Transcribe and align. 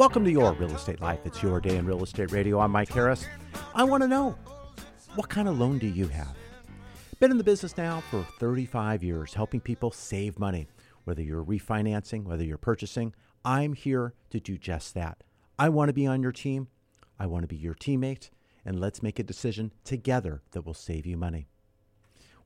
Welcome 0.00 0.24
to 0.24 0.32
Your 0.32 0.54
Real 0.54 0.74
Estate 0.74 1.02
Life. 1.02 1.20
It's 1.26 1.42
your 1.42 1.60
day 1.60 1.76
in 1.76 1.84
real 1.84 2.02
estate 2.02 2.32
radio. 2.32 2.58
I'm 2.58 2.70
Mike 2.70 2.88
Harris. 2.88 3.26
I 3.74 3.84
want 3.84 4.02
to 4.02 4.08
know 4.08 4.34
what 5.14 5.28
kind 5.28 5.46
of 5.46 5.60
loan 5.60 5.78
do 5.78 5.86
you 5.86 6.08
have? 6.08 6.34
Been 7.18 7.30
in 7.30 7.36
the 7.36 7.44
business 7.44 7.76
now 7.76 8.00
for 8.10 8.26
35 8.38 9.04
years, 9.04 9.34
helping 9.34 9.60
people 9.60 9.90
save 9.90 10.38
money. 10.38 10.68
Whether 11.04 11.20
you're 11.20 11.44
refinancing, 11.44 12.24
whether 12.24 12.42
you're 12.42 12.56
purchasing, 12.56 13.14
I'm 13.44 13.74
here 13.74 14.14
to 14.30 14.40
do 14.40 14.56
just 14.56 14.94
that. 14.94 15.22
I 15.58 15.68
want 15.68 15.90
to 15.90 15.92
be 15.92 16.06
on 16.06 16.22
your 16.22 16.32
team. 16.32 16.68
I 17.18 17.26
want 17.26 17.42
to 17.42 17.46
be 17.46 17.56
your 17.56 17.74
teammate, 17.74 18.30
and 18.64 18.80
let's 18.80 19.02
make 19.02 19.18
a 19.18 19.22
decision 19.22 19.70
together 19.84 20.40
that 20.52 20.64
will 20.64 20.72
save 20.72 21.04
you 21.04 21.18
money. 21.18 21.46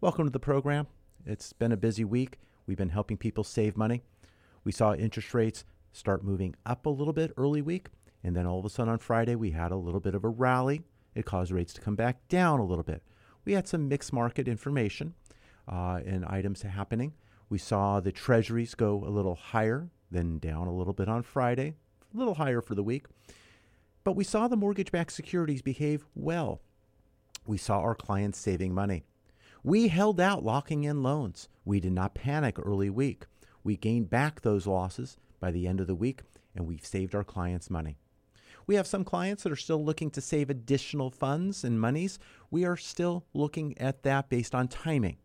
Welcome 0.01 0.25
to 0.25 0.33
the 0.33 0.41
program. 0.41 0.89
It's 1.25 1.53
been 1.53 1.71
a 1.71 1.77
busy 1.77 2.05
week. 2.05 2.41
We've 2.67 2.77
been 2.77 2.89
helping 2.89 3.17
people 3.17 3.45
save 3.45 3.77
money. 3.77 4.03
We 4.65 4.73
saw 4.73 4.95
interest 4.95 5.33
rates 5.35 5.65
start 5.95 6.25
moving 6.25 6.57
up 6.67 6.87
a 6.87 6.91
little 6.91 7.13
bit 7.13 7.33
early 7.37 7.63
week, 7.63 7.89
and 8.23 8.37
then 8.37 8.47
all 8.47 8.59
of 8.59 8.65
a 8.65 8.69
sudden 8.69 8.93
on 8.93 8.99
Friday 8.99 9.37
we 9.37 9.53
had 9.53 9.71
a 9.71 9.77
little 9.77 10.01
bit 10.01 10.15
of 10.15 10.25
a 10.25 10.29
rally. 10.29 10.83
It 11.15 11.25
caused 11.25 11.53
rates 11.53 11.73
to 11.75 11.81
come 11.81 11.95
back 11.95 12.27
down 12.29 12.59
a 12.59 12.65
little 12.65 12.83
bit. 12.83 13.03
We 13.45 13.53
had 13.53 13.69
some 13.69 13.89
mixed 13.89 14.13
market 14.13 14.49
information 14.49 15.15
uh, 15.71 16.01
and 16.05 16.25
items 16.25 16.63
happening. 16.63 17.13
We 17.49 17.59
saw 17.59 18.01
the 18.01 18.11
treasuries 18.11 18.75
go 18.75 19.05
a 19.07 19.09
little 19.09 19.37
higher, 19.37 19.89
then 20.11 20.39
down 20.39 20.67
a 20.67 20.75
little 20.75 20.93
bit 20.93 21.09
on 21.09 21.23
Friday, 21.23 21.75
a 22.13 22.19
little 22.19 22.35
higher 22.35 22.61
for 22.61 22.75
the 22.75 22.83
week. 22.83 23.07
But 24.03 24.17
we 24.17 24.25
saw 24.25 24.49
the 24.49 24.57
mortgage 24.57 24.91
backed 24.91 25.13
securities 25.13 25.63
behave 25.63 26.05
well. 26.15 26.61
We 27.47 27.57
saw 27.57 27.79
our 27.79 27.95
clients 27.95 28.39
saving 28.39 28.75
money. 28.75 29.05
We 29.63 29.89
held 29.89 30.21
out 30.21 30.45
locking 30.45 30.85
in 30.85 31.03
loans. 31.03 31.49
We 31.65 31.79
did 31.79 31.93
not 31.93 32.15
panic 32.15 32.59
early 32.59 32.91
week. 32.91 33.27
We 33.63 33.77
gained 33.77 34.11
back 34.11 34.41
those 34.41 34.67
losses 34.67 35.17
by 35.45 35.51
the 35.51 35.67
end 35.67 35.79
of 35.79 35.87
the 35.87 35.95
week 35.95 36.23
and 36.57 36.67
we've 36.67 36.87
saved 36.87 37.15
our 37.15 37.23
clients 37.23 37.69
money. 37.69 37.99
We 38.67 38.77
have 38.77 38.87
some 38.87 39.05
clients 39.05 39.43
that 39.43 39.53
are 39.53 39.57
still 39.57 39.85
looking 39.85 40.11
to 40.13 40.23
save 40.23 40.49
additional 40.49 41.11
funds 41.11 41.65
and 41.65 41.79
monies. 41.79 42.19
We 42.51 42.65
are 42.65 42.79
still 42.79 43.27
looking 43.35 43.77
at 43.77 44.05
that 44.05 44.31
based 44.31 44.55
on 44.55 44.69
timing. 44.69 45.19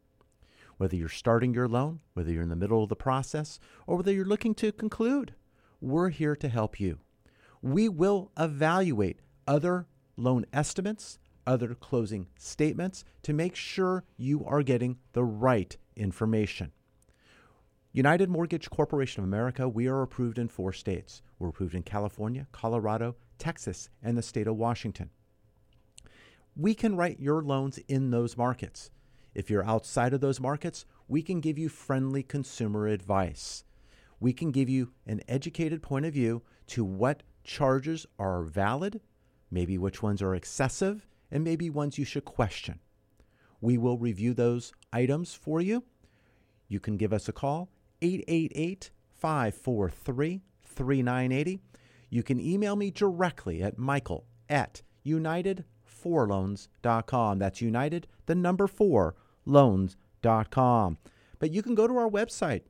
Whether 0.75 0.97
you're 0.97 1.07
starting 1.07 1.53
your 1.53 1.69
loan, 1.69 2.01
whether 2.15 2.33
you're 2.33 2.43
in 2.43 2.49
the 2.49 2.57
middle 2.57 2.83
of 2.83 2.89
the 2.89 2.97
process, 2.97 3.61
or 3.87 3.95
whether 3.95 4.11
you're 4.11 4.25
looking 4.25 4.53
to 4.55 4.73
conclude, 4.73 5.35
we're 5.79 6.09
here 6.09 6.35
to 6.35 6.49
help 6.49 6.81
you. 6.81 6.99
We 7.61 7.87
will 7.87 8.33
evaluate 8.37 9.21
other 9.47 9.87
loan 10.17 10.45
estimates, 10.51 11.17
other 11.47 11.75
closing 11.75 12.27
statements 12.37 13.05
to 13.23 13.31
make 13.31 13.55
sure 13.55 14.03
you 14.17 14.43
are 14.43 14.63
getting 14.63 14.97
the 15.13 15.23
right 15.23 15.77
information. 15.95 16.73
United 17.99 18.29
Mortgage 18.29 18.69
Corporation 18.69 19.21
of 19.21 19.27
America, 19.27 19.67
we 19.67 19.85
are 19.85 20.01
approved 20.01 20.39
in 20.39 20.47
four 20.47 20.71
states. 20.71 21.21
We're 21.37 21.49
approved 21.49 21.75
in 21.75 21.83
California, 21.83 22.47
Colorado, 22.53 23.17
Texas, 23.37 23.89
and 24.01 24.17
the 24.17 24.21
state 24.21 24.47
of 24.47 24.55
Washington. 24.55 25.09
We 26.55 26.75
can 26.75 26.95
write 26.95 27.19
your 27.19 27.43
loans 27.43 27.77
in 27.89 28.09
those 28.09 28.37
markets. 28.37 28.89
If 29.35 29.49
you're 29.49 29.65
outside 29.65 30.13
of 30.13 30.21
those 30.21 30.39
markets, 30.39 30.85
we 31.09 31.21
can 31.21 31.41
give 31.41 31.57
you 31.57 31.67
friendly 31.67 32.23
consumer 32.23 32.87
advice. 32.87 33.65
We 34.21 34.31
can 34.31 34.51
give 34.51 34.69
you 34.69 34.93
an 35.05 35.19
educated 35.27 35.81
point 35.81 36.05
of 36.05 36.13
view 36.13 36.41
to 36.67 36.85
what 36.85 37.23
charges 37.43 38.05
are 38.17 38.43
valid, 38.43 39.01
maybe 39.51 39.77
which 39.77 40.01
ones 40.01 40.21
are 40.21 40.35
excessive, 40.35 41.05
and 41.29 41.43
maybe 41.43 41.69
ones 41.69 41.97
you 41.97 42.05
should 42.05 42.23
question. 42.23 42.79
We 43.59 43.77
will 43.77 43.97
review 43.97 44.33
those 44.33 44.71
items 44.93 45.33
for 45.33 45.59
you. 45.59 45.83
You 46.69 46.79
can 46.79 46.95
give 46.95 47.11
us 47.11 47.27
a 47.27 47.33
call, 47.33 47.67
888 48.01 48.91
543 49.17 50.41
3980. 50.63 51.59
You 52.09 52.23
can 52.23 52.39
email 52.39 52.75
me 52.75 52.89
directly 52.91 53.61
at 53.61 53.77
michael 53.77 54.25
at 54.47 54.81
unitedforloans.com. 55.05 57.39
That's 57.39 57.61
united, 57.61 58.07
the 58.25 58.35
number 58.35 58.67
four, 58.67 59.15
loans.com. 59.45 60.97
But 61.39 61.51
you 61.51 61.61
can 61.61 61.75
go 61.75 61.87
to 61.87 61.97
our 61.97 62.09
website. 62.09 62.61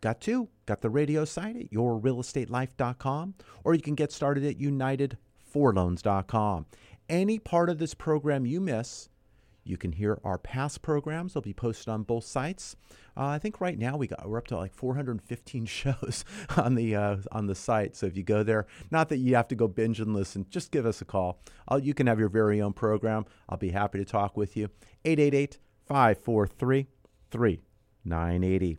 Got 0.00 0.20
two. 0.20 0.48
Got 0.66 0.80
the 0.80 0.90
radio 0.90 1.24
site 1.24 1.56
at 1.56 1.70
yourrealestatelife.com, 1.70 3.34
or 3.64 3.74
you 3.74 3.82
can 3.82 3.94
get 3.94 4.10
started 4.12 4.44
at 4.44 4.58
unitedforloans.com. 4.58 6.66
Any 7.08 7.38
part 7.38 7.68
of 7.68 7.78
this 7.78 7.94
program 7.94 8.46
you 8.46 8.60
miss, 8.60 9.09
you 9.64 9.76
can 9.76 9.92
hear 9.92 10.18
our 10.24 10.38
past 10.38 10.82
programs. 10.82 11.34
They'll 11.34 11.42
be 11.42 11.52
posted 11.52 11.88
on 11.88 12.02
both 12.02 12.24
sites. 12.24 12.76
Uh, 13.16 13.26
I 13.26 13.38
think 13.38 13.60
right 13.60 13.78
now 13.78 13.96
we 13.96 14.06
got 14.06 14.28
we're 14.28 14.38
up 14.38 14.46
to 14.48 14.56
like 14.56 14.74
415 14.74 15.66
shows 15.66 16.24
on 16.56 16.74
the 16.74 16.96
uh, 16.96 17.16
on 17.32 17.46
the 17.46 17.54
site. 17.54 17.96
So 17.96 18.06
if 18.06 18.16
you 18.16 18.22
go 18.22 18.42
there, 18.42 18.66
not 18.90 19.08
that 19.10 19.18
you 19.18 19.36
have 19.36 19.48
to 19.48 19.54
go 19.54 19.68
binge 19.68 20.00
and 20.00 20.14
listen, 20.14 20.46
just 20.50 20.70
give 20.70 20.86
us 20.86 21.00
a 21.00 21.04
call. 21.04 21.40
I'll, 21.68 21.78
you 21.78 21.94
can 21.94 22.06
have 22.06 22.18
your 22.18 22.28
very 22.28 22.60
own 22.60 22.72
program. 22.72 23.26
I'll 23.48 23.58
be 23.58 23.70
happy 23.70 23.98
to 23.98 24.04
talk 24.04 24.36
with 24.36 24.56
you. 24.56 24.68
888 25.04 25.58
543 25.86 26.86
3980. 27.30 28.78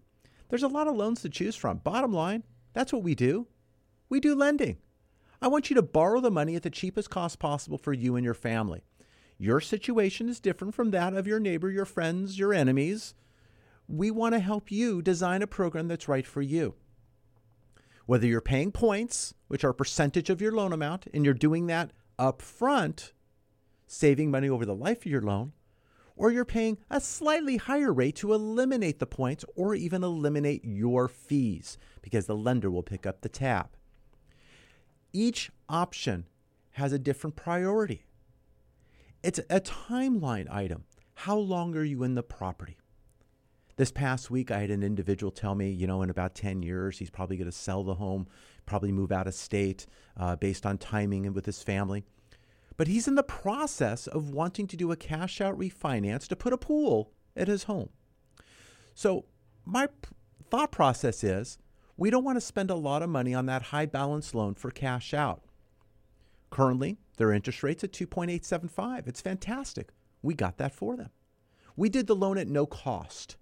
There's 0.50 0.64
a 0.64 0.68
lot 0.68 0.88
of 0.88 0.96
loans 0.96 1.22
to 1.22 1.30
choose 1.30 1.56
from. 1.56 1.78
Bottom 1.78 2.12
line, 2.12 2.44
that's 2.74 2.92
what 2.92 3.04
we 3.04 3.16
do. 3.16 3.48
We 4.10 4.20
do 4.20 4.36
lending. 4.36 4.78
I 5.42 5.48
want 5.48 5.70
you 5.70 5.76
to 5.76 5.82
borrow 5.82 6.20
the 6.20 6.30
money 6.30 6.56
at 6.56 6.62
the 6.62 6.70
cheapest 6.70 7.10
cost 7.10 7.40
possible 7.40 7.78
for 7.78 7.94
you 7.94 8.16
and 8.16 8.24
your 8.24 8.36
family. 8.36 8.84
Your 9.42 9.60
situation 9.60 10.30
is 10.30 10.40
different 10.40 10.76
from 10.76 10.92
that 10.92 11.16
of 11.16 11.26
your 11.26 11.40
neighbor, 11.40 11.72
your 11.72 11.86
friends, 11.86 12.38
your 12.38 12.54
enemies. 12.54 13.16
We 13.88 14.12
want 14.12 14.36
to 14.36 14.40
help 14.40 14.72
you 14.72 15.02
design 15.02 15.42
a 15.42 15.48
program 15.48 15.88
that's 15.88 16.08
right 16.08 16.28
for 16.28 16.44
you. 16.44 16.76
Whether 18.06 18.28
you're 18.28 18.40
paying 18.40 18.72
points, 18.72 19.34
which 19.48 19.64
are 19.64 19.72
a 19.72 19.74
percentage 19.74 20.30
of 20.30 20.44
your 20.44 20.52
loan 20.52 20.74
amount, 20.74 21.08
and 21.12 21.26
you're 21.26 21.34
doing 21.34 21.66
that 21.66 21.90
up 22.20 22.40
front, 22.40 23.14
saving 23.88 24.30
money 24.30 24.48
over 24.48 24.64
the 24.64 24.76
life 24.76 25.08
of 25.08 25.12
your 25.12 25.24
loan, 25.24 25.54
or 26.16 26.30
you're 26.30 26.46
paying 26.46 26.78
a 26.92 27.02
slightly 27.02 27.58
higher 27.58 27.92
rate 27.92 28.18
to 28.18 28.36
eliminate 28.36 29.00
the 29.00 29.08
points 29.08 29.44
or 29.56 29.74
even 29.74 30.04
eliminate 30.04 30.64
your 30.64 31.08
fees 31.08 31.80
because 32.04 32.28
the 32.28 32.36
lender 32.36 32.70
will 32.70 32.84
pick 32.84 33.08
up 33.08 33.22
the 33.22 33.28
tab. 33.28 33.70
Each 35.12 35.50
option 35.68 36.28
has 36.74 36.94
a 36.94 37.00
different 37.00 37.36
priority. 37.36 38.06
It's 39.24 39.40
a 39.52 39.60
timeline 39.60 40.52
item. 40.52 40.86
How 41.14 41.38
long 41.38 41.76
are 41.76 41.84
you 41.84 42.02
in 42.04 42.16
the 42.16 42.24
property? 42.24 42.78
This 43.76 43.92
past 43.92 44.32
week, 44.32 44.50
I 44.50 44.60
had 44.60 44.72
an 44.72 44.82
individual 44.82 45.32
tell 45.32 45.54
me, 45.54 45.70
you 45.70 45.86
know, 45.86 46.02
in 46.02 46.10
about 46.10 46.34
10 46.34 46.64
years, 46.64 46.98
he's 46.98 47.12
probably 47.12 47.38
going 47.38 47.50
to 47.50 47.56
sell 47.56 47.84
the 47.84 47.96
home, 47.96 48.28
probably 48.66 48.92
move 48.92 49.12
out 49.12 49.28
of 49.28 49.36
state 49.36 49.86
uh, 50.18 50.36
based 50.36 50.66
on 50.66 50.80
timing 50.80 51.28
and 51.28 51.36
with 51.36 51.46
his 51.46 51.62
family. 51.62 52.04
But 52.78 52.88
he's 52.88 53.08
in 53.08 53.14
the 53.14 53.24
process 53.24 54.08
of 54.08 54.32
wanting 54.32 54.66
to 54.68 54.78
do 54.78 54.92
a 54.92 54.96
cash 54.96 55.40
out 55.40 55.58
refinance 55.58 56.28
to 56.28 56.36
put 56.36 56.54
a 56.54 56.58
pool 56.58 57.12
at 57.36 57.48
his 57.48 57.64
home. 57.66 57.90
So, 58.96 59.26
my 59.66 59.86
p- 59.86 59.94
thought 60.50 60.72
process 60.72 61.24
is 61.24 61.60
we 61.96 62.10
don't 62.10 62.24
want 62.24 62.38
to 62.38 62.42
spend 62.42 62.72
a 62.72 62.76
lot 62.76 63.04
of 63.04 63.10
money 63.10 63.36
on 63.36 63.46
that 63.46 63.62
high 63.64 63.86
balance 63.86 64.34
loan 64.34 64.56
for 64.56 64.72
cash 64.72 65.14
out. 65.14 65.44
Currently, 66.50 66.98
Their 67.22 67.34
interest 67.34 67.62
rate's 67.62 67.84
at 67.84 67.92
2.875. 67.92 69.08
It's 69.08 69.22
fantastic. 69.22 69.90
We 70.24 70.34
got 70.34 70.58
that 70.58 70.74
for 70.74 70.98
them. 70.98 71.12
We 71.76 71.88
did 71.88 72.08
the 72.08 72.16
loan 72.16 72.40
at 72.40 72.48
no 72.48 72.66
cost. 72.66 73.36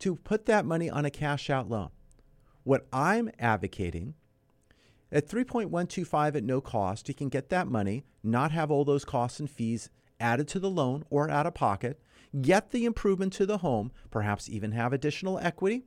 to 0.00 0.16
put 0.16 0.46
that 0.46 0.66
money 0.66 0.90
on 0.90 1.04
a 1.04 1.10
cash 1.10 1.50
out 1.50 1.68
loan. 1.68 1.90
What 2.64 2.86
I'm 2.92 3.30
advocating 3.38 4.14
at 5.12 5.28
3.125 5.28 6.36
at 6.36 6.44
no 6.44 6.60
cost, 6.60 7.08
you 7.08 7.14
can 7.14 7.28
get 7.28 7.48
that 7.50 7.68
money, 7.68 8.04
not 8.22 8.50
have 8.50 8.70
all 8.70 8.84
those 8.84 9.04
costs 9.04 9.38
and 9.38 9.50
fees 9.50 9.88
added 10.18 10.48
to 10.48 10.58
the 10.58 10.70
loan 10.70 11.04
or 11.10 11.30
out 11.30 11.46
of 11.46 11.54
pocket, 11.54 12.00
get 12.40 12.70
the 12.70 12.84
improvement 12.84 13.32
to 13.34 13.46
the 13.46 13.58
home, 13.58 13.92
perhaps 14.10 14.48
even 14.48 14.72
have 14.72 14.92
additional 14.92 15.38
equity. 15.38 15.84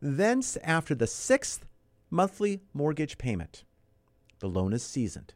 Then, 0.00 0.42
after 0.64 0.94
the 0.94 1.06
sixth 1.06 1.66
monthly 2.10 2.62
mortgage 2.72 3.18
payment, 3.18 3.64
the 4.40 4.48
loan 4.48 4.72
is 4.72 4.82
seasoned. 4.82 5.34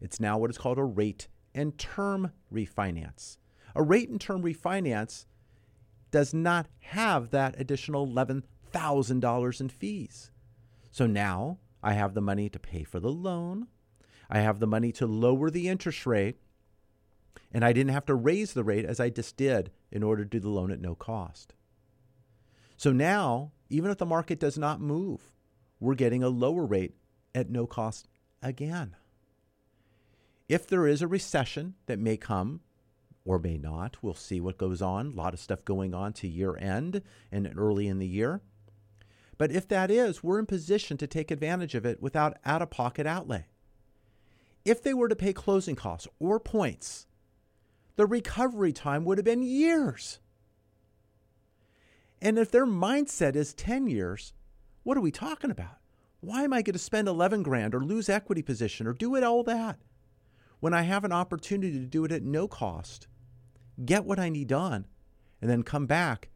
It's 0.00 0.20
now 0.20 0.38
what 0.38 0.50
is 0.50 0.58
called 0.58 0.78
a 0.78 0.84
rate 0.84 1.28
and 1.54 1.76
term 1.76 2.32
refinance. 2.52 3.38
A 3.74 3.82
rate 3.82 4.08
and 4.08 4.20
term 4.20 4.42
refinance 4.42 5.26
does 6.10 6.32
not 6.32 6.66
have 6.80 7.30
that 7.30 7.58
additional 7.58 8.06
$11,000 8.06 9.60
in 9.60 9.68
fees. 9.68 10.30
So 10.90 11.06
now 11.06 11.58
I 11.82 11.92
have 11.92 12.14
the 12.14 12.20
money 12.20 12.48
to 12.48 12.58
pay 12.58 12.84
for 12.84 13.00
the 13.00 13.12
loan. 13.12 13.68
I 14.30 14.40
have 14.40 14.58
the 14.58 14.66
money 14.66 14.92
to 14.92 15.06
lower 15.06 15.50
the 15.50 15.68
interest 15.68 16.06
rate. 16.06 16.36
And 17.52 17.64
I 17.64 17.72
didn't 17.72 17.92
have 17.92 18.06
to 18.06 18.14
raise 18.14 18.52
the 18.52 18.64
rate 18.64 18.84
as 18.84 18.98
I 18.98 19.10
just 19.10 19.36
did 19.36 19.70
in 19.90 20.02
order 20.02 20.24
to 20.24 20.30
do 20.30 20.40
the 20.40 20.48
loan 20.48 20.70
at 20.72 20.80
no 20.80 20.94
cost. 20.94 21.54
So 22.76 22.92
now, 22.92 23.52
even 23.68 23.90
if 23.90 23.98
the 23.98 24.06
market 24.06 24.38
does 24.38 24.58
not 24.58 24.80
move, 24.80 25.32
we're 25.80 25.94
getting 25.94 26.22
a 26.22 26.28
lower 26.28 26.64
rate 26.64 26.94
at 27.34 27.50
no 27.50 27.66
cost 27.66 28.08
again. 28.42 28.96
If 30.48 30.66
there 30.66 30.86
is 30.86 31.02
a 31.02 31.08
recession 31.08 31.74
that 31.86 31.98
may 31.98 32.16
come 32.16 32.60
or 33.26 33.40
may 33.40 33.58
not, 33.58 33.96
we'll 34.02 34.14
see 34.14 34.40
what 34.40 34.56
goes 34.56 34.80
on. 34.80 35.08
A 35.08 35.10
lot 35.10 35.34
of 35.34 35.40
stuff 35.40 35.64
going 35.64 35.92
on 35.92 36.12
to 36.14 36.28
year 36.28 36.56
end 36.56 37.02
and 37.32 37.52
early 37.56 37.88
in 37.88 37.98
the 37.98 38.06
year. 38.06 38.40
But 39.36 39.50
if 39.50 39.68
that 39.68 39.90
is, 39.90 40.22
we're 40.22 40.38
in 40.38 40.46
position 40.46 40.96
to 40.96 41.06
take 41.06 41.30
advantage 41.30 41.74
of 41.74 41.84
it 41.84 42.00
without 42.00 42.38
out 42.44 42.62
of 42.62 42.70
pocket 42.70 43.06
outlay. 43.06 43.46
If 44.64 44.82
they 44.82 44.94
were 44.94 45.08
to 45.08 45.16
pay 45.16 45.32
closing 45.32 45.74
costs 45.74 46.08
or 46.18 46.40
points, 46.40 47.06
the 47.96 48.06
recovery 48.06 48.72
time 48.72 49.04
would 49.04 49.18
have 49.18 49.24
been 49.24 49.42
years. 49.42 50.20
And 52.22 52.38
if 52.38 52.50
their 52.50 52.66
mindset 52.66 53.36
is 53.36 53.52
10 53.52 53.88
years, 53.88 54.32
what 54.84 54.96
are 54.96 55.02
we 55.02 55.10
talking 55.10 55.50
about? 55.50 55.78
Why 56.20 56.44
am 56.44 56.52
I 56.52 56.62
going 56.62 56.72
to 56.72 56.78
spend 56.78 57.08
11 57.08 57.42
grand 57.42 57.74
or 57.74 57.84
lose 57.84 58.08
equity 58.08 58.42
position 58.42 58.86
or 58.86 58.92
do 58.92 59.16
it 59.16 59.24
all 59.24 59.42
that 59.44 59.78
when 60.60 60.74
I 60.74 60.82
have 60.82 61.04
an 61.04 61.12
opportunity 61.12 61.78
to 61.78 61.86
do 61.86 62.04
it 62.04 62.12
at 62.12 62.22
no 62.22 62.48
cost, 62.48 63.08
get 63.84 64.04
what 64.04 64.18
I 64.18 64.28
need 64.28 64.48
done, 64.48 64.86
and 65.40 65.50
then 65.50 65.62
come 65.62 65.86
back 65.86 66.30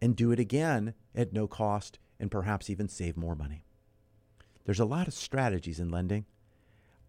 and 0.00 0.16
do 0.16 0.30
it 0.30 0.38
again 0.38 0.94
at 1.14 1.32
no 1.32 1.46
cost 1.46 1.98
and 2.18 2.30
perhaps 2.30 2.70
even 2.70 2.88
save 2.88 3.16
more 3.16 3.34
money. 3.34 3.64
There's 4.64 4.80
a 4.80 4.84
lot 4.84 5.08
of 5.08 5.14
strategies 5.14 5.80
in 5.80 5.90
lending. 5.90 6.26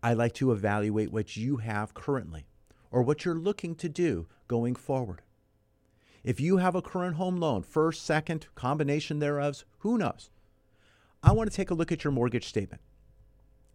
I 0.02 0.14
like 0.14 0.34
to 0.36 0.52
evaluate 0.52 1.12
what 1.12 1.36
you 1.36 1.58
have 1.58 1.94
currently 1.94 2.48
or 2.92 3.02
what 3.02 3.26
you're 3.26 3.36
looking 3.36 3.76
to 3.76 3.90
do 3.90 4.28
going 4.48 4.76
forward. 4.76 5.22
If 6.24 6.40
you 6.40 6.58
have 6.58 6.76
a 6.76 6.82
current 6.82 7.16
home 7.16 7.38
loan, 7.38 7.64
first, 7.64 8.06
second, 8.06 8.48
combination 8.56 9.20
thereof, 9.20 9.64
who 9.80 9.98
knows? 9.98 10.30
I 11.22 11.32
want 11.32 11.50
to 11.50 11.56
take 11.56 11.70
a 11.70 11.74
look 11.74 11.92
at 11.92 12.04
your 12.04 12.12
mortgage 12.12 12.48
statement. 12.48 12.82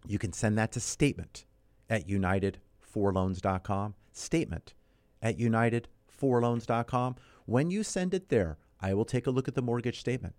You 0.07 0.19
can 0.19 0.33
send 0.33 0.59
that 0.59 0.73
to 0.73 0.81
statement 0.81 1.47
at 1.89 2.09
united4loans.com. 2.09 3.95
Statement 4.13 4.75
at 5.25 5.39
united4loans.com. 5.39 7.17
When 7.47 7.71
you 7.71 7.83
send 7.83 8.15
it 8.15 8.29
there, 8.29 8.59
I 8.81 8.95
will 8.95 9.05
take 9.05 9.27
a 9.27 9.31
look 9.31 9.49
at 9.49 9.55
the 9.55 9.63
mortgage 9.63 9.99
statement. 9.99 10.35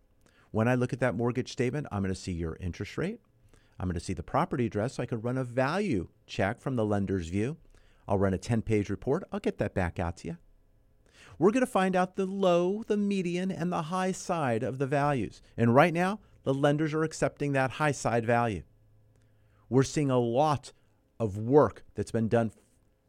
When 0.51 0.69
I 0.69 0.75
look 0.75 0.93
at 0.93 1.01
that 1.01 1.15
mortgage 1.15 1.51
statement, 1.51 1.87
I'm 1.91 2.01
going 2.01 2.13
to 2.13 2.19
see 2.19 2.31
your 2.31 2.55
interest 2.61 2.97
rate. 2.97 3.19
I'm 3.77 3.87
going 3.87 3.95
to 3.95 3.99
see 3.99 4.13
the 4.13 4.23
property 4.23 4.67
address 4.67 4.93
so 4.93 5.03
I 5.03 5.07
can 5.07 5.19
run 5.19 5.37
a 5.37 5.43
value 5.43 6.07
check 6.27 6.61
from 6.61 6.77
the 6.77 6.85
lender's 6.85 7.27
view. 7.27 7.57
I'll 8.07 8.19
run 8.19 8.33
a 8.33 8.37
10 8.37 8.61
page 8.61 8.89
report. 8.89 9.23
I'll 9.31 9.39
get 9.39 9.57
that 9.57 9.73
back 9.73 9.99
out 9.99 10.17
to 10.17 10.29
you. 10.29 10.37
We're 11.37 11.51
going 11.51 11.65
to 11.65 11.71
find 11.71 11.95
out 11.95 12.15
the 12.15 12.25
low, 12.25 12.83
the 12.87 12.95
median, 12.95 13.51
and 13.51 13.71
the 13.71 13.83
high 13.83 14.13
side 14.13 14.63
of 14.63 14.77
the 14.77 14.87
values. 14.87 15.41
And 15.57 15.75
right 15.75 15.93
now, 15.93 16.19
the 16.43 16.53
lenders 16.53 16.93
are 16.93 17.03
accepting 17.03 17.51
that 17.51 17.71
high 17.71 17.91
side 17.91 18.25
value. 18.25 18.63
We're 19.67 19.83
seeing 19.83 20.11
a 20.11 20.19
lot 20.19 20.71
of 21.19 21.37
work 21.37 21.83
that's 21.95 22.11
been 22.11 22.29
done 22.29 22.51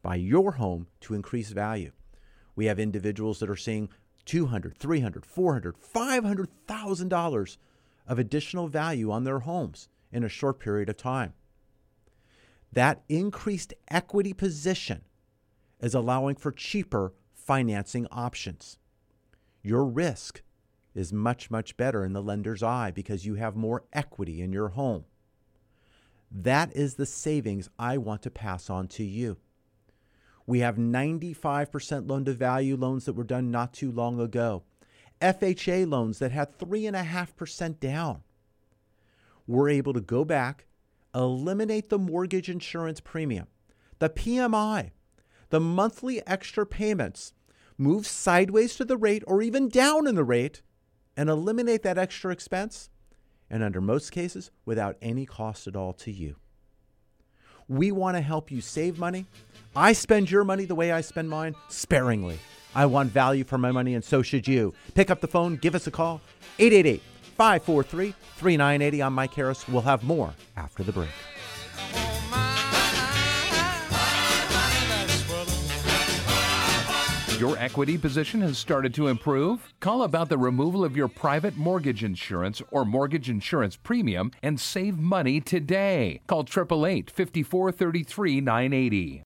by 0.07 0.15
your 0.15 0.53
home 0.53 0.87
to 1.01 1.15
increase 1.15 1.51
value. 1.51 1.91
We 2.55 2.67
have 2.67 2.79
individuals 2.79 3.41
that 3.41 3.51
are 3.51 3.57
seeing 3.57 3.89
200, 4.25 4.79
300, 4.79 5.27
400, 5.27 5.77
500,000 5.77 7.09
dollars 7.09 7.59
of 8.07 8.17
additional 8.17 8.69
value 8.69 9.11
on 9.11 9.25
their 9.25 9.41
homes 9.41 9.89
in 10.13 10.23
a 10.23 10.29
short 10.29 10.61
period 10.61 10.89
of 10.89 10.97
time. 10.97 11.33
That 12.73 13.03
increased 13.09 13.75
equity 13.89 14.33
position 14.33 15.03
is 15.81 15.93
allowing 15.93 16.37
for 16.37 16.53
cheaper 16.53 17.13
financing 17.35 18.07
options. 18.13 18.79
Your 19.61 19.85
risk 19.85 20.41
is 20.95 21.13
much, 21.13 21.51
much 21.51 21.77
better 21.77 22.05
in 22.05 22.13
the 22.13 22.23
lender's 22.23 22.63
eye 22.63 22.93
because 22.93 23.27
you 23.27 23.35
have 23.35 23.57
more 23.57 23.83
equity 23.93 24.41
in 24.41 24.53
your 24.53 24.69
home. 24.69 25.07
That 26.31 26.73
is 26.77 26.95
the 26.95 27.07
savings 27.07 27.69
I 27.77 27.99
want 27.99 28.23
to 28.23 28.31
pass 28.31 28.71
on 28.71 28.87
to 28.89 29.03
you. 29.03 29.39
We 30.47 30.61
have 30.61 30.77
95% 30.77 32.09
loan 32.09 32.25
to 32.25 32.33
value 32.33 32.77
loans 32.77 33.05
that 33.05 33.15
were 33.15 33.25
done 33.25 33.51
not 33.51 33.73
too 33.73 33.91
long 33.91 34.21
ago. 34.21 34.63
FHA 35.21 35.89
loans 35.89 36.19
that 36.21 36.31
had 36.31 36.59
3.5% 36.59 37.81
down. 37.81 38.23
We're 39.47 39.71
able 39.71 39.93
to 39.93 40.01
go 40.01 40.25
back, 40.25 40.67
eliminate 41.15 41.89
the 41.89 41.99
mortgage 41.99 42.49
insurance 42.49 43.01
premium, 43.01 43.47
the 43.99 44.11
PMI, 44.11 44.91
the 45.51 45.61
monthly 45.61 46.25
extra 46.27 46.67
payments, 46.67 47.33
move 47.79 48.07
sideways 48.07 48.77
to 48.77 48.85
the 48.85 48.97
rate 48.97 49.23
or 49.27 49.43
even 49.43 49.69
down 49.69 50.07
in 50.07 50.15
the 50.15 50.25
rate, 50.25 50.63
and 51.17 51.31
eliminate 51.31 51.83
that 51.83 51.99
extra 51.99 52.31
expense, 52.33 52.91
and 53.49 53.63
under 53.63 53.81
most 53.81 54.13
cases, 54.13 54.51
without 54.65 54.97
any 55.01 55.25
cost 55.25 55.67
at 55.67 55.77
all 55.77 55.93
to 55.95 56.13
you. 56.13 56.37
We 57.69 57.91
want 57.91 58.17
to 58.17 58.21
help 58.21 58.51
you 58.51 58.61
save 58.61 58.99
money. 58.99 59.27
I 59.75 59.93
spend 59.93 60.31
your 60.31 60.45
money 60.45 60.65
the 60.65 60.75
way 60.75 60.93
I 60.93 61.01
spend 61.01 61.29
mine, 61.29 61.55
sparingly. 61.69 62.39
I 62.75 62.87
want 62.87 63.11
value 63.11 63.45
for 63.45 63.59
my 63.59 63.73
money, 63.73 63.95
and 63.95 64.05
so 64.05 64.23
should 64.23 64.47
you. 64.47 64.75
Pick 64.95 65.11
up 65.11 65.21
the 65.21 65.29
phone, 65.29 65.57
give 65.57 65.75
us 65.75 65.87
a 65.87 65.91
call, 65.91 66.21
888 66.59 67.03
543 67.37 68.15
3980. 68.37 69.03
I'm 69.03 69.15
Mike 69.15 69.35
Harris. 69.35 69.67
We'll 69.69 69.83
have 69.83 70.05
more 70.05 70.33
after 70.57 70.83
the 70.83 70.93
break. 70.93 71.11
Your 77.39 77.59
equity 77.59 77.99
position 77.99 78.41
has 78.41 78.57
started 78.57 78.95
to 78.95 79.09
improve? 79.09 79.75
Call 79.81 80.05
about 80.05 80.31
the 80.31 80.39
removal 80.39 80.87
of 80.87 80.97
your 80.97 81.07
private 81.07 81.55
mortgage 81.55 82.03
insurance 82.03 82.63
or 82.71 82.87
mortgage 82.87 83.29
insurance 83.29 83.77
premium 83.77 84.31
and 84.43 84.59
save 84.59 84.99
money 84.99 85.43
today. 85.43 86.23
Call 86.29 86.41
888 86.41 87.11
5433 87.11 88.41
980. 88.41 89.26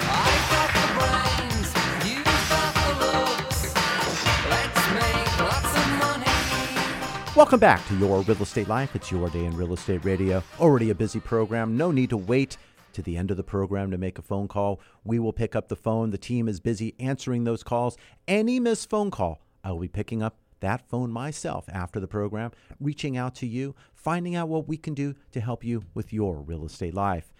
Welcome 7.33 7.59
back 7.59 7.85
to 7.87 7.95
Your 7.97 8.21
Real 8.21 8.43
Estate 8.43 8.67
Life. 8.67 8.95
It's 8.95 9.09
your 9.09 9.27
day 9.29 9.45
in 9.45 9.57
real 9.57 9.73
estate 9.73 10.05
radio. 10.05 10.43
Already 10.59 10.89
a 10.89 10.95
busy 10.95 11.19
program. 11.19 11.75
No 11.75 11.89
need 11.89 12.11
to 12.11 12.17
wait 12.17 12.55
to 12.93 13.01
the 13.01 13.17
end 13.17 13.31
of 13.31 13.37
the 13.37 13.43
program 13.43 13.89
to 13.91 13.97
make 13.97 14.19
a 14.19 14.21
phone 14.21 14.47
call. 14.47 14.79
We 15.03 15.17
will 15.17 15.33
pick 15.33 15.55
up 15.55 15.67
the 15.67 15.75
phone. 15.75 16.11
The 16.11 16.17
team 16.17 16.47
is 16.47 16.59
busy 16.59 16.93
answering 16.99 17.43
those 17.43 17.63
calls. 17.63 17.97
Any 18.27 18.59
missed 18.59 18.89
phone 18.89 19.11
call, 19.11 19.41
I 19.63 19.71
will 19.71 19.79
be 19.79 19.87
picking 19.87 20.21
up 20.21 20.37
that 20.59 20.87
phone 20.87 21.09
myself 21.09 21.65
after 21.69 21.99
the 21.99 22.07
program, 22.07 22.51
reaching 22.79 23.17
out 23.17 23.33
to 23.35 23.47
you, 23.47 23.75
finding 23.93 24.35
out 24.35 24.47
what 24.47 24.67
we 24.67 24.77
can 24.77 24.93
do 24.93 25.15
to 25.31 25.41
help 25.41 25.63
you 25.63 25.83
with 25.93 26.13
your 26.13 26.41
real 26.41 26.65
estate 26.65 26.93
life. 26.93 27.33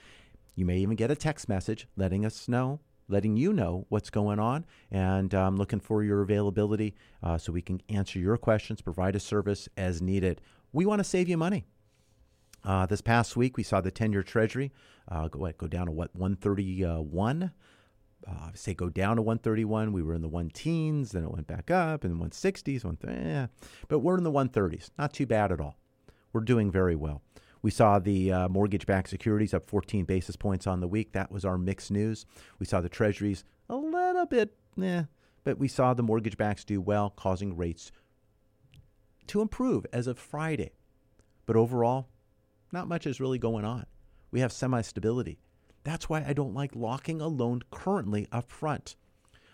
You 0.56 0.66
may 0.66 0.78
even 0.78 0.96
get 0.96 1.12
a 1.12 1.16
text 1.16 1.48
message 1.48 1.88
letting 1.96 2.26
us 2.26 2.48
know, 2.48 2.80
letting 3.08 3.38
you 3.38 3.54
know 3.54 3.86
what's 3.90 4.10
going 4.10 4.40
on, 4.40 4.66
and 4.90 5.34
I'm 5.34 5.56
looking 5.56 5.80
for 5.80 6.04
your 6.04 6.22
availability 6.22 6.96
uh, 7.24 7.38
so 7.38 7.52
we 7.52 7.62
can 7.62 7.82
answer 7.90 8.20
your 8.20 8.38
questions, 8.38 8.82
provide 8.82 9.16
a 9.16 9.20
service 9.20 9.70
as 9.78 10.02
needed. 10.02 10.42
We 10.74 10.86
want 10.86 11.00
to 11.00 11.04
save 11.04 11.30
you 11.30 11.38
money. 11.38 11.66
Uh, 12.64 12.86
this 12.86 13.02
past 13.02 13.36
week, 13.36 13.58
we 13.58 13.64
saw 13.64 13.82
the 13.82 13.92
10 13.92 14.12
year 14.12 14.24
Treasury 14.24 14.72
uh, 15.08 15.28
go, 15.28 15.40
what, 15.40 15.58
go 15.58 15.68
down 15.68 15.88
to 15.88 15.92
what, 15.92 16.16
131? 16.16 17.52
Uh, 18.28 18.34
say 18.54 18.74
go 18.74 18.88
down 18.90 19.16
to 19.16 19.22
131. 19.22 19.94
We 19.94 20.04
were 20.04 20.14
in 20.14 20.22
the 20.22 20.28
one 20.28 20.50
teens, 20.50 21.12
then 21.12 21.24
it 21.24 21.32
went 21.32 21.48
back 21.48 21.72
up 21.72 22.06
in 22.06 22.18
the 22.18 22.26
160s. 22.26 22.86
One 22.86 22.98
eh. 23.08 23.48
But 23.88 24.00
we're 24.00 24.18
in 24.18 24.24
the 24.24 24.32
130s. 24.32 24.92
Not 24.98 25.14
too 25.14 25.26
bad 25.26 25.52
at 25.52 25.60
all. 25.60 25.78
We're 26.34 26.42
doing 26.42 26.72
very 26.72 26.96
well. 26.96 27.22
We 27.62 27.72
saw 27.72 28.00
the 28.00 28.32
uh, 28.32 28.50
mortgage 28.50 28.86
backed 28.86 29.10
securities 29.10 29.54
up 29.54 29.66
14 29.66 30.06
basis 30.06 30.36
points 30.36 30.66
on 30.66 30.80
the 30.80 30.88
week. 30.88 31.12
That 31.14 31.32
was 31.32 31.46
our 31.46 31.58
mixed 31.58 31.92
news. 31.92 32.26
We 32.60 32.66
saw 32.66 32.82
the 32.82 32.90
treasuries 32.90 33.44
a 33.70 33.76
little 33.76 34.26
bit, 34.26 34.56
eh, 34.82 35.04
but 35.44 35.60
we 35.60 35.68
saw 35.68 35.94
the 35.94 36.04
mortgage 36.04 36.38
backs 36.38 36.64
do 36.64 36.82
well, 36.82 37.12
causing 37.12 37.56
rates 37.56 37.92
to 39.28 39.42
improve 39.42 39.86
as 39.94 40.08
of 40.08 40.20
Friday. 40.20 40.72
But 41.46 41.56
overall, 41.56 42.10
not 42.72 42.88
much 42.88 43.06
is 43.06 43.20
really 43.20 43.40
going 43.40 43.66
on. 43.66 43.86
We 44.32 44.40
have 44.40 44.52
semi 44.52 44.82
stability. 44.82 45.40
That's 45.84 46.10
why 46.10 46.24
I 46.26 46.34
don't 46.34 46.54
like 46.54 46.76
locking 46.76 47.22
a 47.22 47.28
loan 47.28 47.62
currently 47.72 48.28
up 48.32 48.52
front. 48.52 48.96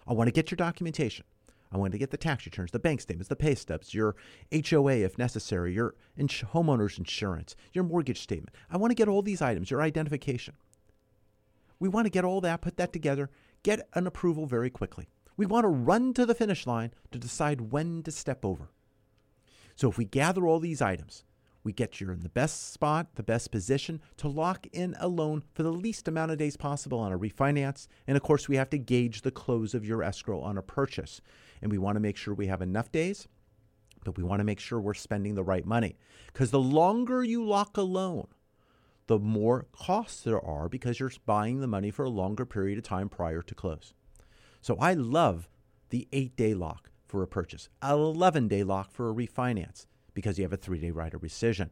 I 0.08 0.14
want 0.14 0.28
to 0.28 0.32
get 0.32 0.52
your 0.52 0.56
documentation. 0.56 1.26
I 1.72 1.78
want 1.78 1.92
to 1.92 1.98
get 1.98 2.12
the 2.12 2.18
tax 2.18 2.46
returns, 2.46 2.72
the 2.72 2.80
bank 2.80 3.02
statements, 3.02 3.30
the 3.30 3.36
pay 3.36 3.56
stubs, 3.56 3.94
your 3.94 4.16
HOA 4.52 4.98
if 4.98 5.18
necessary, 5.18 5.74
your 5.74 5.96
ins- 6.18 6.44
homeowner's 6.54 6.98
insurance, 6.98 7.56
your 7.74 7.84
mortgage 7.84 8.22
statement. 8.22 8.56
I 8.70 8.78
want 8.78 8.92
to 8.92 8.96
get 8.96 9.08
all 9.08 9.22
these 9.22 9.42
items, 9.42 9.70
your 9.70 9.82
identification. 9.82 10.56
We 11.80 11.90
want 11.90 12.06
to 12.06 12.12
get 12.12 12.26
all 12.26 12.42
that, 12.42 12.62
put 12.62 12.78
that 12.78 12.94
together, 12.94 13.30
get 13.64 13.88
an 13.94 14.08
approval 14.08 14.46
very 14.46 14.70
quickly. 14.70 15.10
We 15.36 15.46
want 15.46 15.66
to 15.66 15.70
run 15.70 16.14
to 16.14 16.26
the 16.26 16.34
finish 16.34 16.66
line 16.66 16.92
to 17.12 17.20
decide 17.20 17.72
when 17.72 18.02
to 18.04 18.12
step 18.12 18.44
over. 18.44 18.70
So 19.76 19.90
if 19.90 19.98
we 19.98 20.06
gather 20.06 20.48
all 20.48 20.60
these 20.60 20.82
items, 20.82 21.24
we 21.64 21.74
get 21.74 22.00
you 22.00 22.10
in 22.12 22.22
the 22.22 22.30
best 22.30 22.72
spot, 22.72 23.08
the 23.16 23.24
best 23.24 23.52
position 23.52 24.02
to 24.16 24.30
lock 24.30 24.66
in 24.72 24.96
a 25.00 25.08
loan 25.10 25.44
for 25.54 25.64
the 25.64 25.72
least 25.72 26.08
amount 26.08 26.32
of 26.32 26.38
days 26.38 26.56
possible 26.56 26.98
on 26.98 27.12
a 27.12 27.20
refinance. 27.20 27.88
And 28.08 28.16
of 28.16 28.24
course, 28.24 28.48
we 28.48 28.56
have 28.56 28.70
to 28.70 28.78
gauge 28.78 29.22
the 29.22 29.32
close 29.32 29.74
of 29.76 29.86
your 29.86 30.02
escrow 30.02 30.40
on 30.40 30.58
a 30.58 30.62
purchase. 30.62 31.22
And 31.62 31.72
we 31.72 31.78
want 31.78 31.96
to 31.96 32.00
make 32.00 32.18
sure 32.18 32.34
we 32.34 32.48
have 32.48 32.62
enough 32.62 32.92
days, 32.92 33.28
but 34.04 34.18
we 34.18 34.24
want 34.24 34.40
to 34.40 34.44
make 34.46 34.60
sure 34.60 34.80
we're 34.80 34.94
spending 34.94 35.36
the 35.36 35.44
right 35.44 35.66
money. 35.66 35.98
Because 36.28 36.52
the 36.52 36.60
longer 36.60 37.24
you 37.24 37.46
lock 37.46 37.78
a 37.78 37.82
loan, 37.82 38.28
the 39.08 39.20
more 39.20 39.66
costs 39.72 40.22
there 40.22 40.44
are 40.44 40.70
because 40.70 41.00
you're 41.00 41.12
buying 41.26 41.62
the 41.62 41.68
money 41.68 41.92
for 41.92 42.04
a 42.04 42.10
longer 42.10 42.46
period 42.46 42.78
of 42.78 42.84
time 42.84 43.10
prior 43.10 43.42
to 43.42 43.56
close. 43.56 43.94
So 44.62 44.78
I 44.80 44.94
love 44.94 45.48
the 45.90 46.08
eight 46.12 46.36
day 46.36 46.54
lock 46.54 46.92
for 47.06 47.24
a 47.24 47.28
purchase, 47.28 47.70
11 47.82 48.50
day 48.50 48.64
lock 48.64 48.92
for 48.92 49.10
a 49.10 49.14
refinance 49.14 49.86
because 50.14 50.38
you 50.38 50.44
have 50.44 50.54
a 50.54 50.58
three 50.58 50.80
day 50.80 50.90
of 50.90 50.96
rescission. 50.96 51.70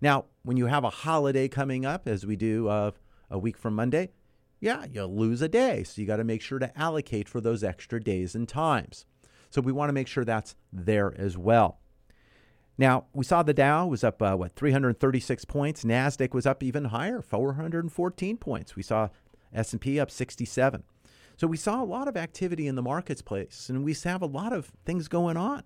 Now, 0.00 0.26
when 0.42 0.56
you 0.56 0.66
have 0.66 0.84
a 0.84 0.90
holiday 0.90 1.48
coming 1.48 1.84
up, 1.84 2.06
as 2.06 2.24
we 2.24 2.36
do 2.36 2.68
uh, 2.68 2.92
a 3.30 3.38
week 3.38 3.58
from 3.58 3.74
Monday, 3.74 4.10
yeah, 4.60 4.84
you'll 4.90 5.14
lose 5.14 5.42
a 5.42 5.48
day. 5.48 5.82
So 5.82 6.00
you 6.00 6.06
got 6.06 6.16
to 6.16 6.24
make 6.24 6.42
sure 6.42 6.58
to 6.58 6.78
allocate 6.78 7.28
for 7.28 7.40
those 7.40 7.64
extra 7.64 8.02
days 8.02 8.34
and 8.34 8.48
times. 8.48 9.06
So 9.50 9.60
we 9.60 9.72
want 9.72 9.88
to 9.88 9.94
make 9.94 10.06
sure 10.06 10.24
that's 10.24 10.54
there 10.72 11.12
as 11.18 11.36
well. 11.36 11.78
Now, 12.78 13.06
we 13.12 13.24
saw 13.24 13.42
the 13.42 13.52
Dow 13.52 13.86
was 13.86 14.04
up, 14.04 14.22
uh, 14.22 14.36
what, 14.36 14.52
336 14.52 15.44
points. 15.44 15.84
NASDAQ 15.84 16.32
was 16.32 16.46
up 16.46 16.62
even 16.62 16.86
higher, 16.86 17.20
414 17.20 18.36
points. 18.38 18.76
We 18.76 18.82
saw 18.82 19.08
S&P 19.52 20.00
up 20.00 20.10
67. 20.10 20.84
So 21.36 21.46
we 21.46 21.56
saw 21.56 21.82
a 21.82 21.84
lot 21.84 22.08
of 22.08 22.16
activity 22.16 22.66
in 22.66 22.76
the 22.76 22.82
marketplace, 22.82 23.68
and 23.68 23.84
we 23.84 23.94
have 24.04 24.22
a 24.22 24.26
lot 24.26 24.52
of 24.52 24.72
things 24.84 25.08
going 25.08 25.36
on. 25.36 25.62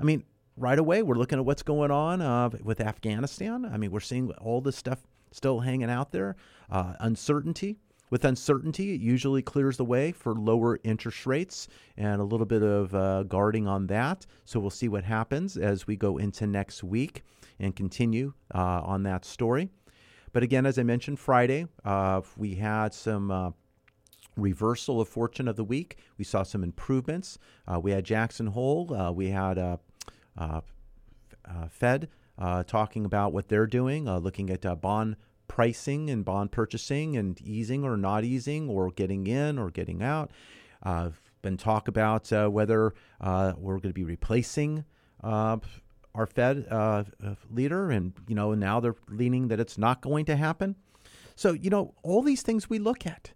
I 0.00 0.04
mean, 0.04 0.24
right 0.56 0.78
away, 0.78 1.02
we're 1.02 1.16
looking 1.16 1.38
at 1.38 1.44
what's 1.44 1.62
going 1.62 1.90
on 1.90 2.20
uh, 2.20 2.50
with 2.62 2.80
Afghanistan. 2.80 3.64
I 3.64 3.76
mean, 3.76 3.90
we're 3.90 4.00
seeing 4.00 4.30
all 4.32 4.60
this 4.60 4.76
stuff 4.76 5.06
still 5.30 5.60
hanging 5.60 5.90
out 5.90 6.12
there. 6.12 6.36
Uh, 6.70 6.94
uncertainty. 7.00 7.78
With 8.08 8.24
uncertainty, 8.24 8.94
it 8.94 9.00
usually 9.00 9.42
clears 9.42 9.76
the 9.76 9.84
way 9.84 10.12
for 10.12 10.32
lower 10.34 10.78
interest 10.84 11.26
rates 11.26 11.66
and 11.96 12.20
a 12.20 12.24
little 12.24 12.46
bit 12.46 12.62
of 12.62 12.94
uh, 12.94 13.24
guarding 13.24 13.66
on 13.66 13.88
that. 13.88 14.26
So 14.44 14.60
we'll 14.60 14.70
see 14.70 14.88
what 14.88 15.02
happens 15.02 15.56
as 15.56 15.88
we 15.88 15.96
go 15.96 16.16
into 16.16 16.46
next 16.46 16.84
week 16.84 17.24
and 17.58 17.74
continue 17.74 18.32
uh, 18.54 18.82
on 18.84 19.02
that 19.04 19.24
story. 19.24 19.70
But 20.32 20.44
again, 20.44 20.66
as 20.66 20.78
I 20.78 20.84
mentioned, 20.84 21.18
Friday, 21.18 21.66
uh, 21.84 22.20
we 22.36 22.54
had 22.54 22.94
some 22.94 23.30
uh, 23.30 23.50
reversal 24.36 25.00
of 25.00 25.08
fortune 25.08 25.48
of 25.48 25.56
the 25.56 25.64
week. 25.64 25.96
We 26.16 26.24
saw 26.24 26.44
some 26.44 26.62
improvements. 26.62 27.38
Uh, 27.66 27.80
we 27.80 27.90
had 27.90 28.04
Jackson 28.04 28.48
Hole. 28.48 28.94
Uh, 28.94 29.10
we 29.10 29.30
had 29.30 29.78
Fed 31.70 32.08
talking 32.66 33.04
about 33.04 33.32
what 33.32 33.48
they're 33.48 33.66
doing, 33.66 34.04
looking 34.04 34.50
at 34.50 34.80
bond 34.80 35.16
pricing 35.48 36.10
and 36.10 36.24
bond 36.24 36.52
purchasing 36.52 37.16
and 37.16 37.40
easing 37.40 37.84
or 37.84 37.96
not 37.96 38.24
easing 38.24 38.68
or 38.68 38.90
getting 38.90 39.26
in 39.26 39.58
or 39.58 39.70
getting 39.70 40.02
out. 40.02 40.30
Have 40.82 41.20
been 41.42 41.56
talk 41.56 41.88
about 41.88 42.32
uh, 42.32 42.48
whether 42.48 42.94
uh, 43.20 43.54
we're 43.56 43.74
going 43.74 43.90
to 43.90 43.94
be 43.94 44.04
replacing 44.04 44.84
uh, 45.22 45.58
our 46.14 46.26
Fed 46.26 46.66
leader, 47.50 47.90
and 47.90 48.12
you 48.28 48.34
know 48.34 48.54
now 48.54 48.80
they're 48.80 48.96
leaning 49.08 49.48
that 49.48 49.60
it's 49.60 49.78
not 49.78 50.00
going 50.00 50.24
to 50.26 50.36
happen. 50.36 50.76
So 51.34 51.52
you 51.52 51.70
know 51.70 51.94
all 52.02 52.22
these 52.22 52.42
things 52.42 52.70
we 52.70 52.78
look 52.78 53.06
at. 53.06 53.32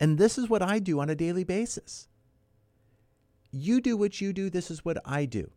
And 0.00 0.16
this 0.16 0.38
is 0.38 0.48
what 0.48 0.62
I 0.62 0.78
do 0.78 1.00
on 1.00 1.10
a 1.10 1.14
daily 1.14 1.44
basis. 1.44 2.08
You 3.50 3.80
do 3.80 3.96
what 3.96 4.20
you 4.20 4.32
do. 4.32 4.50
This 4.50 4.70
is 4.70 4.84
what 4.84 4.98
I 5.04 5.24
do. 5.24 5.50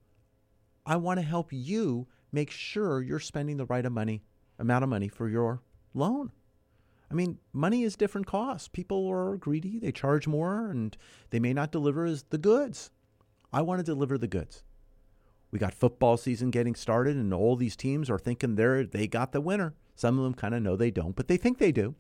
I 0.86 0.96
want 0.96 1.20
to 1.20 1.26
help 1.26 1.50
you 1.52 2.08
make 2.32 2.50
sure 2.50 3.02
you're 3.02 3.20
spending 3.20 3.58
the 3.58 3.66
right 3.66 3.86
amount 3.86 3.88
of 3.88 3.94
money, 3.94 4.24
amount 4.62 4.84
of 4.84 4.90
money 4.90 5.10
for 5.10 5.28
your 5.28 5.62
loan. 5.94 6.32
I 7.10 7.14
mean, 7.14 7.40
money 7.52 7.84
is 7.84 7.98
different 7.98 8.28
costs. 8.28 8.70
People 8.70 9.08
are 9.10 9.36
greedy, 9.36 9.80
they 9.80 9.92
charge 9.92 10.28
more, 10.28 10.70
and 10.70 10.96
they 11.32 11.40
may 11.40 11.52
not 11.52 11.72
deliver 11.72 12.06
as 12.06 12.24
the 12.30 12.38
goods. 12.38 12.90
I 13.52 13.62
want 13.62 13.80
to 13.80 13.84
deliver 13.84 14.18
the 14.18 14.28
goods. 14.28 14.64
We 15.52 15.60
got 15.60 15.74
football 15.74 16.16
season 16.16 16.52
getting 16.52 16.76
started, 16.76 17.18
and 17.18 17.34
all 17.34 17.58
these 17.58 17.76
teams 17.76 18.10
are 18.10 18.20
thinking 18.20 18.56
they're 18.56 18.86
they 18.86 19.08
got 19.08 19.34
the 19.34 19.42
winner. 19.42 19.74
Some 19.96 20.18
of 20.18 20.24
them 20.24 20.34
kind 20.34 20.56
of 20.56 20.64
know 20.64 20.78
they 20.78 20.92
don't, 20.92 21.16
but 21.16 21.28
they 21.28 21.36
think 21.36 21.58
they 21.58 21.74
do, 21.74 21.96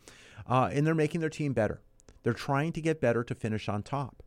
uh, 0.47 0.69
and 0.71 0.87
they're 0.87 0.95
making 0.95 1.19
their 1.19 1.29
team 1.29 1.51
better. 1.51 1.81
They're 2.23 2.33
trying 2.33 2.71
to 2.73 2.81
get 2.81 3.01
better 3.01 3.23
to 3.25 3.35
finish 3.35 3.67
on 3.67 3.83
top. 3.83 4.23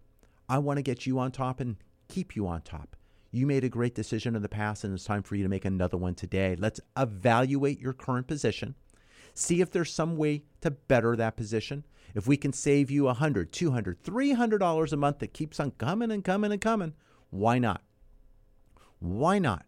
I 0.49 0.59
want 0.59 0.77
to 0.77 0.83
get 0.83 1.07
you 1.07 1.19
on 1.19 1.33
top 1.33 1.61
and 1.61 1.77
keep 2.09 2.37
you 2.37 2.47
on 2.47 2.61
top. 2.61 2.97
You 3.35 3.49
made 3.49 3.65
a 3.65 3.69
great 3.69 3.97
decision 3.97 4.37
in 4.37 4.43
the 4.43 4.49
past, 4.49 4.85
and 4.85 4.95
it's 4.95 5.03
time 5.03 5.25
for 5.25 5.35
you 5.35 5.43
to 5.43 5.49
make 5.49 5.65
another 5.65 5.97
one 5.97 6.15
today. 6.15 6.55
Let's 6.57 6.81
evaluate 6.97 7.81
your 7.81 7.93
current 7.93 8.29
position, 8.29 8.77
see 9.35 9.61
if 9.61 9.73
there's 9.73 9.93
some 9.93 10.17
way 10.17 10.45
to 10.61 10.71
better 10.71 11.17
that 11.17 11.37
position. 11.37 11.85
If 12.15 12.29
we 12.29 12.37
can 12.37 12.53
save 12.53 12.93
you 12.93 13.05
$100, 13.05 13.51
$200, 13.51 13.97
$300 13.97 14.93
a 14.93 14.97
month 14.97 15.19
that 15.19 15.35
keeps 15.35 15.59
on 15.59 15.73
coming 15.73 16.13
and 16.13 16.23
coming 16.23 16.53
and 16.53 16.61
coming, 16.61 16.93
why 17.31 17.59
not? 17.59 17.83
Why 19.01 19.41
not? 19.41 19.67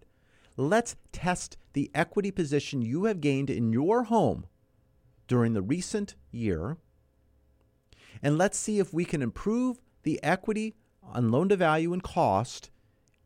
Let's 0.56 0.94
test 1.10 1.56
the 1.72 1.90
equity 1.92 2.30
position 2.30 2.82
you 2.82 3.06
have 3.06 3.20
gained 3.20 3.50
in 3.50 3.72
your 3.72 4.04
home 4.04 4.46
during 5.26 5.54
the 5.54 5.62
recent 5.62 6.14
year. 6.30 6.76
And 8.22 8.38
let's 8.38 8.58
see 8.58 8.78
if 8.78 8.94
we 8.94 9.04
can 9.04 9.22
improve 9.22 9.80
the 10.04 10.22
equity 10.22 10.76
on 11.02 11.32
loan 11.32 11.48
to 11.48 11.56
value 11.56 11.92
and 11.92 12.00
cost 12.00 12.70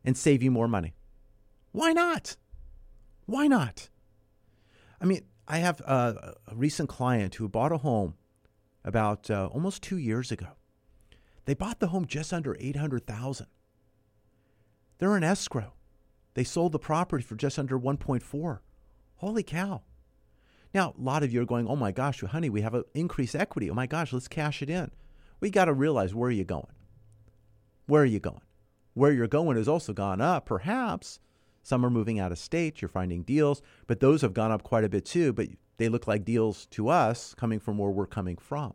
and 0.03 0.17
save 0.17 0.43
you 0.43 0.51
more 0.51 0.67
money. 0.67 0.93
Why 1.71 1.93
not? 1.93 2.35
Why 3.25 3.47
not? 3.47 3.89
I 4.99 5.05
mean, 5.05 5.21
I 5.47 5.57
have 5.57 5.79
a, 5.81 6.35
a 6.47 6.55
recent 6.55 6.89
client 6.89 7.35
who 7.35 7.47
bought 7.47 7.71
a 7.71 7.77
home 7.77 8.15
about 8.83 9.29
uh, 9.29 9.47
almost 9.47 9.81
two 9.81 9.97
years 9.97 10.31
ago. 10.31 10.47
They 11.45 11.53
bought 11.53 11.79
the 11.79 11.87
home 11.87 12.05
just 12.05 12.31
under 12.33 12.55
800,000. 12.59 13.47
They're 14.97 15.17
in 15.17 15.23
escrow. 15.23 15.73
They 16.33 16.43
sold 16.43 16.71
the 16.71 16.79
property 16.79 17.23
for 17.23 17.35
just 17.35 17.57
under 17.57 17.79
1.4. 17.79 18.59
Holy 19.15 19.43
cow. 19.43 19.81
Now, 20.73 20.93
a 20.97 21.01
lot 21.01 21.23
of 21.23 21.33
you 21.33 21.41
are 21.41 21.45
going, 21.45 21.67
oh 21.67 21.75
my 21.75 21.91
gosh, 21.91 22.21
honey, 22.21 22.49
we 22.49 22.61
have 22.61 22.73
an 22.73 22.83
increased 22.93 23.35
equity. 23.35 23.69
Oh 23.69 23.73
my 23.73 23.87
gosh, 23.87 24.13
let's 24.13 24.27
cash 24.27 24.61
it 24.61 24.69
in. 24.69 24.91
We 25.39 25.49
got 25.49 25.65
to 25.65 25.73
realize 25.73 26.15
where 26.15 26.29
are 26.29 26.31
you 26.31 26.45
going? 26.45 26.73
Where 27.87 28.03
are 28.03 28.05
you 28.05 28.19
going? 28.19 28.41
Where 28.93 29.11
you're 29.11 29.27
going 29.27 29.57
has 29.57 29.67
also 29.67 29.93
gone 29.93 30.21
up, 30.21 30.45
perhaps. 30.45 31.19
Some 31.63 31.85
are 31.85 31.89
moving 31.89 32.19
out 32.19 32.31
of 32.31 32.39
state. 32.39 32.81
You're 32.81 32.89
finding 32.89 33.23
deals, 33.23 33.61
but 33.87 33.99
those 33.99 34.21
have 34.21 34.33
gone 34.33 34.51
up 34.51 34.63
quite 34.63 34.83
a 34.83 34.89
bit 34.89 35.05
too. 35.05 35.31
But 35.31 35.47
they 35.77 35.89
look 35.89 36.07
like 36.07 36.25
deals 36.25 36.65
to 36.67 36.89
us 36.89 37.33
coming 37.35 37.59
from 37.59 37.77
where 37.77 37.91
we're 37.91 38.07
coming 38.07 38.37
from. 38.37 38.73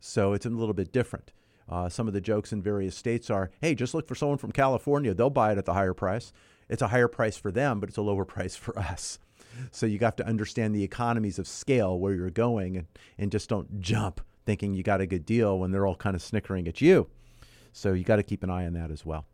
So 0.00 0.32
it's 0.32 0.46
a 0.46 0.50
little 0.50 0.74
bit 0.74 0.92
different. 0.92 1.32
Uh, 1.68 1.88
some 1.88 2.06
of 2.06 2.12
the 2.12 2.20
jokes 2.20 2.52
in 2.52 2.60
various 2.60 2.96
states 2.96 3.30
are, 3.30 3.50
hey, 3.60 3.74
just 3.74 3.94
look 3.94 4.06
for 4.06 4.14
someone 4.14 4.38
from 4.38 4.52
California. 4.52 5.14
They'll 5.14 5.30
buy 5.30 5.52
it 5.52 5.58
at 5.58 5.64
the 5.64 5.72
higher 5.72 5.94
price. 5.94 6.32
It's 6.68 6.82
a 6.82 6.88
higher 6.88 7.08
price 7.08 7.36
for 7.36 7.50
them, 7.50 7.80
but 7.80 7.88
it's 7.88 7.98
a 7.98 8.02
lower 8.02 8.24
price 8.26 8.56
for 8.56 8.78
us. 8.78 9.18
So 9.70 9.86
you 9.86 9.98
have 10.00 10.16
to 10.16 10.26
understand 10.26 10.74
the 10.74 10.82
economies 10.82 11.38
of 11.38 11.46
scale 11.46 11.98
where 11.98 12.12
you're 12.12 12.30
going 12.30 12.76
and, 12.76 12.86
and 13.18 13.30
just 13.32 13.48
don't 13.48 13.80
jump 13.80 14.20
thinking 14.44 14.74
you 14.74 14.82
got 14.82 15.00
a 15.00 15.06
good 15.06 15.24
deal 15.24 15.58
when 15.58 15.70
they're 15.70 15.86
all 15.86 15.94
kind 15.94 16.16
of 16.16 16.22
snickering 16.22 16.68
at 16.68 16.80
you. 16.80 17.08
So 17.74 17.92
you 17.92 18.04
got 18.04 18.16
to 18.16 18.22
keep 18.22 18.44
an 18.44 18.50
eye 18.50 18.66
on 18.66 18.72
that 18.74 18.92
as 18.92 19.04
well. 19.04 19.26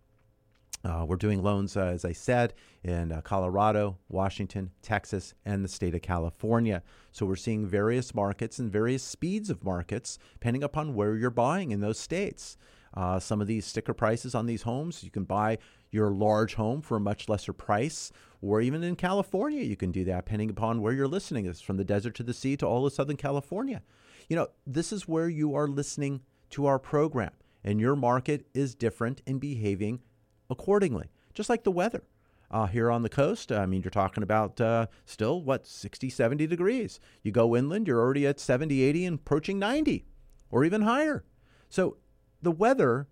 Uh, 0.83 1.05
we're 1.07 1.17
doing 1.17 1.43
loans, 1.43 1.77
uh, 1.77 1.85
as 1.85 2.07
I 2.07 2.13
said, 2.13 2.55
in 2.83 3.13
uh, 3.13 3.21
Colorado, 3.21 3.99
Washington, 4.09 4.71
Texas, 4.81 5.35
and 5.45 5.63
the 5.63 5.69
state 5.69 5.95
of 5.95 6.01
California. 6.01 6.83
So 7.13 7.27
we're 7.27 7.37
seeing 7.37 7.67
various 7.67 8.15
markets 8.15 8.59
and 8.59 8.73
various 8.73 9.03
speeds 9.03 9.51
of 9.51 9.63
markets 9.63 10.19
depending 10.33 10.65
upon 10.65 10.95
where 10.95 11.17
you're 11.17 11.29
buying 11.29 11.71
in 11.71 11.81
those 11.81 11.99
states. 11.99 12.57
Uh, 12.95 13.21
some 13.21 13.43
of 13.43 13.47
these 13.47 13.67
sticker 13.67 13.93
prices 13.93 14.35
on 14.35 14.47
these 14.47 14.63
homes, 14.63 15.05
you 15.05 15.11
can 15.11 15.25
buy 15.25 15.59
your 15.91 16.11
large 16.11 16.55
home 16.55 16.81
for 16.81 16.97
a 16.97 17.01
much 17.01 17.29
lesser 17.29 17.53
price, 17.53 18.11
or 18.41 18.63
even 18.63 18.83
in 18.83 18.97
California, 18.97 19.63
you 19.63 19.77
can 19.77 19.93
do 19.93 20.05
that 20.05 20.25
depending 20.25 20.49
upon 20.49 20.81
where 20.81 20.95
you're 20.95 21.07
listening. 21.07 21.45
It's 21.45 21.61
from 21.61 21.77
the 21.77 21.85
desert 21.85 22.15
to 22.17 22.23
the 22.23 22.35
sea 22.35 22.57
to 22.57 22.67
all 22.67 22.87
of 22.87 22.93
Southern 22.95 23.17
California. 23.17 23.83
You 24.29 24.37
know, 24.37 24.49
this 24.67 24.93
is 24.93 25.07
where 25.07 25.29
you 25.29 25.55
are 25.55 25.69
listening 25.69 26.23
to 26.51 26.65
our 26.67 26.79
program, 26.79 27.33
and 27.65 27.81
your 27.81 27.97
market 27.97 28.47
is 28.55 28.75
different 28.75 29.23
in 29.27 29.39
behaving 29.39 30.01
accordingly, 30.49 31.11
just 31.35 31.49
like 31.49 31.65
the 31.65 31.73
weather. 31.73 32.03
Uh, 32.51 32.67
here 32.67 32.91
on 32.91 33.03
the 33.03 33.09
coast, 33.09 33.53
I 33.53 33.65
mean, 33.65 33.83
you're 33.83 33.91
talking 33.91 34.25
about 34.25 34.61
uh, 34.61 34.87
still, 35.05 35.41
what, 35.41 35.69
60, 35.69 36.11
70 36.11 36.49
degrees. 36.49 36.99
You 37.23 37.31
go 37.31 37.55
inland, 37.55 37.87
you're 37.87 38.01
already 38.01 38.27
at 38.27 38.41
70, 38.41 38.83
80, 38.83 39.05
and 39.07 39.19
approaching 39.21 39.61
90 39.61 40.05
or 40.51 40.65
even 40.65 40.83
higher. 40.83 41.25
So 41.69 41.99
the 42.43 42.51
weather 42.51 43.07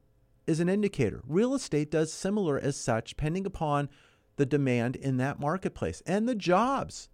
is 0.49 0.59
an 0.59 0.69
indicator. 0.69 1.23
Real 1.27 1.55
estate 1.55 1.91
does 1.91 2.13
similar 2.13 2.59
as 2.59 2.77
such, 2.77 3.11
depending 3.11 3.47
upon 3.47 3.89
the 4.37 4.47
demand 4.47 4.97
in 4.97 5.19
that 5.19 5.39
marketplace 5.39 6.03
and 6.07 6.29
the 6.29 6.35
jobs. 6.35 7.09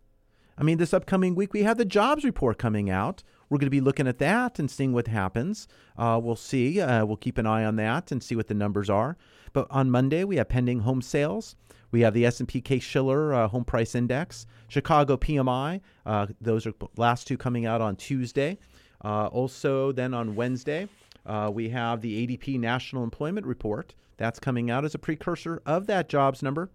I 0.57 0.63
mean, 0.63 0.79
this 0.79 0.95
upcoming 0.95 1.35
week, 1.35 1.53
we 1.53 1.65
have 1.65 1.79
the 1.79 1.85
jobs 1.85 2.25
report 2.25 2.59
coming 2.59 2.89
out. 2.89 3.23
We're 3.55 3.59
going 3.59 3.67
to 3.67 3.71
be 3.71 3.81
looking 3.81 4.09
at 4.09 4.19
that 4.19 4.59
and 4.59 4.69
seeing 4.69 4.93
what 4.93 5.07
happens. 5.07 5.69
Uh, 5.97 6.19
we'll 6.21 6.35
see. 6.35 6.81
Uh, 6.81 7.07
we'll 7.07 7.17
keep 7.17 7.39
an 7.39 7.47
eye 7.47 7.65
on 7.65 7.77
that 7.77 8.11
and 8.11 8.21
see 8.21 8.35
what 8.35 8.49
the 8.49 8.55
numbers 8.55 8.91
are. 8.91 9.17
But 9.53 9.69
on 9.71 9.93
Monday, 9.93 10.25
we 10.25 10.39
have 10.39 10.49
pending 10.49 10.81
home 10.81 11.01
sales. 11.01 11.55
We 11.93 12.01
have 12.01 12.15
the 12.15 12.27
S&P 12.27 12.61
Case-Shiller 12.61 13.33
uh, 13.33 13.47
Home 13.47 13.65
Price 13.65 13.95
Index, 13.95 14.49
Chicago 14.67 15.17
PMI. 15.17 15.81
Uh, 16.05 16.27
those 16.41 16.67
are 16.67 16.73
last 16.97 17.29
two 17.29 17.37
coming 17.37 17.65
out 17.65 17.81
on 17.81 17.95
Tuesday. 17.95 18.59
Uh, 19.05 19.27
also, 19.27 19.93
then 19.93 20.15
on 20.15 20.35
Wednesday, 20.35 20.89
uh, 21.25 21.49
we 21.55 21.69
have 21.69 22.01
the 22.01 22.27
ADP 22.27 22.59
National 22.59 23.05
Employment 23.05 23.47
Report. 23.47 23.95
That's 24.17 24.41
coming 24.41 24.69
out 24.69 24.85
as 24.85 24.97
a 24.97 24.99
precursor 24.99 25.63
of 25.65 25.87
that 25.87 26.09
jobs 26.09 26.43
number. 26.43 26.71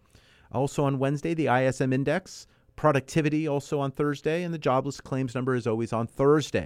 Also 0.53 0.85
on 0.85 0.97
Wednesday, 0.97 1.33
the 1.33 1.47
ISM 1.47 1.91
Index, 1.91 2.47
productivity 2.79 3.45
also 3.45 3.77
on 3.81 3.91
Thursday, 3.91 4.41
and 4.41 4.53
the 4.53 4.57
jobless 4.57 5.01
claims 5.01 5.35
number 5.35 5.53
is 5.53 5.67
always 5.67 5.91
on 5.91 6.07
Thursday. 6.07 6.65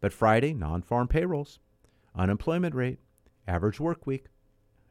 But 0.00 0.12
Friday, 0.12 0.52
non 0.52 0.82
farm 0.82 1.06
payrolls, 1.06 1.60
unemployment 2.16 2.74
rate, 2.74 2.98
average 3.46 3.78
work 3.78 4.04
week, 4.04 4.24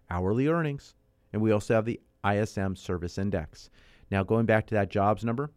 hourly 0.10 0.47
earnings, 0.47 0.95
and 1.34 1.41
we 1.41 1.51
also 1.51 1.73
have 1.73 1.84
the 1.84 1.99
ISM 2.25 2.77
Service 2.77 3.17
Index. 3.17 3.69
Now, 4.10 4.23
going 4.23 4.45
back 4.45 4.65
to 4.67 4.75
that 4.75 4.89
jobs 4.89 5.25
number, 5.25 5.51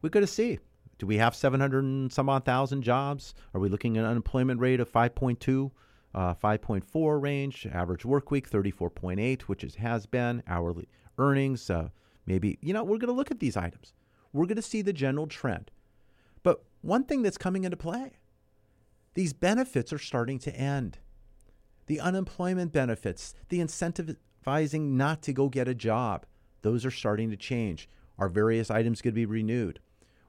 we're 0.00 0.08
going 0.08 0.24
to 0.24 0.32
see 0.32 0.60
do 0.96 1.06
we 1.06 1.18
have 1.18 1.36
700 1.36 1.84
and 1.84 2.10
some 2.10 2.30
odd 2.30 2.46
thousand 2.46 2.80
jobs? 2.80 3.34
Are 3.52 3.60
we 3.60 3.68
looking 3.68 3.98
at 3.98 4.04
an 4.04 4.10
unemployment 4.10 4.60
rate 4.60 4.80
of 4.80 4.90
5.2, 4.90 5.70
uh, 6.14 6.34
5.4 6.36 7.20
range, 7.20 7.66
average 7.70 8.06
work 8.06 8.30
week 8.30 8.50
34.8, 8.50 9.42
which 9.42 9.62
is, 9.62 9.74
has 9.74 10.06
been, 10.06 10.42
hourly 10.46 10.88
earnings, 11.18 11.68
uh, 11.68 11.90
maybe, 12.30 12.58
you 12.60 12.72
know, 12.72 12.84
we're 12.84 12.98
going 12.98 13.08
to 13.08 13.12
look 13.12 13.32
at 13.32 13.40
these 13.40 13.56
items. 13.56 13.92
We're 14.32 14.46
going 14.46 14.56
to 14.56 14.62
see 14.62 14.82
the 14.82 14.92
general 14.92 15.26
trend. 15.26 15.72
But 16.44 16.62
one 16.80 17.02
thing 17.04 17.22
that's 17.22 17.36
coming 17.36 17.64
into 17.64 17.76
play 17.76 18.12
these 19.14 19.32
benefits 19.32 19.92
are 19.92 19.98
starting 19.98 20.38
to 20.38 20.54
end 20.54 20.98
the 21.86 21.98
unemployment 21.98 22.72
benefits, 22.72 23.34
the 23.48 23.58
incentivizing 23.58 24.92
not 24.92 25.22
to 25.22 25.32
go 25.32 25.48
get 25.48 25.66
a 25.66 25.74
job, 25.74 26.24
those 26.62 26.86
are 26.86 26.90
starting 26.92 27.30
to 27.30 27.36
change. 27.36 27.88
Are 28.16 28.28
various 28.28 28.70
items 28.70 29.02
going 29.02 29.12
to 29.12 29.16
be 29.16 29.26
renewed? 29.26 29.80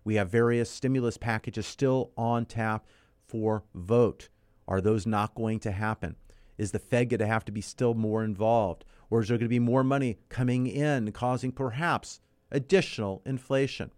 We 0.04 0.16
have 0.16 0.32
various 0.32 0.72
stimulus 0.72 1.18
packages 1.18 1.68
still 1.68 2.12
on 2.18 2.46
tap 2.46 2.88
for 3.28 3.64
vote. 3.76 4.30
Are 4.68 4.82
those 4.82 5.06
not 5.06 5.36
going 5.36 5.60
to 5.60 5.72
happen? 5.72 6.16
Is 6.58 6.72
the 6.72 6.80
Fed 6.80 7.10
going 7.10 7.20
to 7.20 7.28
have 7.28 7.46
to 7.46 7.52
be 7.52 7.62
still 7.62 7.94
more 7.94 8.24
involved? 8.24 8.84
Or 9.12 9.22
is 9.22 9.28
there 9.28 9.38
going 9.38 9.46
to 9.46 9.50
be 9.50 9.60
more 9.60 9.84
money 9.84 10.18
coming 10.30 10.66
in, 10.66 11.12
causing 11.12 11.52
perhaps 11.52 12.22
additional 12.50 13.22
inflation? 13.26 13.92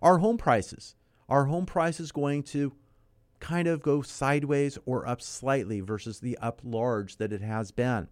Our 0.00 0.18
home 0.18 0.38
prices. 0.38 0.94
Are 1.28 1.46
home 1.46 1.66
prices 1.66 2.12
going 2.12 2.44
to 2.44 2.72
kind 3.40 3.66
of 3.66 3.82
go 3.82 4.00
sideways 4.00 4.78
or 4.86 5.06
up 5.06 5.20
slightly 5.20 5.80
versus 5.80 6.20
the 6.20 6.38
up 6.38 6.60
large 6.64 7.16
that 7.16 7.32
it 7.32 7.42
has 7.42 7.72
been? 7.72 8.08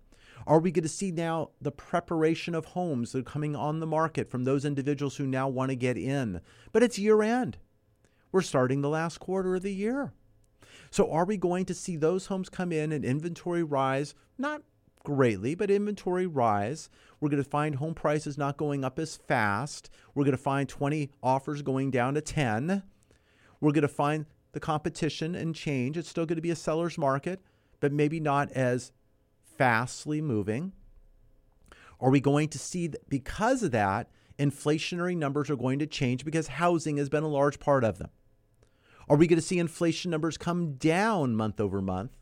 Are 0.47 0.59
we 0.59 0.73
going 0.73 0.83
to 0.83 0.89
see 0.89 1.13
now 1.13 1.51
the 1.61 1.71
preparation 1.71 2.55
of 2.55 2.65
homes 2.65 3.13
that 3.13 3.21
are 3.21 3.31
coming 3.31 3.55
on 3.55 3.79
the 3.79 3.87
market 3.87 4.29
from 4.31 4.45
those 4.45 4.65
individuals 4.65 5.17
who 5.17 5.27
now 5.27 5.49
want 5.49 5.71
to 5.71 5.77
get 5.77 5.97
in? 5.97 6.41
But 6.73 6.83
it's 6.83 6.99
year 6.99 7.23
end. 7.23 7.59
We're 8.33 8.43
starting 8.43 8.81
the 8.81 8.89
last 8.89 9.21
quarter 9.21 9.55
of 9.55 9.63
the 9.63 9.75
year. 9.75 10.13
So 10.91 11.11
are 11.11 11.25
we 11.25 11.37
going 11.37 11.67
to 11.67 11.75
see 11.75 11.97
those 11.97 12.27
homes 12.27 12.49
come 12.49 12.73
in 12.73 12.91
and 12.91 13.05
inventory 13.05 13.63
rise? 13.63 14.15
Not 14.39 14.63
greatly, 15.05 15.55
but 15.55 15.71
inventory 15.71 16.27
rise. 16.27 16.89
We're 17.21 17.29
going 17.29 17.43
to 17.43 17.49
find 17.49 17.77
home 17.77 17.95
prices 17.95 18.39
not 18.39 18.57
going 18.57 18.85
up 18.85 18.99
as 18.99 19.17
fast. 19.17 19.91
We're 20.15 20.25
going 20.25 20.37
to 20.37 20.43
find 20.43 20.69
20 20.69 21.11
offers 21.23 21.63
going 21.63 21.91
down 21.91 22.15
to 22.15 22.21
10. 22.21 22.83
We're 23.61 23.73
going 23.73 23.83
to 23.83 23.89
find 23.89 24.27
the 24.53 24.61
competition 24.61 25.35
and 25.35 25.55
change. 25.55 25.97
It's 25.97 26.09
still 26.09 26.27
going 26.27 26.37
to 26.37 26.43
be 26.43 26.51
a 26.51 26.57
seller's 26.57 26.99
market, 26.99 27.41
but 27.81 27.93
maybe 27.93 28.21
not 28.21 28.51
as 28.53 28.93
fastly 29.57 30.21
moving. 30.21 30.73
Are 32.01 32.11
we 32.11 32.21
going 32.21 32.49
to 32.49 32.59
see 32.59 32.89
that 32.89 33.09
because 33.09 33.63
of 33.63 33.71
that, 33.71 34.09
inflationary 34.39 35.17
numbers 35.17 35.51
are 35.51 35.57
going 35.57 35.79
to 35.79 35.87
change 35.87 36.25
because 36.25 36.49
housing 36.49 36.97
has 36.97 37.09
been 37.09 37.23
a 37.23 37.29
large 37.29 37.61
part 37.61 37.85
of 37.85 37.99
them? 37.99 38.11
Are 39.09 39.17
we 39.17 39.27
going 39.27 39.39
to 39.39 39.47
see 39.47 39.59
inflation 39.59 40.11
numbers 40.11 40.37
come 40.37 40.75
down 40.75 41.37
month 41.37 41.61
over 41.61 41.81
month 41.81 42.17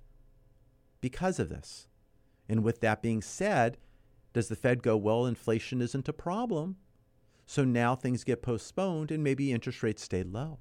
because 1.01 1.39
of 1.39 1.49
this? 1.49 1.87
And 2.51 2.65
with 2.65 2.81
that 2.81 3.01
being 3.01 3.23
said, 3.23 3.79
does 4.33 4.49
the 4.49 4.57
Fed 4.57 4.83
go, 4.83 4.97
well, 4.97 5.25
inflation 5.25 5.81
isn't 5.81 6.09
a 6.09 6.13
problem? 6.13 6.75
So 7.47 7.65
now 7.65 7.95
things 7.95 8.25
get 8.25 8.43
postponed 8.43 9.13
and 9.13 9.23
maybe 9.23 9.53
interest 9.53 9.85
rates 9.85 10.03
stay 10.03 10.25
low. 10.25 10.59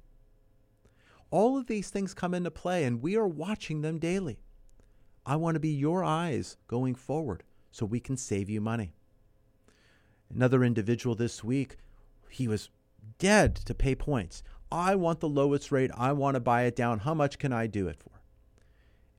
All 1.32 1.58
of 1.58 1.66
these 1.66 1.90
things 1.90 2.14
come 2.14 2.32
into 2.32 2.50
play, 2.52 2.84
and 2.84 3.02
we 3.02 3.16
are 3.16 3.26
watching 3.26 3.82
them 3.82 3.98
daily. 3.98 4.38
I 5.26 5.34
want 5.34 5.56
to 5.56 5.60
be 5.60 5.70
your 5.70 6.04
eyes 6.04 6.56
going 6.68 6.94
forward 6.94 7.42
so 7.72 7.84
we 7.84 7.98
can 7.98 8.16
save 8.16 8.48
you 8.48 8.60
money. 8.60 8.94
Another 10.32 10.62
individual 10.62 11.16
this 11.16 11.42
week, 11.42 11.76
he 12.28 12.46
was 12.46 12.70
dead 13.18 13.56
to 13.56 13.74
pay 13.74 13.96
points. 13.96 14.44
I 14.70 14.94
want 14.94 15.18
the 15.18 15.28
lowest 15.28 15.72
rate. 15.72 15.90
I 15.96 16.12
want 16.12 16.36
to 16.36 16.40
buy 16.40 16.62
it 16.62 16.76
down. 16.76 17.00
How 17.00 17.14
much 17.14 17.40
can 17.40 17.52
I 17.52 17.66
do 17.66 17.88
it 17.88 17.96
for? 17.96 18.22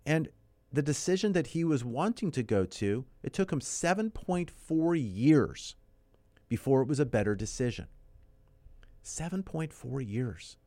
And 0.06 0.30
the 0.74 0.82
decision 0.82 1.34
that 1.34 1.48
he 1.48 1.64
was 1.64 1.84
wanting 1.84 2.32
to 2.32 2.44
go 2.44 2.66
to, 2.66 3.06
it 3.24 3.34
took 3.34 3.52
him 3.52 3.60
7.4 3.60 5.16
years 5.16 5.76
before 6.48 6.82
it 6.82 6.88
was 6.88 7.00
a 7.00 7.06
better 7.06 7.36
decision. 7.36 7.88
7.4 9.04 10.08
years. 10.08 10.58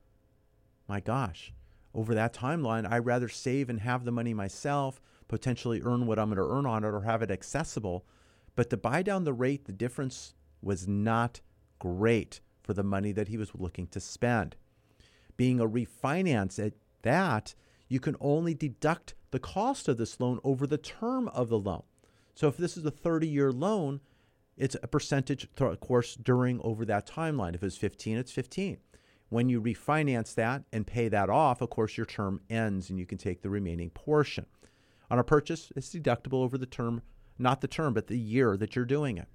My 0.89 1.01
gosh. 1.01 1.53
Over 1.95 2.15
that 2.15 2.35
timeline, 2.35 2.91
I'd 2.91 3.07
rather 3.07 3.29
save 3.29 3.71
and 3.71 3.81
have 3.81 4.05
the 4.05 4.11
money 4.11 4.35
myself, 4.35 5.01
potentially 5.29 5.81
earn 5.85 6.07
what 6.07 6.19
I'm 6.19 6.29
going 6.29 6.37
to 6.37 6.55
earn 6.55 6.67
on 6.67 6.85
it 6.85 6.89
or 6.89 7.03
have 7.03 7.23
it 7.23 7.31
accessible. 7.31 8.05
But 8.57 8.69
to 8.71 8.77
buy 8.77 9.03
down 9.03 9.25
the 9.25 9.33
rate, 9.33 9.65
the 9.65 9.73
difference 9.73 10.35
was 10.61 10.89
not 10.89 11.41
great 11.79 12.41
for 12.63 12.75
the 12.75 12.83
money 12.83 13.13
that 13.13 13.29
he 13.29 13.37
was 13.37 13.55
looking 13.55 13.87
to 13.89 14.01
spend. 14.01 14.57
Being 15.37 15.61
a 15.61 15.69
refinance 15.69 16.65
at 16.65 16.75
that, 17.03 17.55
you 17.89 18.01
can 18.01 18.17
only 18.21 18.55
deduct 18.55 19.15
the 19.35 19.41
cost 19.41 19.89
of 19.89 19.97
this 19.97 20.21
loan 20.21 20.39
over 20.45 20.65
the 20.65 20.79
term 20.79 21.27
of 21.27 21.49
the 21.49 21.59
loan. 21.59 21.83
So 22.37 22.47
if 22.47 22.57
this 22.57 22.77
is 22.77 22.85
a 22.85 22.91
30 22.93 23.27
year 23.27 23.51
loan, 23.51 23.99
it's 24.57 24.77
a 24.81 24.87
percentage, 24.87 25.49
of 25.59 25.81
course, 25.81 26.15
during 26.15 26.61
over 26.61 26.85
that 26.85 27.09
timeline. 27.09 27.57
If 27.57 27.65
it's 27.65 27.77
15, 27.77 28.17
it's 28.17 28.31
15. 28.31 28.77
When 29.31 29.49
you 29.49 29.61
refinance 29.61 30.37
that 30.37 30.63
and 30.73 30.87
pay 30.87 31.09
that 31.09 31.31
off, 31.31 31.61
of 31.61 31.71
course, 31.71 31.97
your 31.97 32.07
term 32.07 32.43
ends 32.49 32.91
and 32.91 32.97
you 32.97 33.07
can 33.07 33.19
take 33.19 33.43
the 33.43 33.51
remaining 33.51 33.91
portion. 33.91 34.47
On 35.11 35.19
a 35.19 35.25
purchase, 35.25 35.73
it's 35.75 35.93
deductible 35.93 36.45
over 36.45 36.57
the 36.57 36.65
term, 36.65 37.03
not 37.37 37.61
the 37.61 37.67
term, 37.67 37.93
but 37.93 38.07
the 38.07 38.17
year 38.17 38.57
that 38.57 38.77
you're 38.77 38.85
doing 38.85 39.19
it. 39.19 39.27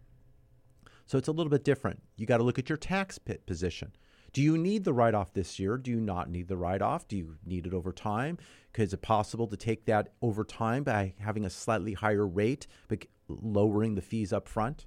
So 1.08 1.18
it's 1.18 1.28
a 1.28 1.34
little 1.34 1.52
bit 1.52 1.66
different. 1.66 2.02
You 2.16 2.26
got 2.26 2.38
to 2.38 2.44
look 2.44 2.58
at 2.58 2.70
your 2.70 2.78
tax 2.78 3.18
pit 3.18 3.46
position. 3.46 3.92
Do 4.32 4.42
you 4.42 4.58
need 4.58 4.84
the 4.84 4.94
write 4.94 5.16
off 5.16 5.34
this 5.34 5.60
year? 5.60 5.78
Do 5.78 5.92
you 5.92 6.00
not 6.00 6.30
need 6.30 6.48
the 6.48 6.58
write 6.58 6.82
off? 6.82 7.08
Do 7.08 7.18
you 7.18 7.38
need 7.46 7.66
it 7.66 7.74
over 7.74 7.92
time? 7.92 8.38
Is 8.78 8.94
it 8.94 9.02
possible 9.02 9.48
to 9.48 9.58
take 9.58 9.86
that 9.86 10.14
over 10.22 10.44
time 10.44 10.84
by 10.84 11.14
having 11.20 11.46
a 11.46 11.50
slightly 11.50 11.94
higher 11.94 12.28
rate, 12.28 12.68
but 12.88 13.06
lowering 13.28 13.96
the 13.96 14.02
fees 14.02 14.32
up 14.32 14.48
front? 14.48 14.86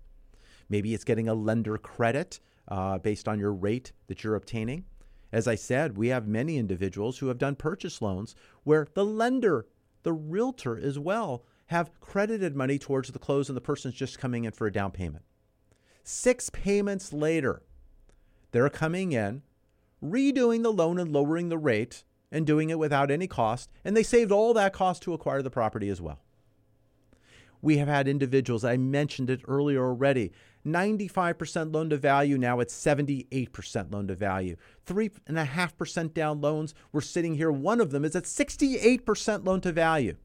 Maybe 0.69 0.95
it's 0.95 1.05
getting 1.05 1.29
a 1.29 1.35
lender 1.35 1.77
credit 1.77 2.41
uh, 2.69 2.99
based 2.99 3.29
on 3.29 3.39
your 3.39 3.53
rate 3.53 3.93
that 4.07 4.23
you're 4.23 4.37
obtaining. 4.37 4.85
As 5.33 5.49
I 5.49 5.55
said, 5.57 5.97
we 5.97 6.09
have 6.09 6.29
many 6.29 6.59
individuals 6.59 7.19
who 7.19 7.29
have 7.29 7.39
done 7.39 7.57
purchase 7.57 8.01
loans 8.01 8.35
where 8.65 8.87
the 8.95 9.05
lender, 9.05 9.67
the 10.03 10.13
realtor 10.13 10.79
as 10.79 10.99
well, 10.99 11.45
have 11.67 11.99
credited 12.01 12.55
money 12.55 12.79
towards 12.79 13.11
the 13.11 13.19
close 13.19 13.49
and 13.49 13.57
the 13.57 13.61
person's 13.63 13.95
just 13.95 14.19
coming 14.19 14.45
in 14.45 14.53
for 14.53 14.67
a 14.67 14.73
down 14.73 14.91
payment. 14.91 15.25
Six 16.05 16.51
payments 16.51 17.13
later, 17.13 17.63
they're 18.53 18.71
coming 18.71 19.13
in, 19.13 19.43
redoing 20.03 20.63
the 20.63 20.73
loan 20.73 20.99
and 20.99 21.13
lowering 21.13 21.49
the 21.49 21.59
rate 21.59 22.05
and 22.31 22.47
doing 22.47 22.71
it 22.71 22.79
without 22.79 23.11
any 23.11 23.27
cost, 23.27 23.71
and 23.85 23.97
they 23.97 24.03
saved 24.03 24.33
all 24.33 24.55
that 24.55 24.73
cost 24.73 25.03
to 25.03 25.13
acquire 25.13 25.43
the 25.43 25.51
property 25.51 25.89
as 25.89 26.01
well. 26.01 26.21
We 27.61 27.77
have 27.77 27.89
had 27.89 28.09
individuals, 28.09 28.65
I 28.65 28.77
mentioned 28.77 29.31
it 29.31 29.43
earlier 29.47 29.85
already, 29.85 30.33
95% 30.67 31.73
loan 31.73 31.91
to 31.91 31.97
value, 31.97 32.39
now 32.39 32.61
it's 32.61 32.75
78% 32.75 33.93
loan 33.93 34.09
to 34.09 34.15
value. 34.15 34.57
3.5% 34.87 36.15
down 36.15 36.41
loans, 36.41 36.75
we're 36.93 37.01
sitting 37.01 37.35
here, 37.35 37.53
one 37.53 37.81
of 37.81 37.91
them 37.91 38.05
is 38.05 38.17
at 38.17 38.25
68% 38.25 39.47
loan 39.47 39.61
to 39.61 39.73
value. 39.73 40.17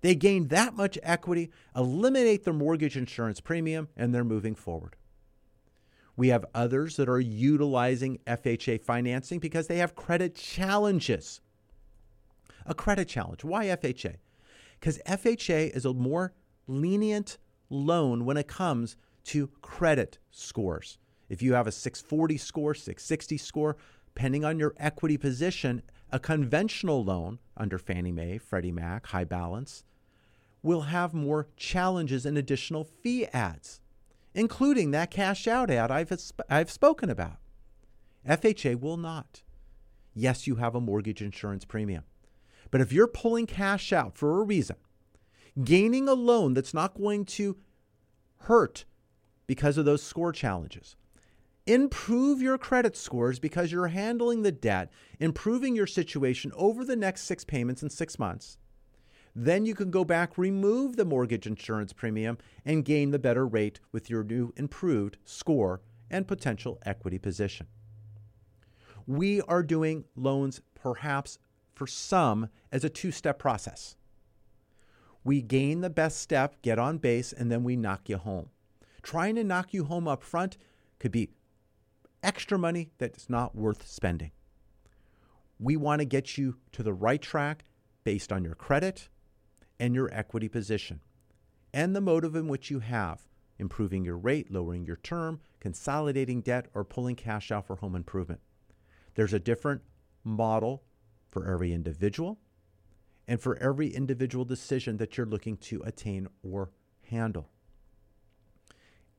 They 0.00 0.14
gain 0.14 0.48
that 0.48 0.74
much 0.74 0.98
equity, 1.02 1.50
eliminate 1.76 2.44
their 2.44 2.54
mortgage 2.54 2.96
insurance 2.96 3.40
premium, 3.40 3.88
and 3.96 4.14
they're 4.14 4.24
moving 4.24 4.54
forward. 4.54 4.96
We 6.16 6.28
have 6.28 6.44
others 6.54 6.96
that 6.96 7.08
are 7.08 7.20
utilizing 7.20 8.18
FHA 8.26 8.82
financing 8.82 9.38
because 9.38 9.66
they 9.66 9.78
have 9.78 9.94
credit 9.94 10.34
challenges. 10.34 11.40
A 12.66 12.74
credit 12.74 13.08
challenge. 13.08 13.44
Why 13.44 13.66
FHA? 13.66 14.16
Because 14.78 14.98
FHA 15.06 15.74
is 15.74 15.84
a 15.84 15.94
more 15.94 16.32
lenient 16.66 17.38
loan 17.70 18.24
when 18.24 18.36
it 18.36 18.46
comes 18.46 18.96
to 19.24 19.48
credit 19.62 20.18
scores. 20.30 20.98
If 21.28 21.40
you 21.40 21.54
have 21.54 21.66
a 21.66 21.72
640 21.72 22.36
score, 22.36 22.74
660 22.74 23.38
score, 23.38 23.76
depending 24.14 24.44
on 24.44 24.58
your 24.58 24.74
equity 24.76 25.16
position, 25.16 25.82
a 26.10 26.18
conventional 26.18 27.02
loan 27.02 27.38
under 27.56 27.78
Fannie 27.78 28.12
Mae, 28.12 28.36
Freddie 28.38 28.72
Mac, 28.72 29.06
high 29.06 29.24
balance, 29.24 29.84
will 30.62 30.82
have 30.82 31.14
more 31.14 31.48
challenges 31.56 32.26
and 32.26 32.36
additional 32.36 32.84
fee 32.84 33.26
adds 33.32 33.80
including 34.34 34.90
that 34.90 35.10
cash 35.10 35.46
out 35.46 35.70
add 35.70 35.90
I've, 35.90 36.12
I've 36.48 36.70
spoken 36.70 37.10
about. 37.10 37.38
FHA 38.28 38.80
will 38.80 38.96
not. 38.96 39.42
Yes, 40.14 40.46
you 40.46 40.56
have 40.56 40.74
a 40.74 40.80
mortgage 40.80 41.22
insurance 41.22 41.64
premium. 41.64 42.04
But 42.70 42.80
if 42.80 42.92
you're 42.92 43.06
pulling 43.08 43.46
cash 43.46 43.92
out 43.92 44.16
for 44.16 44.40
a 44.40 44.44
reason, 44.44 44.76
gaining 45.62 46.08
a 46.08 46.14
loan 46.14 46.54
that's 46.54 46.74
not 46.74 46.96
going 46.96 47.24
to 47.26 47.56
hurt 48.38 48.84
because 49.46 49.76
of 49.76 49.84
those 49.84 50.02
score 50.02 50.32
challenges, 50.32 50.96
improve 51.66 52.40
your 52.40 52.58
credit 52.58 52.96
scores 52.96 53.38
because 53.38 53.70
you're 53.70 53.88
handling 53.88 54.42
the 54.42 54.52
debt, 54.52 54.90
improving 55.20 55.76
your 55.76 55.86
situation 55.86 56.52
over 56.54 56.84
the 56.84 56.96
next 56.96 57.22
six 57.22 57.44
payments 57.44 57.82
in 57.82 57.90
six 57.90 58.18
months, 58.18 58.58
then 59.34 59.64
you 59.64 59.74
can 59.74 59.90
go 59.90 60.04
back, 60.04 60.36
remove 60.36 60.96
the 60.96 61.04
mortgage 61.04 61.46
insurance 61.46 61.92
premium, 61.92 62.38
and 62.64 62.84
gain 62.84 63.10
the 63.10 63.18
better 63.18 63.46
rate 63.46 63.80
with 63.90 64.10
your 64.10 64.22
new 64.22 64.52
improved 64.56 65.16
score 65.24 65.80
and 66.10 66.28
potential 66.28 66.78
equity 66.84 67.18
position. 67.18 67.66
We 69.06 69.40
are 69.42 69.62
doing 69.62 70.04
loans 70.14 70.60
perhaps 70.74 71.38
for 71.74 71.86
some 71.86 72.48
as 72.70 72.84
a 72.84 72.90
two 72.90 73.10
step 73.10 73.38
process. 73.38 73.96
We 75.24 75.40
gain 75.40 75.80
the 75.80 75.90
best 75.90 76.18
step, 76.18 76.60
get 76.62 76.78
on 76.78 76.98
base, 76.98 77.32
and 77.32 77.50
then 77.50 77.64
we 77.64 77.76
knock 77.76 78.08
you 78.08 78.18
home. 78.18 78.50
Trying 79.02 79.36
to 79.36 79.44
knock 79.44 79.72
you 79.72 79.84
home 79.84 80.06
up 80.06 80.22
front 80.22 80.56
could 80.98 81.12
be 81.12 81.30
extra 82.22 82.58
money 82.58 82.90
that's 82.98 83.30
not 83.30 83.54
worth 83.54 83.86
spending. 83.86 84.32
We 85.58 85.76
want 85.76 86.00
to 86.00 86.04
get 86.04 86.36
you 86.36 86.56
to 86.72 86.82
the 86.82 86.92
right 86.92 87.22
track 87.22 87.64
based 88.04 88.32
on 88.32 88.44
your 88.44 88.54
credit, 88.54 89.08
and 89.82 89.96
your 89.96 90.08
equity 90.14 90.46
position, 90.46 91.00
and 91.74 91.94
the 91.94 92.00
motive 92.00 92.36
in 92.36 92.46
which 92.46 92.70
you 92.70 92.78
have 92.78 93.26
improving 93.58 94.04
your 94.04 94.16
rate, 94.16 94.48
lowering 94.48 94.86
your 94.86 94.96
term, 94.96 95.40
consolidating 95.58 96.40
debt, 96.40 96.66
or 96.72 96.84
pulling 96.84 97.16
cash 97.16 97.50
out 97.50 97.66
for 97.66 97.74
home 97.74 97.96
improvement. 97.96 98.40
There's 99.16 99.32
a 99.32 99.40
different 99.40 99.82
model 100.22 100.84
for 101.32 101.50
every 101.52 101.72
individual 101.72 102.38
and 103.26 103.40
for 103.40 103.56
every 103.56 103.88
individual 103.88 104.44
decision 104.44 104.98
that 104.98 105.16
you're 105.16 105.26
looking 105.26 105.56
to 105.56 105.82
attain 105.82 106.28
or 106.44 106.70
handle. 107.10 107.50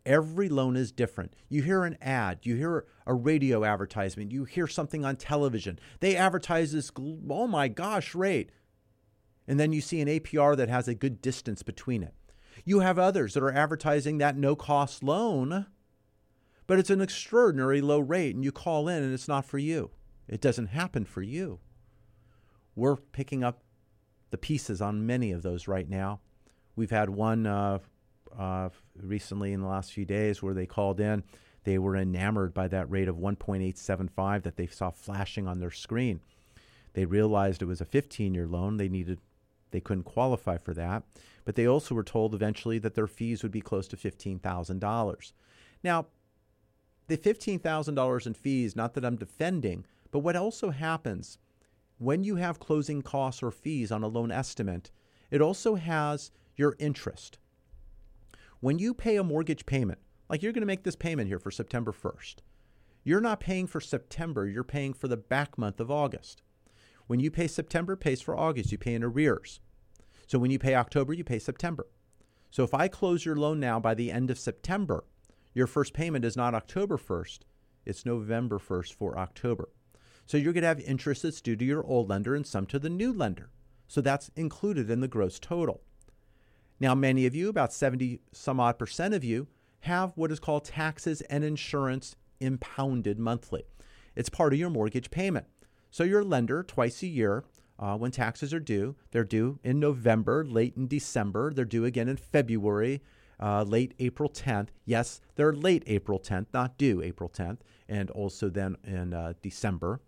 Every 0.06 0.48
loan 0.48 0.78
is 0.78 0.94
different. 0.94 1.34
You 1.50 1.62
hear 1.62 1.84
an 1.84 1.98
ad, 2.02 2.40
you 2.44 2.56
hear 2.56 2.86
a 3.06 3.14
radio 3.14 3.66
advertisement, 3.66 4.32
you 4.32 4.46
hear 4.46 4.68
something 4.68 5.04
on 5.04 5.18
television. 5.18 5.78
They 6.00 6.16
advertise 6.16 6.72
this, 6.72 6.90
oh 6.98 7.48
my 7.48 7.68
gosh, 7.68 8.16
rate 8.16 8.52
and 9.48 9.60
then 9.60 9.74
you 9.74 9.82
see 9.82 10.02
an 10.02 10.08
APR 10.08 10.56
that 10.58 10.70
has 10.70 10.88
a 10.88 10.96
good 10.96 11.22
distance 11.22 11.64
between 11.64 12.04
it. 12.04 12.14
You 12.66 12.80
have 12.80 13.00
others 13.00 13.34
that 13.34 13.44
are 13.44 13.52
advertising 13.52 14.18
that 14.20 14.38
no 14.38 14.56
cost 14.56 15.04
loan, 15.04 15.66
but 16.68 16.80
it's 16.80 16.90
an 16.90 17.02
extraordinary 17.02 17.82
low 17.82 18.00
rate, 18.00 18.36
and 18.36 18.44
you 18.44 18.52
call 18.52 18.88
in 18.88 19.04
and 19.04 19.14
it's 19.14 19.28
not 19.28 19.46
for 19.46 19.58
you. 19.58 19.92
It 20.28 20.42
doesn't 20.42 20.68
happen 20.68 21.06
for 21.06 21.22
you. 21.22 21.60
We're 22.76 22.96
picking 22.96 23.44
up 23.44 23.64
the 24.32 24.38
pieces 24.38 24.82
on 24.82 25.06
many 25.06 25.32
of 25.32 25.44
those 25.44 25.68
right 25.68 25.88
now. 25.88 26.22
We've 26.76 26.90
had 26.90 27.10
one 27.10 27.46
uh, 27.46 27.80
uh, 28.38 28.70
recently 28.96 29.54
in 29.54 29.62
the 29.62 29.68
last 29.68 29.92
few 29.92 30.06
days 30.06 30.42
where 30.42 30.54
they 30.54 30.66
called 30.66 31.00
in. 31.00 31.24
They 31.66 31.78
were 31.78 31.96
enamored 31.96 32.54
by 32.54 32.68
that 32.70 32.90
rate 32.90 33.08
of 33.08 33.18
1.875 33.18 34.44
that 34.44 34.58
they 34.58 34.68
saw 34.68 34.90
flashing 34.90 35.48
on 35.48 35.60
their 35.60 35.72
screen. 35.72 36.20
They 36.94 37.06
realized 37.06 37.62
it 37.62 37.66
was 37.66 37.82
a 37.82 37.86
15 37.86 38.34
year 38.34 38.48
loan. 38.48 38.78
They 38.78 38.90
needed 38.90 39.20
they 39.74 39.82
couldn't 39.82 40.04
qualify 40.04 40.58
for 40.58 40.74
that. 40.74 41.04
But 41.44 41.56
they 41.56 41.68
also 41.68 41.94
were 41.94 42.04
told 42.04 42.34
eventually 42.34 42.80
that 42.80 42.96
their 42.96 43.08
fees 43.08 43.44
would 43.44 43.52
be 43.52 43.60
close 43.60 43.90
to 43.90 43.98
$15,000. 43.98 45.34
Now, 45.84 46.06
the 47.08 47.18
$15,000 47.18 48.28
in 48.28 48.34
fees, 48.34 48.76
not 48.78 48.94
that 48.94 49.04
I'm 49.04 49.18
defending, 49.18 49.86
but 50.12 50.20
what 50.20 50.38
also 50.38 50.70
happens 50.70 51.38
when 51.98 52.24
you 52.24 52.38
have 52.38 52.60
closing 52.60 53.02
costs 53.02 53.44
or 53.44 53.52
fees 53.52 53.92
on 53.92 54.04
a 54.04 54.08
loan 54.08 54.32
estimate, 54.32 54.92
it 55.32 55.42
also 55.42 55.76
has 55.76 56.32
your 56.56 56.76
interest. 56.80 57.40
When 58.60 58.80
you 58.80 58.94
pay 58.94 59.18
a 59.18 59.24
mortgage 59.24 59.66
payment, 59.66 60.00
like 60.30 60.42
you're 60.42 60.54
going 60.54 60.62
to 60.62 60.68
make 60.68 60.84
this 60.84 60.96
payment 60.96 61.28
here 61.28 61.40
for 61.40 61.52
September 61.52 61.92
1st, 61.92 62.36
you're 63.04 63.22
not 63.22 63.40
paying 63.40 63.68
for 63.68 63.82
September, 63.82 64.48
you're 64.48 64.64
paying 64.64 64.94
for 64.94 65.08
the 65.08 65.18
back 65.18 65.58
month 65.58 65.80
of 65.80 65.92
August. 65.92 66.42
When 67.08 67.20
you 67.20 67.32
pay 67.32 67.48
September, 67.48 67.96
pays 67.96 68.22
for 68.22 68.38
August. 68.38 68.72
You 68.72 68.78
pay 68.78 68.94
in 68.94 69.04
arrears. 69.04 69.60
So 70.28 70.40
when 70.40 70.52
you 70.52 70.60
pay 70.60 70.76
October, 70.76 71.14
you 71.14 71.24
pay 71.24 71.40
September. 71.40 71.88
So 72.50 72.64
if 72.64 72.74
I 72.74 72.88
close 72.88 73.26
your 73.26 73.36
loan 73.36 73.60
now 73.60 73.80
by 73.80 73.94
the 73.94 74.12
end 74.12 74.30
of 74.30 74.40
September, 74.40 75.06
your 75.54 75.68
first 75.68 75.94
payment 75.94 76.26
is 76.26 76.38
not 76.38 76.56
October 76.56 76.98
1st, 76.98 77.40
it's 77.86 78.06
November 78.06 78.60
1st 78.60 78.94
for 78.94 79.18
October. 79.18 79.70
So 80.26 80.38
you're 80.38 80.54
going 80.54 80.62
to 80.62 80.68
have 80.68 80.80
interest 80.80 81.24
that's 81.24 81.42
due 81.42 81.56
to 81.56 81.66
your 81.66 81.86
old 81.86 82.10
lender 82.10 82.36
and 82.36 82.48
some 82.48 82.66
to 82.68 82.80
the 82.80 82.90
new 82.90 83.12
lender. 83.12 83.50
So 83.88 84.02
that's 84.02 84.32
included 84.36 84.90
in 84.90 85.02
the 85.02 85.08
gross 85.08 85.40
total. 85.40 85.82
Now, 86.80 86.96
many 86.96 87.26
of 87.26 87.36
you, 87.36 87.50
about 87.50 87.74
70 87.74 88.22
some 88.32 88.60
odd 88.60 88.80
percent 88.80 89.14
of 89.14 89.24
you, 89.24 89.48
have 89.82 90.14
what 90.16 90.32
is 90.32 90.40
called 90.40 90.66
taxes 90.66 91.22
and 91.22 91.44
insurance 91.44 92.16
impounded 92.40 93.20
monthly. 93.20 93.64
It's 94.16 94.30
part 94.30 94.54
of 94.54 94.60
your 94.60 94.70
mortgage 94.70 95.12
payment. 95.12 95.46
So 95.94 96.04
your 96.04 96.24
lender, 96.24 96.64
twice 96.64 97.04
a 97.04 97.08
year, 97.08 97.44
uh, 97.78 97.96
when 97.96 98.10
taxes 98.10 98.52
are 98.52 98.60
due, 98.60 98.96
they're 99.12 99.24
due 99.24 99.60
in 99.64 99.80
November, 99.80 100.44
late 100.44 100.76
in 100.76 100.88
December, 100.88 101.54
they're 101.54 101.66
due 101.66 101.86
again 101.86 102.10
in 102.10 102.18
February, 102.18 103.04
uh, 103.40 103.62
late 103.62 103.94
April 104.00 104.28
10th. 104.28 104.70
Yes, 104.86 105.22
they're 105.36 105.54
late 105.54 105.84
April 105.86 106.20
10th, 106.20 106.48
not 106.52 106.80
due 106.80 107.04
April 107.04 107.30
10th, 107.30 107.60
and 107.88 108.10
also 108.10 108.50
then 108.50 108.76
in 108.84 109.14
uh, 109.14 109.34
December. 109.44 110.02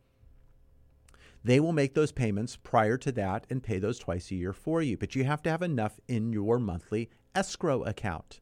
They 1.44 1.60
will 1.60 1.72
make 1.72 1.94
those 1.94 2.12
payments 2.12 2.56
prior 2.56 2.98
to 2.98 3.12
that 3.12 3.46
and 3.52 3.62
pay 3.62 3.78
those 3.78 4.00
twice 4.00 4.32
a 4.32 4.36
year 4.36 4.54
for 4.54 4.82
you, 4.82 4.98
but 4.98 5.14
you 5.14 5.24
have 5.26 5.44
to 5.44 5.52
have 5.52 5.62
enough 5.62 6.00
in 6.08 6.34
your 6.34 6.58
monthly 6.58 7.12
escrow 7.36 7.84
account. 7.84 8.40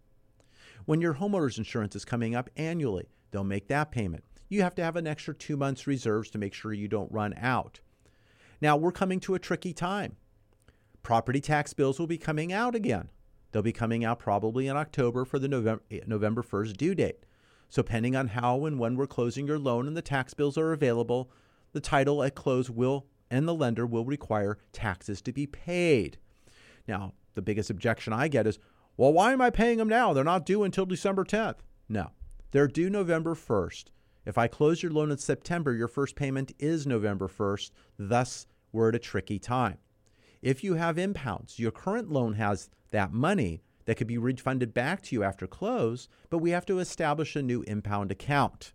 When 0.85 1.01
your 1.01 1.15
homeowner's 1.15 1.57
insurance 1.57 1.93
is 1.93 2.05
coming 2.05 2.35
up 2.35 2.49
annually, 2.55 3.09
they'll 3.31 3.43
make 3.43 3.67
that 3.67 3.91
payment. 3.91 4.23
You 4.49 4.61
have 4.61 4.75
to 4.75 4.83
have 4.83 4.95
an 4.95 5.07
extra 5.07 5.33
two 5.33 5.57
months 5.57 5.87
reserves 5.87 6.29
to 6.31 6.37
make 6.37 6.53
sure 6.53 6.73
you 6.73 6.87
don't 6.87 7.11
run 7.11 7.33
out. 7.37 7.79
Now, 8.61 8.77
we're 8.77 8.91
coming 8.91 9.19
to 9.21 9.35
a 9.35 9.39
tricky 9.39 9.73
time. 9.73 10.15
Property 11.01 11.41
tax 11.41 11.73
bills 11.73 11.99
will 11.99 12.07
be 12.07 12.17
coming 12.17 12.53
out 12.53 12.75
again. 12.75 13.09
They'll 13.51 13.61
be 13.61 13.71
coming 13.71 14.05
out 14.05 14.19
probably 14.19 14.67
in 14.67 14.77
October 14.77 15.25
for 15.25 15.37
the 15.37 15.47
eh, 15.47 15.49
November, 15.49 15.83
November 16.07 16.41
1st 16.41 16.77
due 16.77 16.95
date. 16.95 17.25
So, 17.69 17.81
depending 17.81 18.15
on 18.15 18.29
how 18.29 18.65
and 18.65 18.79
when 18.79 18.95
we're 18.95 19.07
closing 19.07 19.47
your 19.47 19.59
loan 19.59 19.87
and 19.87 19.97
the 19.97 20.01
tax 20.01 20.33
bills 20.33 20.57
are 20.57 20.73
available, 20.73 21.31
the 21.71 21.81
title 21.81 22.23
at 22.23 22.35
close 22.35 22.69
will 22.69 23.07
and 23.29 23.47
the 23.47 23.53
lender 23.53 23.85
will 23.85 24.05
require 24.05 24.59
taxes 24.71 25.21
to 25.23 25.33
be 25.33 25.47
paid. 25.47 26.17
Now, 26.87 27.13
the 27.33 27.41
biggest 27.41 27.69
objection 27.69 28.13
I 28.13 28.27
get 28.27 28.47
is, 28.47 28.59
well, 28.95 29.11
why 29.11 29.33
am 29.33 29.41
I 29.41 29.49
paying 29.49 29.79
them 29.79 29.89
now? 29.89 30.13
They're 30.13 30.23
not 30.23 30.45
due 30.45 30.63
until 30.63 30.85
December 30.85 31.23
10th. 31.23 31.57
No, 31.89 32.11
they're 32.51 32.67
due 32.67 32.89
November 32.89 33.33
1st. 33.33 33.85
If 34.25 34.37
I 34.37 34.47
close 34.47 34.81
your 34.81 34.91
loan 34.91 35.11
in 35.11 35.17
September, 35.17 35.73
your 35.73 35.87
first 35.87 36.15
payment 36.15 36.53
is 36.57 36.87
November 36.87 37.27
1st. 37.27 37.71
Thus, 37.97 38.47
we're 38.71 38.89
at 38.89 38.95
a 38.95 38.99
tricky 38.99 39.39
time. 39.39 39.77
If 40.41 40.63
you 40.63 40.75
have 40.75 40.97
impounds, 40.97 41.59
your 41.59 41.71
current 41.71 42.11
loan 42.11 42.33
has 42.33 42.69
that 42.91 43.11
money 43.11 43.61
that 43.85 43.95
could 43.95 44.07
be 44.07 44.17
refunded 44.17 44.73
back 44.73 45.01
to 45.03 45.15
you 45.15 45.23
after 45.23 45.47
close, 45.47 46.07
but 46.29 46.37
we 46.37 46.51
have 46.51 46.65
to 46.67 46.79
establish 46.79 47.35
a 47.35 47.41
new 47.41 47.63
impound 47.63 48.11
account. 48.11 48.73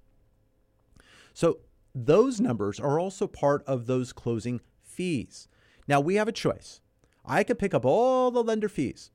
So 1.33 1.61
those 1.95 2.41
numbers 2.41 2.79
are 2.79 2.99
also 2.99 3.27
part 3.27 3.63
of 3.67 3.87
those 3.87 4.13
closing 4.13 4.61
fees. 4.83 5.49
Now 5.87 6.01
we 6.01 6.17
have 6.17 6.29
a 6.29 6.33
choice. 6.33 6.81
I 7.25 7.43
could 7.43 7.59
pick 7.59 7.75
up 7.75 7.85
all 7.85 8.31
the 8.31 8.43
lender 8.43 8.69
fees 8.69 9.11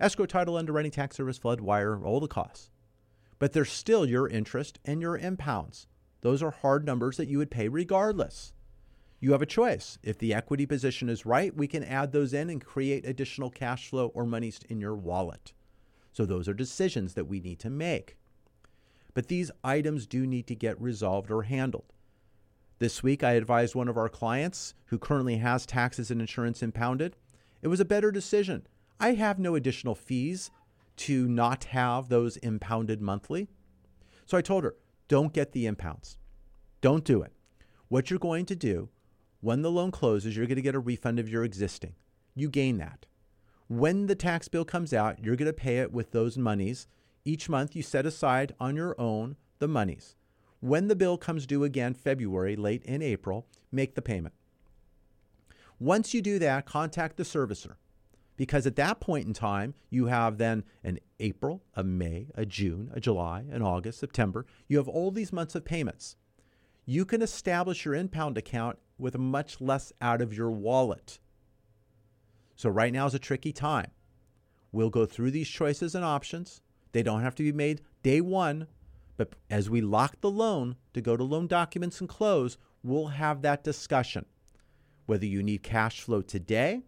escrow, 0.00 0.26
title, 0.26 0.56
underwriting, 0.56 0.90
tax 0.90 1.16
service, 1.16 1.38
flood, 1.38 1.60
wire, 1.60 2.04
all 2.04 2.20
the 2.20 2.28
costs. 2.28 2.70
But 3.44 3.52
there's 3.52 3.70
still 3.70 4.06
your 4.06 4.26
interest 4.26 4.78
and 4.86 5.02
your 5.02 5.18
impounds. 5.18 5.86
Those 6.22 6.42
are 6.42 6.50
hard 6.50 6.86
numbers 6.86 7.18
that 7.18 7.28
you 7.28 7.36
would 7.36 7.50
pay 7.50 7.68
regardless. 7.68 8.54
You 9.20 9.32
have 9.32 9.42
a 9.42 9.44
choice. 9.44 9.98
If 10.02 10.16
the 10.16 10.32
equity 10.32 10.64
position 10.64 11.10
is 11.10 11.26
right, 11.26 11.54
we 11.54 11.66
can 11.66 11.84
add 11.84 12.10
those 12.10 12.32
in 12.32 12.48
and 12.48 12.64
create 12.64 13.04
additional 13.04 13.50
cash 13.50 13.90
flow 13.90 14.06
or 14.14 14.24
monies 14.24 14.60
in 14.70 14.80
your 14.80 14.94
wallet. 14.94 15.52
So 16.14 16.24
those 16.24 16.48
are 16.48 16.54
decisions 16.54 17.12
that 17.12 17.26
we 17.26 17.38
need 17.38 17.58
to 17.58 17.68
make. 17.68 18.16
But 19.12 19.28
these 19.28 19.50
items 19.62 20.06
do 20.06 20.26
need 20.26 20.46
to 20.46 20.54
get 20.54 20.80
resolved 20.80 21.30
or 21.30 21.42
handled. 21.42 21.92
This 22.78 23.02
week, 23.02 23.22
I 23.22 23.32
advised 23.32 23.74
one 23.74 23.88
of 23.88 23.98
our 23.98 24.08
clients 24.08 24.72
who 24.86 24.98
currently 24.98 25.36
has 25.36 25.66
taxes 25.66 26.10
and 26.10 26.22
insurance 26.22 26.62
impounded. 26.62 27.14
It 27.60 27.68
was 27.68 27.80
a 27.80 27.84
better 27.84 28.10
decision. 28.10 28.66
I 28.98 29.12
have 29.16 29.38
no 29.38 29.54
additional 29.54 29.94
fees 29.94 30.50
to 30.96 31.28
not 31.28 31.64
have 31.64 32.08
those 32.08 32.36
impounded 32.38 33.00
monthly. 33.00 33.48
So 34.26 34.38
I 34.38 34.42
told 34.42 34.64
her, 34.64 34.76
don't 35.08 35.32
get 35.32 35.52
the 35.52 35.66
impounds. 35.66 36.16
Don't 36.80 37.04
do 37.04 37.22
it. 37.22 37.32
What 37.88 38.10
you're 38.10 38.18
going 38.18 38.46
to 38.46 38.56
do 38.56 38.88
when 39.40 39.62
the 39.62 39.70
loan 39.70 39.90
closes, 39.90 40.36
you're 40.36 40.46
going 40.46 40.56
to 40.56 40.62
get 40.62 40.74
a 40.74 40.80
refund 40.80 41.18
of 41.18 41.28
your 41.28 41.44
existing. 41.44 41.94
You 42.34 42.48
gain 42.48 42.78
that. 42.78 43.06
When 43.68 44.06
the 44.06 44.14
tax 44.14 44.48
bill 44.48 44.64
comes 44.64 44.92
out, 44.92 45.22
you're 45.22 45.36
going 45.36 45.46
to 45.46 45.52
pay 45.52 45.78
it 45.78 45.92
with 45.92 46.12
those 46.12 46.38
monies. 46.38 46.86
Each 47.24 47.48
month, 47.48 47.76
you 47.76 47.82
set 47.82 48.06
aside 48.06 48.54
on 48.58 48.76
your 48.76 48.98
own 48.98 49.36
the 49.58 49.68
monies. 49.68 50.16
When 50.60 50.88
the 50.88 50.96
bill 50.96 51.18
comes 51.18 51.46
due 51.46 51.64
again, 51.64 51.92
February, 51.92 52.56
late 52.56 52.82
in 52.84 53.02
April, 53.02 53.46
make 53.70 53.94
the 53.94 54.02
payment. 54.02 54.34
Once 55.78 56.14
you 56.14 56.22
do 56.22 56.38
that, 56.38 56.64
contact 56.64 57.16
the 57.16 57.22
servicer 57.22 57.74
because 58.36 58.66
at 58.66 58.76
that 58.76 59.00
point 59.00 59.26
in 59.26 59.32
time, 59.32 59.74
you 59.90 60.06
have 60.06 60.38
then 60.38 60.64
an 60.82 60.98
April, 61.20 61.62
a 61.74 61.84
May, 61.84 62.28
a 62.34 62.44
June, 62.44 62.90
a 62.92 63.00
July, 63.00 63.44
an 63.50 63.62
August, 63.62 64.00
September. 64.00 64.44
You 64.66 64.78
have 64.78 64.88
all 64.88 65.10
these 65.10 65.32
months 65.32 65.54
of 65.54 65.64
payments. 65.64 66.16
You 66.84 67.04
can 67.04 67.22
establish 67.22 67.84
your 67.84 67.94
impound 67.94 68.36
account 68.36 68.78
with 68.98 69.16
much 69.16 69.60
less 69.60 69.92
out 70.00 70.20
of 70.20 70.36
your 70.36 70.50
wallet. 70.50 71.18
So, 72.56 72.68
right 72.68 72.92
now 72.92 73.06
is 73.06 73.14
a 73.14 73.18
tricky 73.18 73.52
time. 73.52 73.90
We'll 74.70 74.90
go 74.90 75.06
through 75.06 75.30
these 75.30 75.48
choices 75.48 75.94
and 75.94 76.04
options. 76.04 76.60
They 76.92 77.02
don't 77.02 77.22
have 77.22 77.34
to 77.36 77.42
be 77.42 77.52
made 77.52 77.80
day 78.02 78.20
one, 78.20 78.66
but 79.16 79.34
as 79.50 79.70
we 79.70 79.80
lock 79.80 80.20
the 80.20 80.30
loan 80.30 80.76
to 80.92 81.00
go 81.00 81.16
to 81.16 81.24
loan 81.24 81.46
documents 81.46 82.00
and 82.00 82.08
close, 82.08 82.58
we'll 82.82 83.06
have 83.08 83.42
that 83.42 83.64
discussion. 83.64 84.26
Whether 85.06 85.26
you 85.26 85.42
need 85.42 85.62
cash 85.62 86.00
flow 86.00 86.22
today 86.22 86.82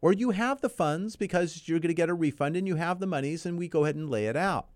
or 0.00 0.12
you 0.12 0.30
have 0.30 0.60
the 0.60 0.68
funds 0.68 1.16
because 1.16 1.66
you're 1.66 1.80
going 1.80 1.88
to 1.88 1.94
get 1.94 2.08
a 2.08 2.14
refund 2.14 2.56
and 2.56 2.66
you 2.66 2.76
have 2.76 3.00
the 3.00 3.06
monies 3.06 3.44
and 3.44 3.58
we 3.58 3.68
go 3.68 3.84
ahead 3.84 3.96
and 3.96 4.10
lay 4.10 4.26
it 4.26 4.36
out. 4.36 4.68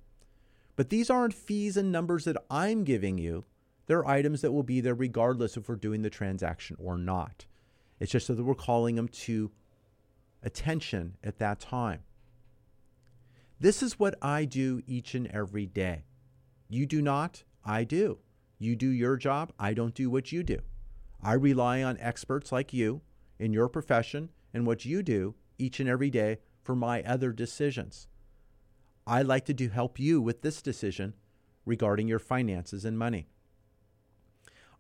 But 0.75 0.89
these 0.89 1.11
aren't 1.11 1.35
fees 1.35 1.77
and 1.77 1.93
numbers 1.93 2.25
that 2.25 2.43
I'm 2.51 2.85
giving 2.85 3.19
you. 3.19 3.45
They're 3.87 4.07
items 4.07 4.41
that 4.41 4.53
will 4.53 4.63
be 4.63 4.81
there 4.81 4.95
regardless 4.95 5.57
if 5.57 5.69
we're 5.69 5.77
doing 5.77 6.03
the 6.03 6.11
transaction 6.11 6.77
or 6.79 6.97
not. 6.97 7.47
It's 8.01 8.11
just 8.11 8.27
so 8.27 8.35
that 8.35 8.43
we're 8.43 8.55
calling 8.55 8.97
them 8.97 9.09
to 9.09 9.51
attention 10.43 11.17
at 11.23 11.39
that 11.39 11.61
time. 11.61 12.01
This 13.61 13.83
is 13.83 13.99
what 13.99 14.17
I 14.21 14.45
do 14.45 14.83
each 14.87 15.15
and 15.15 15.29
every 15.29 15.67
day. 15.67 16.05
You 16.69 16.87
do 16.87 17.01
not, 17.01 17.45
I 17.65 17.85
do. 17.85 18.19
You 18.59 18.75
do 18.75 18.89
your 18.89 19.17
job, 19.17 19.53
I 19.59 19.75
don't 19.75 19.95
do 19.95 20.11
what 20.11 20.33
you 20.33 20.43
do. 20.43 20.59
I 21.23 21.35
rely 21.35 21.83
on 21.83 21.99
experts 22.01 22.51
like 22.51 22.73
you 22.73 23.03
in 23.39 23.53
your 23.53 23.69
profession 23.69 24.31
and 24.53 24.67
what 24.67 24.85
you 24.85 25.03
do 25.03 25.35
each 25.59 25.81
and 25.81 25.89
every 25.89 26.11
day 26.11 26.39
for 26.63 26.75
my 26.75 27.03
other 27.03 27.33
decisions. 27.33 28.07
I 29.07 29.23
like 29.23 29.45
to 29.47 29.55
do 29.55 29.69
help 29.69 29.99
you 29.99 30.21
with 30.21 30.43
this 30.43 30.63
decision 30.63 31.15
regarding 31.67 32.09
your 32.09 32.19
finances 32.19 32.85
and 32.85 32.99
money. 32.99 33.29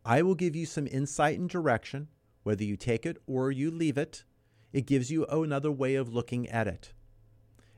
I 0.05 0.23
will 0.23 0.35
give 0.35 0.57
you 0.57 0.67
some 0.67 0.87
insight 0.87 1.39
and 1.39 1.49
direction, 1.49 2.09
whether 2.43 2.65
you 2.65 2.77
take 2.77 3.07
it 3.07 3.19
or 3.27 3.51
you 3.51 3.71
leave 3.71 3.99
it. 3.99 4.25
It 4.73 4.87
gives 4.87 5.11
you 5.11 5.27
another 5.27 5.71
way 5.71 5.95
of 5.95 6.13
looking 6.13 6.49
at 6.49 6.67
it. 6.67 6.93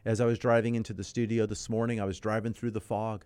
As 0.05 0.21
I 0.21 0.27
was 0.27 0.39
driving 0.39 0.75
into 0.75 0.93
the 0.93 1.05
studio 1.05 1.47
this 1.47 1.69
morning, 1.69 2.01
I 2.01 2.05
was 2.05 2.21
driving 2.21 2.53
through 2.53 2.73
the 2.73 2.81
fog. 2.81 3.25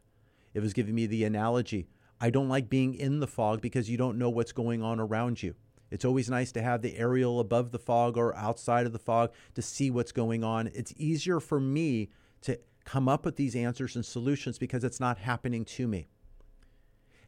It 0.55 0.61
was 0.61 0.73
giving 0.73 0.95
me 0.95 1.07
the 1.07 1.25
analogy 1.25 1.89
I 2.21 2.31
don't 2.31 2.49
like 2.49 2.69
being 2.69 2.95
in 2.95 3.21
the 3.21 3.29
fog 3.29 3.61
because 3.61 3.89
you 3.89 3.97
don't 3.97 4.19
know 4.19 4.31
what's 4.31 4.53
going 4.53 4.83
on 4.83 4.99
around 4.99 5.43
you. 5.43 5.55
It's 5.91 6.05
always 6.05 6.29
nice 6.29 6.53
to 6.53 6.63
have 6.63 6.83
the 6.83 6.97
aerial 6.97 7.41
above 7.41 7.71
the 7.71 7.79
fog 7.79 8.17
or 8.17 8.37
outside 8.37 8.87
of 8.87 8.93
the 8.93 8.99
fog 8.99 9.33
to 9.55 9.63
see 9.63 9.91
what's 9.91 10.13
going 10.13 10.45
on. 10.45 10.71
It's 10.75 10.93
easier 10.97 11.41
for 11.41 11.61
me 11.61 12.11
to 12.43 12.59
come 12.85 13.09
up 13.09 13.25
with 13.25 13.37
these 13.37 13.57
answers 13.57 13.97
and 13.97 14.05
solutions 14.05 14.59
because 14.59 14.85
it's 14.85 15.01
not 15.01 15.19
happening 15.19 15.65
to 15.65 15.87
me. 15.87 16.09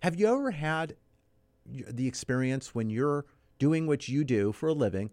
Have 0.02 0.16
you 0.18 0.26
ever 0.26 0.50
had 0.50 0.96
the 1.66 2.06
experience 2.06 2.74
when 2.74 2.90
you're 2.90 3.26
doing 3.58 3.86
what 3.86 4.08
you 4.08 4.24
do 4.24 4.52
for 4.52 4.68
a 4.68 4.72
living 4.72 5.10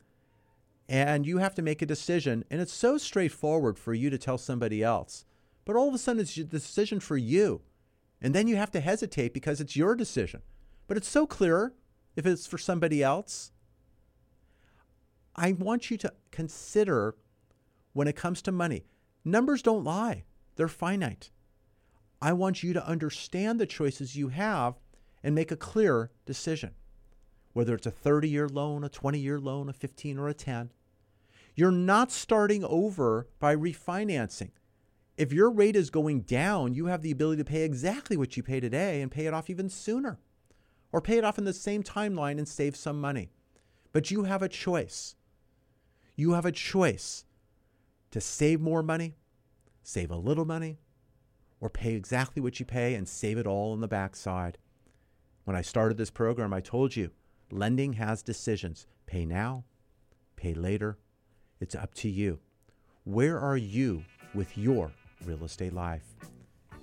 and 0.88 1.25
you 1.25 1.39
have 1.39 1.53
to 1.55 1.62
make 1.62 1.81
a 1.81 1.86
decision 1.86 2.45
and 2.49 2.62
it's 2.62 2.73
so 2.73 2.97
straightforward 2.97 3.77
for 3.77 3.93
you 3.93 4.10
to 4.10 4.17
tell 4.17 4.38
somebody 4.38 4.81
else, 4.81 5.25
but 5.65 5.75
all 5.75 5.89
of 5.89 5.93
a 5.93 5.97
sudden 5.97 6.21
it's 6.21 6.36
the 6.36 6.43
decision 6.45 6.99
for 6.99 7.17
you. 7.17 7.62
And 8.21 8.33
then 8.33 8.47
you 8.47 8.55
have 8.55 8.71
to 8.71 8.79
hesitate 8.79 9.33
because 9.33 9.62
it's 9.62 9.75
your 9.75 9.95
decision. 9.95 10.41
But 10.88 10.97
it's 10.97 11.10
so 11.10 11.27
clear 11.27 11.73
if 12.17 12.25
it's 12.25 12.47
for 12.47 12.58
somebody 12.58 13.01
else. 13.01 13.53
I 15.36 15.53
want 15.53 15.89
you 15.91 15.97
to 15.97 16.12
consider 16.32 17.15
when 17.93 18.08
it 18.08 18.15
comes 18.15 18.41
to 18.41 18.51
money, 18.51 18.86
numbers 19.23 19.62
don't 19.62 19.84
lie, 19.84 20.23
they're 20.56 20.67
finite. 20.67 21.30
I 22.21 22.34
want 22.34 22.63
you 22.63 22.73
to 22.73 22.86
understand 22.86 23.60
the 23.60 23.67
choices 23.67 24.15
you 24.15 24.30
have 24.30 24.80
and 25.23 25.36
make 25.36 25.51
a 25.51 25.56
clear 25.56 26.12
decision. 26.25 26.71
whether 27.53 27.73
it's 27.73 27.88
a 27.88 27.91
30 27.91 28.30
year 28.30 28.47
loan, 28.47 28.84
a 28.84 28.89
20 28.89 29.17
year 29.17 29.39
loan, 29.39 29.67
a 29.67 29.73
15 29.73 30.19
or 30.19 30.27
a 30.27 30.34
10. 30.34 30.71
You're 31.56 31.71
not 31.71 32.12
starting 32.12 32.63
over 32.63 33.27
by 33.39 33.56
refinancing. 33.56 34.51
If 35.17 35.34
your 35.34 35.49
rate 35.49 35.75
is 35.75 35.89
going 35.89 36.21
down, 36.21 36.75
you 36.75 36.86
have 36.86 37.01
the 37.01 37.10
ability 37.10 37.41
to 37.41 37.49
pay 37.49 37.63
exactly 37.63 38.15
what 38.15 38.38
you 38.38 38.43
pay 38.43 38.60
today 38.60 39.01
and 39.01 39.12
pay 39.12 39.25
it 39.25 39.34
off 39.34 39.49
even 39.49 39.69
sooner, 39.69 40.19
or 40.91 41.02
pay 41.02 41.17
it 41.17 41.23
off 41.23 41.38
in 41.38 41.43
the 41.43 41.54
same 41.54 41.84
timeline 41.84 42.38
and 42.38 42.47
save 42.47 42.76
some 42.76 43.00
money. 43.00 43.30
But 43.93 44.12
you 44.12 44.23
have 44.23 44.41
a 44.41 44.50
choice. 44.50 45.15
You 46.15 46.34
have 46.34 46.45
a 46.45 46.52
choice 46.52 47.26
to 48.12 48.21
save 48.21 48.62
more 48.62 48.84
money, 48.84 49.15
save 49.84 50.12
a 50.12 50.15
little 50.15 50.45
money, 50.45 50.80
or 51.60 51.69
pay 51.69 51.93
exactly 51.93 52.41
what 52.41 52.60
you 52.60 52.65
pay 52.65 52.95
and 52.95 53.08
save 53.08 53.38
it 53.38 53.47
all 53.47 53.73
on 53.73 53.82
the 53.82 53.88
backside. 53.88 54.58
When 55.43 55.56
I 55.56 55.62
started 55.62 55.97
this 55.97 56.10
program, 56.10 56.54
I 56.54 56.62
told 56.62 56.95
you 56.95 57.12
lending 57.52 57.93
has 57.93 58.21
decisions 58.21 58.88
pay 59.06 59.26
now, 59.26 59.63
pay 60.36 60.54
later. 60.54 60.97
It's 61.60 61.76
up 61.76 61.93
to 61.95 62.10
you. 62.10 62.39
Where 63.04 63.39
are 63.39 63.58
you 63.58 64.04
with 64.34 64.58
your 64.58 64.91
real 65.26 65.43
estate 65.45 65.73
life? 65.73 66.04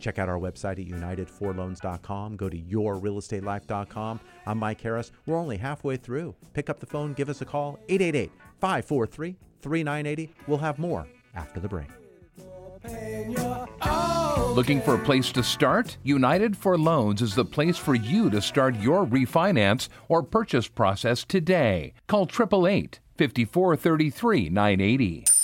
Check 0.05 0.19
out 0.19 0.29
our 0.29 0.39
website 0.39 0.73
at 0.73 0.87
unitedforloans.com. 0.87 2.37
Go 2.37 2.51
to 2.51 2.59
yourrealestatelife.com. 2.59 4.21
I'm 4.45 4.59
Mike 4.59 4.83
Harris. 4.83 5.13
We're 5.25 5.39
only 5.39 5.57
halfway 5.57 5.97
through. 5.97 6.35
Pick 6.53 6.69
up 6.69 6.79
the 6.79 6.85
phone, 6.85 7.15
give 7.15 7.31
us 7.31 7.41
a 7.41 7.47
call, 7.47 7.79
888 7.89 8.31
543 8.61 9.37
3980. 9.63 10.35
We'll 10.47 10.59
have 10.59 10.79
more 10.79 11.07
after 11.35 11.59
the 11.59 11.69
break. 11.69 11.89
Looking 14.55 14.83
for 14.83 14.95
a 14.95 15.03
place 15.03 15.33
to 15.33 15.43
start? 15.43 15.97
United 16.03 16.55
for 16.55 16.77
Loans 16.77 17.23
is 17.23 17.35
the 17.35 17.47
place 17.47 17.79
for 17.79 17.95
you 17.95 18.29
to 18.29 18.43
start 18.43 18.77
your 18.77 19.07
refinance 19.07 19.89
or 20.09 20.23
purchase 20.23 20.69
process 20.69 21.25
today. 21.25 21.95
Call 22.09 22.25
888 22.25 23.01
5433 23.17 24.51
980. 24.51 25.25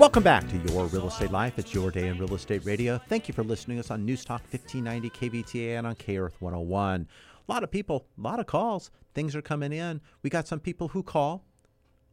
Welcome 0.00 0.22
back 0.22 0.48
to 0.48 0.56
Your 0.72 0.86
Real 0.86 1.08
Estate 1.08 1.30
Life. 1.30 1.58
It's 1.58 1.74
your 1.74 1.90
day 1.90 2.08
in 2.08 2.16
real 2.16 2.34
estate 2.34 2.64
radio. 2.64 2.96
Thank 2.96 3.28
you 3.28 3.34
for 3.34 3.44
listening 3.44 3.76
to 3.76 3.80
us 3.80 3.90
on 3.90 4.06
News 4.06 4.24
Talk 4.24 4.40
1590 4.50 5.10
KVTA 5.10 5.76
and 5.76 5.86
on 5.86 5.94
K 5.94 6.16
Earth 6.16 6.40
101. 6.40 7.06
A 7.46 7.52
lot 7.52 7.62
of 7.62 7.70
people, 7.70 8.06
a 8.16 8.22
lot 8.22 8.40
of 8.40 8.46
calls. 8.46 8.90
Things 9.12 9.36
are 9.36 9.42
coming 9.42 9.74
in. 9.74 10.00
We 10.22 10.30
got 10.30 10.48
some 10.48 10.58
people 10.58 10.88
who 10.88 11.02
call. 11.02 11.44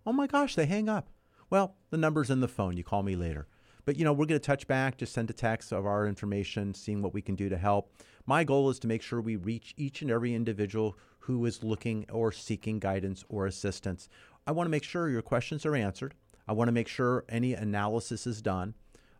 Oh 0.06 0.12
my 0.12 0.28
gosh, 0.28 0.54
they 0.54 0.65
hang 0.65 0.89
up. 0.89 1.08
Well, 1.50 1.76
the 1.89 1.95
number's 1.95 2.30
in 2.30 2.41
the 2.41 2.50
phone. 2.50 2.76
You 2.76 2.84
call 2.84 3.04
me 3.04 3.15
later. 3.15 3.47
But 3.86 3.97
you 3.97 4.04
know, 4.04 4.12
we're 4.12 4.26
going 4.26 4.41
to 4.41 4.45
touch 4.45 4.67
back, 4.67 4.97
just 4.97 5.13
send 5.13 5.30
a 5.30 5.34
text 5.34 5.71
of 5.71 5.86
our 5.86 6.08
information, 6.08 6.73
seeing 6.73 7.02
what 7.02 7.13
we 7.13 7.21
can 7.21 7.36
do 7.36 7.47
to 7.47 7.58
help. 7.58 7.93
My 8.26 8.43
goal 8.43 8.69
is 8.69 8.80
to 8.80 8.88
make 8.88 9.02
sure 9.02 9.21
we 9.21 9.38
reach 9.38 9.73
each 9.78 10.02
and 10.02 10.12
every 10.12 10.34
individual 10.34 10.97
who 11.19 11.45
is 11.45 11.63
looking 11.63 12.06
or 12.12 12.34
seeking 12.34 12.80
guidance 12.80 13.23
or 13.30 13.45
assistance. 13.45 14.10
I 14.45 14.52
want 14.52 14.67
to 14.67 14.71
make 14.71 14.84
sure 14.84 15.08
your 15.08 15.21
questions 15.21 15.65
are 15.65 15.73
answered. 15.73 16.15
I 16.48 16.54
want 16.54 16.68
to 16.68 16.74
make 16.74 16.88
sure 16.88 17.26
any 17.30 17.54
analysis 17.54 18.26
is 18.26 18.42
done. 18.42 18.74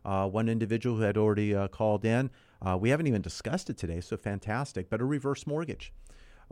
Uh, 0.04 0.28
one 0.28 0.48
individual 0.48 0.96
who 0.96 1.02
had 1.02 1.18
already 1.18 1.54
uh, 1.54 1.68
called 1.68 2.04
in, 2.04 2.30
uh, 2.62 2.76
we 2.80 2.90
haven't 2.90 3.06
even 3.06 3.22
discussed 3.22 3.68
it 3.68 3.76
today, 3.76 4.00
so 4.00 4.16
fantastic, 4.16 4.88
but 4.88 5.00
a 5.00 5.04
reverse 5.04 5.46
mortgage. 5.46 5.92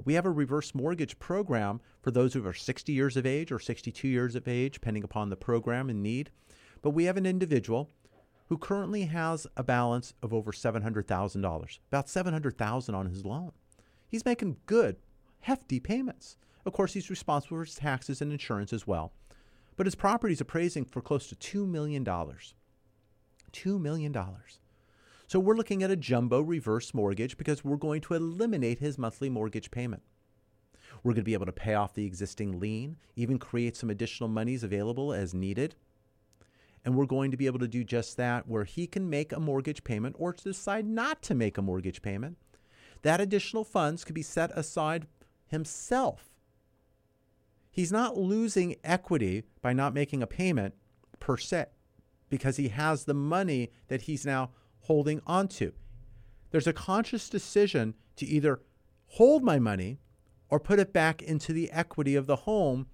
We 0.04 0.14
have 0.14 0.26
a 0.26 0.30
reverse 0.30 0.74
mortgage 0.74 1.18
program 1.18 1.80
for 2.02 2.10
those 2.10 2.34
who 2.34 2.46
are 2.46 2.52
60 2.52 2.92
years 2.92 3.16
of 3.16 3.24
age 3.24 3.50
or 3.50 3.58
62 3.58 4.06
years 4.06 4.34
of 4.34 4.46
age, 4.46 4.74
depending 4.74 5.04
upon 5.04 5.30
the 5.30 5.36
program 5.36 5.88
and 5.88 6.02
need. 6.02 6.30
But 6.82 6.90
we 6.90 7.04
have 7.04 7.16
an 7.16 7.24
individual 7.24 7.90
who 8.48 8.58
currently 8.58 9.02
has 9.02 9.46
a 9.56 9.64
balance 9.64 10.12
of 10.22 10.34
over 10.34 10.52
$700,000, 10.52 11.78
about 11.88 12.06
$700,000 12.06 12.94
on 12.94 13.06
his 13.06 13.24
loan. 13.24 13.52
He's 14.06 14.24
making 14.24 14.58
good, 14.66 14.96
hefty 15.40 15.80
payments. 15.80 16.36
Of 16.64 16.72
course, 16.72 16.92
he's 16.92 17.10
responsible 17.10 17.56
for 17.56 17.64
his 17.64 17.74
taxes 17.74 18.20
and 18.20 18.30
insurance 18.30 18.72
as 18.72 18.86
well. 18.86 19.12
But 19.76 19.86
his 19.86 19.94
property 19.94 20.32
is 20.32 20.40
appraising 20.40 20.84
for 20.84 21.00
close 21.00 21.28
to 21.28 21.36
$2 21.36 21.68
million. 21.68 22.04
$2 22.04 23.80
million. 23.80 24.16
So 25.26 25.40
we're 25.40 25.56
looking 25.56 25.82
at 25.82 25.90
a 25.90 25.96
jumbo 25.96 26.40
reverse 26.40 26.94
mortgage 26.94 27.36
because 27.36 27.64
we're 27.64 27.76
going 27.76 28.00
to 28.02 28.14
eliminate 28.14 28.78
his 28.78 28.96
monthly 28.96 29.28
mortgage 29.28 29.70
payment. 29.70 30.02
We're 31.02 31.12
going 31.12 31.22
to 31.22 31.24
be 31.24 31.34
able 31.34 31.46
to 31.46 31.52
pay 31.52 31.74
off 31.74 31.94
the 31.94 32.06
existing 32.06 32.58
lien, 32.58 32.96
even 33.16 33.38
create 33.38 33.76
some 33.76 33.90
additional 33.90 34.28
monies 34.28 34.62
available 34.62 35.12
as 35.12 35.34
needed. 35.34 35.74
And 36.84 36.94
we're 36.94 37.06
going 37.06 37.32
to 37.32 37.36
be 37.36 37.46
able 37.46 37.58
to 37.58 37.68
do 37.68 37.82
just 37.82 38.16
that 38.16 38.48
where 38.48 38.64
he 38.64 38.86
can 38.86 39.10
make 39.10 39.32
a 39.32 39.40
mortgage 39.40 39.82
payment 39.82 40.14
or 40.18 40.32
to 40.32 40.44
decide 40.44 40.86
not 40.86 41.22
to 41.22 41.34
make 41.34 41.58
a 41.58 41.62
mortgage 41.62 42.02
payment. 42.02 42.38
That 43.02 43.20
additional 43.20 43.64
funds 43.64 44.04
could 44.04 44.14
be 44.14 44.22
set 44.22 44.56
aside 44.56 45.06
himself. 45.48 46.35
He's 47.76 47.92
not 47.92 48.16
losing 48.16 48.76
equity 48.82 49.44
by 49.60 49.74
not 49.74 49.92
making 49.92 50.22
a 50.22 50.26
payment 50.26 50.74
per 51.20 51.36
se 51.36 51.66
because 52.30 52.56
he 52.56 52.68
has 52.68 53.04
the 53.04 53.12
money 53.12 53.70
that 53.88 54.00
he's 54.02 54.24
now 54.24 54.52
holding 54.80 55.20
onto. 55.26 55.72
There's 56.52 56.66
a 56.66 56.72
conscious 56.72 57.28
decision 57.28 57.92
to 58.16 58.24
either 58.24 58.62
hold 59.08 59.44
my 59.44 59.58
money 59.58 59.98
or 60.48 60.58
put 60.58 60.78
it 60.78 60.94
back 60.94 61.20
into 61.20 61.52
the 61.52 61.70
equity 61.70 62.16
of 62.16 62.26
the 62.26 62.36
home 62.36 62.86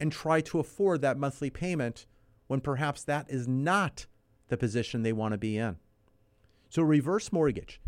and 0.00 0.10
try 0.10 0.40
to 0.40 0.58
afford 0.58 1.02
that 1.02 1.18
monthly 1.18 1.50
payment 1.50 2.06
when 2.46 2.62
perhaps 2.62 3.04
that 3.04 3.26
is 3.28 3.46
not 3.46 4.06
the 4.48 4.56
position 4.56 5.02
they 5.02 5.12
want 5.12 5.32
to 5.32 5.38
be 5.38 5.58
in. 5.58 5.76
So, 6.70 6.80
reverse 6.80 7.30
mortgage 7.30 7.78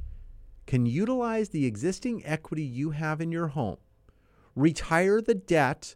can 0.66 0.84
utilize 0.84 1.48
the 1.48 1.64
existing 1.64 2.26
equity 2.26 2.62
you 2.62 2.90
have 2.90 3.22
in 3.22 3.32
your 3.32 3.48
home, 3.48 3.78
retire 4.54 5.22
the 5.22 5.34
debt, 5.34 5.94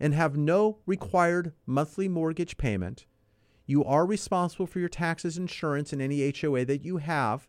and 0.00 0.14
have 0.14 0.36
no 0.36 0.78
required 0.86 1.52
monthly 1.66 2.08
mortgage 2.08 2.56
payment. 2.56 3.06
You 3.66 3.84
are 3.84 4.06
responsible 4.06 4.66
for 4.66 4.78
your 4.78 4.88
taxes, 4.88 5.36
insurance, 5.36 5.92
and 5.92 6.00
any 6.00 6.32
HOA 6.40 6.64
that 6.64 6.84
you 6.84 6.98
have. 6.98 7.46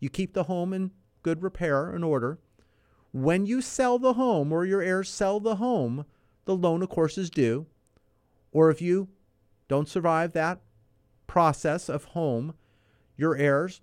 You 0.00 0.08
keep 0.08 0.32
the 0.32 0.44
home 0.44 0.72
in 0.72 0.90
good 1.22 1.42
repair 1.42 1.90
and 1.90 2.04
order. 2.04 2.38
When 3.12 3.46
you 3.46 3.60
sell 3.60 3.98
the 3.98 4.14
home 4.14 4.52
or 4.52 4.64
your 4.64 4.82
heirs 4.82 5.08
sell 5.08 5.40
the 5.40 5.56
home, 5.56 6.06
the 6.44 6.56
loan, 6.56 6.82
of 6.82 6.88
course, 6.88 7.18
is 7.18 7.30
due. 7.30 7.66
Or 8.52 8.70
if 8.70 8.80
you 8.82 9.08
don't 9.68 9.88
survive 9.88 10.32
that 10.32 10.60
process 11.26 11.88
of 11.88 12.04
home, 12.04 12.54
your 13.16 13.36
heirs, 13.36 13.80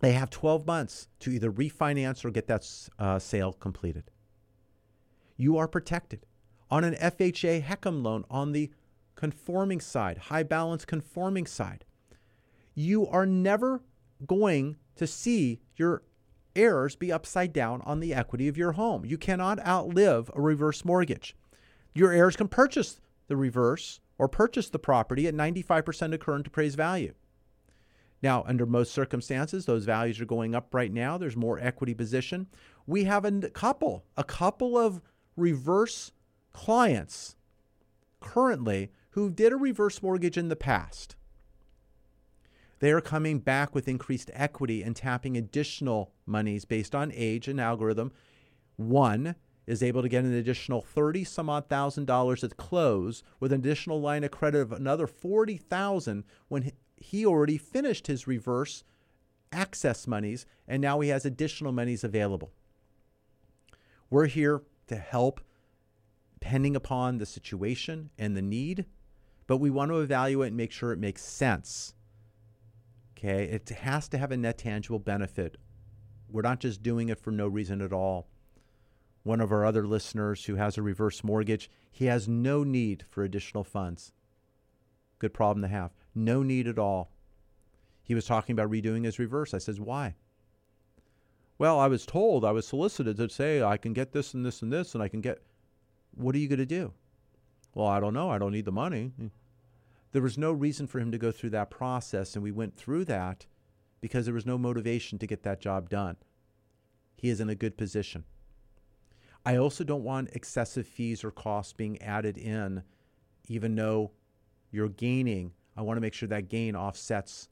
they 0.00 0.12
have 0.12 0.30
12 0.30 0.66
months 0.66 1.08
to 1.20 1.30
either 1.30 1.52
refinance 1.52 2.24
or 2.24 2.30
get 2.30 2.48
that 2.48 2.66
uh, 2.98 3.18
sale 3.18 3.52
completed. 3.52 4.10
You 5.36 5.56
are 5.58 5.68
protected. 5.68 6.26
On 6.70 6.84
an 6.84 6.94
FHA 6.94 7.64
HECM 7.64 8.02
loan, 8.02 8.24
on 8.30 8.52
the 8.52 8.70
conforming 9.16 9.80
side, 9.80 10.18
high 10.18 10.44
balance 10.44 10.84
conforming 10.84 11.46
side, 11.46 11.84
you 12.74 13.06
are 13.08 13.26
never 13.26 13.82
going 14.26 14.76
to 14.96 15.06
see 15.06 15.60
your 15.76 16.02
heirs 16.54 16.96
be 16.96 17.12
upside 17.12 17.52
down 17.52 17.80
on 17.82 18.00
the 18.00 18.14
equity 18.14 18.48
of 18.48 18.56
your 18.56 18.72
home. 18.72 19.04
You 19.04 19.18
cannot 19.18 19.64
outlive 19.66 20.30
a 20.34 20.40
reverse 20.40 20.84
mortgage. 20.84 21.36
Your 21.94 22.12
heirs 22.12 22.36
can 22.36 22.48
purchase 22.48 23.00
the 23.26 23.36
reverse 23.36 24.00
or 24.18 24.28
purchase 24.28 24.68
the 24.68 24.78
property 24.78 25.26
at 25.26 25.34
95% 25.34 26.14
of 26.14 26.20
current 26.20 26.46
appraised 26.46 26.76
value. 26.76 27.14
Now, 28.22 28.44
under 28.46 28.66
most 28.66 28.92
circumstances, 28.92 29.64
those 29.64 29.86
values 29.86 30.20
are 30.20 30.26
going 30.26 30.54
up 30.54 30.74
right 30.74 30.92
now. 30.92 31.16
There's 31.16 31.36
more 31.36 31.58
equity 31.58 31.94
position. 31.94 32.48
We 32.86 33.04
have 33.04 33.24
a 33.24 33.32
couple, 33.50 34.04
a 34.16 34.24
couple 34.24 34.76
of 34.76 35.00
reverse 35.36 36.12
clients 36.52 37.36
currently 38.20 38.90
who 39.10 39.30
did 39.30 39.52
a 39.52 39.56
reverse 39.56 40.02
mortgage 40.02 40.36
in 40.36 40.48
the 40.48 40.56
past. 40.56 41.16
They 42.78 42.92
are 42.92 43.00
coming 43.00 43.40
back 43.40 43.74
with 43.74 43.88
increased 43.88 44.30
equity 44.32 44.82
and 44.82 44.96
tapping 44.96 45.36
additional 45.36 46.12
monies 46.26 46.64
based 46.64 46.94
on 46.94 47.12
age 47.14 47.46
and 47.46 47.60
algorithm. 47.60 48.12
One 48.76 49.34
is 49.66 49.82
able 49.82 50.02
to 50.02 50.08
get 50.08 50.24
an 50.24 50.32
additional 50.32 50.80
30 50.80 51.24
some 51.24 51.50
odd 51.50 51.68
thousand 51.68 52.06
dollars 52.06 52.42
at 52.42 52.56
close 52.56 53.22
with 53.38 53.52
an 53.52 53.60
additional 53.60 54.00
line 54.00 54.24
of 54.24 54.30
credit 54.30 54.60
of 54.60 54.72
another 54.72 55.06
40,000 55.06 56.24
when 56.48 56.62
he- 56.62 56.72
he 56.96 57.26
already 57.26 57.58
finished 57.58 58.06
his 58.06 58.26
reverse 58.26 58.82
access 59.52 60.06
monies 60.06 60.46
and 60.66 60.80
now 60.80 61.00
he 61.00 61.10
has 61.10 61.24
additional 61.26 61.72
monies 61.72 62.02
available. 62.02 62.52
We're 64.08 64.26
here 64.26 64.62
to 64.86 64.96
help 64.96 65.40
depending 66.40 66.74
upon 66.74 67.18
the 67.18 67.26
situation 67.26 68.10
and 68.18 68.36
the 68.36 68.42
need, 68.42 68.86
but 69.46 69.58
we 69.58 69.70
want 69.70 69.90
to 69.90 70.00
evaluate 70.00 70.48
and 70.48 70.56
make 70.56 70.72
sure 70.72 70.92
it 70.92 70.98
makes 70.98 71.22
sense. 71.22 71.94
Okay, 73.16 73.44
it 73.44 73.68
has 73.68 74.08
to 74.08 74.18
have 74.18 74.32
a 74.32 74.36
net 74.36 74.58
tangible 74.58 74.98
benefit. 74.98 75.58
We're 76.30 76.42
not 76.42 76.60
just 76.60 76.82
doing 76.82 77.08
it 77.08 77.18
for 77.18 77.30
no 77.30 77.46
reason 77.46 77.82
at 77.82 77.92
all. 77.92 78.28
One 79.22 79.40
of 79.40 79.52
our 79.52 79.66
other 79.66 79.86
listeners 79.86 80.46
who 80.46 80.54
has 80.54 80.78
a 80.78 80.82
reverse 80.82 81.22
mortgage, 81.22 81.68
he 81.92 82.06
has 82.06 82.26
no 82.26 82.64
need 82.64 83.04
for 83.10 83.22
additional 83.22 83.64
funds. 83.64 84.12
Good 85.18 85.34
problem 85.34 85.60
to 85.62 85.68
have. 85.68 85.92
No 86.14 86.42
need 86.42 86.66
at 86.66 86.78
all. 86.78 87.12
He 88.02 88.14
was 88.14 88.24
talking 88.24 88.54
about 88.54 88.70
redoing 88.70 89.04
his 89.04 89.18
reverse. 89.18 89.52
I 89.52 89.58
says, 89.58 89.78
why? 89.78 90.14
Well, 91.58 91.78
I 91.78 91.88
was 91.88 92.06
told, 92.06 92.44
I 92.44 92.52
was 92.52 92.66
solicited 92.66 93.18
to 93.18 93.28
say 93.28 93.62
I 93.62 93.76
can 93.76 93.92
get 93.92 94.12
this 94.12 94.32
and 94.32 94.46
this 94.46 94.62
and 94.62 94.72
this, 94.72 94.94
and 94.94 95.02
I 95.02 95.08
can 95.08 95.20
get. 95.20 95.42
What 96.20 96.34
are 96.34 96.38
you 96.38 96.48
going 96.48 96.58
to 96.58 96.66
do? 96.66 96.92
Well, 97.74 97.86
I 97.86 98.00
don't 98.00 98.14
know. 98.14 98.30
I 98.30 98.38
don't 98.38 98.52
need 98.52 98.64
the 98.64 98.72
money. 98.72 99.12
There 100.12 100.22
was 100.22 100.36
no 100.36 100.52
reason 100.52 100.86
for 100.86 100.98
him 100.98 101.12
to 101.12 101.18
go 101.18 101.30
through 101.30 101.50
that 101.50 101.70
process, 101.70 102.34
and 102.34 102.42
we 102.42 102.50
went 102.50 102.76
through 102.76 103.04
that 103.06 103.46
because 104.00 104.24
there 104.24 104.34
was 104.34 104.46
no 104.46 104.58
motivation 104.58 105.18
to 105.18 105.26
get 105.26 105.42
that 105.44 105.60
job 105.60 105.88
done. 105.88 106.16
He 107.16 107.28
is 107.28 107.40
in 107.40 107.48
a 107.48 107.54
good 107.54 107.76
position. 107.76 108.24
I 109.44 109.56
also 109.56 109.84
don't 109.84 110.04
want 110.04 110.30
excessive 110.32 110.86
fees 110.86 111.24
or 111.24 111.30
costs 111.30 111.72
being 111.72 112.00
added 112.02 112.36
in, 112.36 112.82
even 113.48 113.74
though 113.74 114.10
you're 114.70 114.88
gaining. 114.88 115.52
I 115.76 115.82
want 115.82 115.96
to 115.96 116.02
make 116.02 116.14
sure 116.14 116.28
that 116.28 116.48
gain 116.48 116.76
offsets 116.76 117.48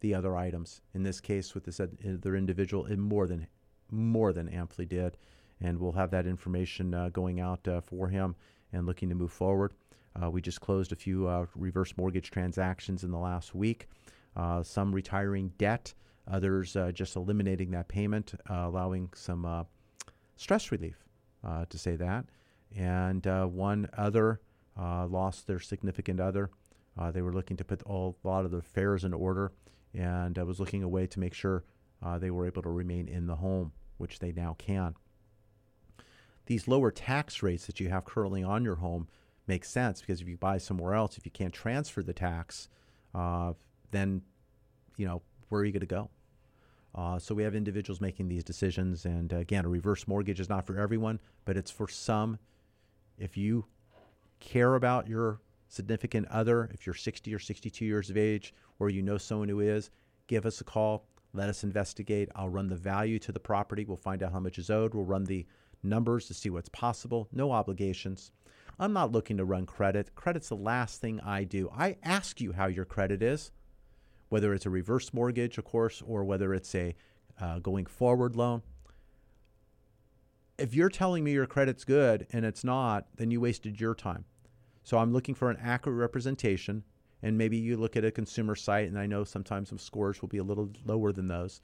the 0.00 0.14
other 0.14 0.36
items. 0.36 0.80
In 0.92 1.02
this 1.02 1.20
case, 1.20 1.54
with 1.54 1.64
this 1.64 1.80
other 1.80 2.34
individual, 2.34 2.86
it 2.86 2.98
more 2.98 3.26
than 3.26 3.46
more 3.90 4.32
than 4.32 4.48
amply 4.48 4.86
did, 4.86 5.16
and 5.60 5.78
we'll 5.78 5.92
have 5.92 6.10
that 6.10 6.26
information 6.26 6.94
uh, 6.94 7.08
going 7.10 7.40
out 7.40 7.66
uh, 7.68 7.80
for 7.80 8.08
him 8.08 8.34
and 8.72 8.86
looking 8.86 9.08
to 9.08 9.14
move 9.14 9.32
forward. 9.32 9.72
Uh, 10.20 10.30
we 10.30 10.40
just 10.40 10.60
closed 10.60 10.92
a 10.92 10.96
few 10.96 11.26
uh, 11.26 11.46
reverse 11.54 11.96
mortgage 11.96 12.30
transactions 12.30 13.04
in 13.04 13.10
the 13.10 13.18
last 13.18 13.54
week. 13.54 13.88
Uh, 14.36 14.62
some 14.62 14.92
retiring 14.92 15.52
debt, 15.58 15.94
others 16.28 16.76
just 16.92 17.16
eliminating 17.16 17.70
that 17.70 17.88
payment, 17.88 18.34
allowing 18.48 19.08
some 19.14 19.66
stress 20.36 20.72
relief, 20.72 21.04
to 21.68 21.78
say 21.78 21.96
that. 21.96 22.24
And 22.76 23.24
one 23.52 23.88
other 23.96 24.40
lost 24.76 25.46
their 25.46 25.60
significant 25.60 26.18
other. 26.20 26.50
they 27.12 27.22
were 27.22 27.32
looking 27.32 27.56
to 27.58 27.64
put 27.64 27.82
all, 27.84 28.16
a 28.24 28.28
lot 28.28 28.44
of 28.44 28.50
their 28.50 28.60
affairs 28.60 29.04
in 29.04 29.12
order 29.12 29.52
and 29.92 30.36
was 30.38 30.58
looking 30.58 30.82
a 30.82 30.88
way 30.88 31.06
to 31.06 31.20
make 31.20 31.34
sure 31.34 31.64
they 32.18 32.30
were 32.30 32.46
able 32.46 32.62
to 32.62 32.70
remain 32.70 33.06
in 33.06 33.26
the 33.26 33.36
home, 33.36 33.72
which 33.98 34.18
they 34.18 34.32
now 34.32 34.56
can 34.58 34.94
these 36.46 36.68
lower 36.68 36.90
tax 36.90 37.42
rates 37.42 37.66
that 37.66 37.80
you 37.80 37.88
have 37.88 38.04
currently 38.04 38.42
on 38.42 38.64
your 38.64 38.76
home 38.76 39.08
make 39.46 39.64
sense 39.64 40.00
because 40.00 40.20
if 40.20 40.28
you 40.28 40.36
buy 40.36 40.58
somewhere 40.58 40.94
else, 40.94 41.16
if 41.16 41.24
you 41.24 41.30
can't 41.30 41.52
transfer 41.52 42.02
the 42.02 42.12
tax, 42.12 42.68
uh, 43.14 43.52
then 43.90 44.22
you 44.96 45.06
know 45.06 45.22
where 45.48 45.60
are 45.60 45.64
you 45.64 45.72
going 45.72 45.80
to 45.80 45.86
go? 45.86 46.10
Uh, 46.94 47.18
so 47.18 47.34
we 47.34 47.42
have 47.42 47.54
individuals 47.54 48.00
making 48.00 48.28
these 48.28 48.44
decisions, 48.44 49.04
and 49.04 49.32
uh, 49.32 49.36
again, 49.36 49.64
a 49.64 49.68
reverse 49.68 50.06
mortgage 50.06 50.38
is 50.38 50.48
not 50.48 50.64
for 50.64 50.78
everyone, 50.78 51.18
but 51.44 51.56
it's 51.56 51.70
for 51.70 51.88
some. 51.88 52.38
If 53.18 53.36
you 53.36 53.66
care 54.38 54.76
about 54.76 55.08
your 55.08 55.40
significant 55.68 56.28
other, 56.28 56.70
if 56.72 56.86
you're 56.86 56.94
60 56.94 57.34
or 57.34 57.38
62 57.40 57.84
years 57.84 58.10
of 58.10 58.16
age, 58.16 58.54
or 58.78 58.90
you 58.90 59.02
know 59.02 59.18
someone 59.18 59.48
who 59.48 59.60
is, 59.60 59.90
give 60.28 60.46
us 60.46 60.60
a 60.60 60.64
call. 60.64 61.06
Let 61.32 61.48
us 61.48 61.64
investigate. 61.64 62.28
I'll 62.36 62.48
run 62.48 62.68
the 62.68 62.76
value 62.76 63.18
to 63.20 63.32
the 63.32 63.40
property. 63.40 63.84
We'll 63.84 63.96
find 63.96 64.22
out 64.22 64.32
how 64.32 64.38
much 64.38 64.58
is 64.58 64.70
owed. 64.70 64.94
We'll 64.94 65.04
run 65.04 65.24
the 65.24 65.46
numbers 65.84 66.26
to 66.26 66.34
see 66.34 66.50
what's 66.50 66.68
possible. 66.68 67.28
No 67.32 67.52
obligations. 67.52 68.32
I'm 68.78 68.92
not 68.92 69.12
looking 69.12 69.36
to 69.36 69.44
run 69.44 69.66
credit. 69.66 70.14
Credit's 70.14 70.48
the 70.48 70.56
last 70.56 71.00
thing 71.00 71.20
I 71.20 71.44
do. 71.44 71.70
I 71.76 71.96
ask 72.02 72.40
you 72.40 72.52
how 72.52 72.66
your 72.66 72.84
credit 72.84 73.22
is, 73.22 73.52
whether 74.28 74.52
it's 74.52 74.66
a 74.66 74.70
reverse 74.70 75.12
mortgage, 75.14 75.58
of 75.58 75.64
course, 75.64 76.02
or 76.06 76.24
whether 76.24 76.52
it's 76.52 76.74
a 76.74 76.94
uh, 77.40 77.58
going 77.60 77.86
forward 77.86 78.36
loan. 78.36 78.62
If 80.58 80.74
you're 80.74 80.88
telling 80.88 81.24
me 81.24 81.32
your 81.32 81.46
credit's 81.46 81.84
good 81.84 82.26
and 82.32 82.44
it's 82.44 82.64
not, 82.64 83.06
then 83.16 83.30
you 83.30 83.40
wasted 83.40 83.80
your 83.80 83.94
time. 83.94 84.24
So 84.84 84.98
I'm 84.98 85.12
looking 85.12 85.34
for 85.34 85.50
an 85.50 85.58
accurate 85.62 85.98
representation. 85.98 86.84
And 87.22 87.38
maybe 87.38 87.56
you 87.56 87.78
look 87.78 87.96
at 87.96 88.04
a 88.04 88.10
consumer 88.10 88.54
site, 88.54 88.86
and 88.86 88.98
I 88.98 89.06
know 89.06 89.24
sometimes 89.24 89.70
some 89.70 89.78
scores 89.78 90.20
will 90.20 90.28
be 90.28 90.36
a 90.38 90.44
little 90.44 90.68
lower 90.84 91.10
than 91.10 91.26
those. 91.26 91.62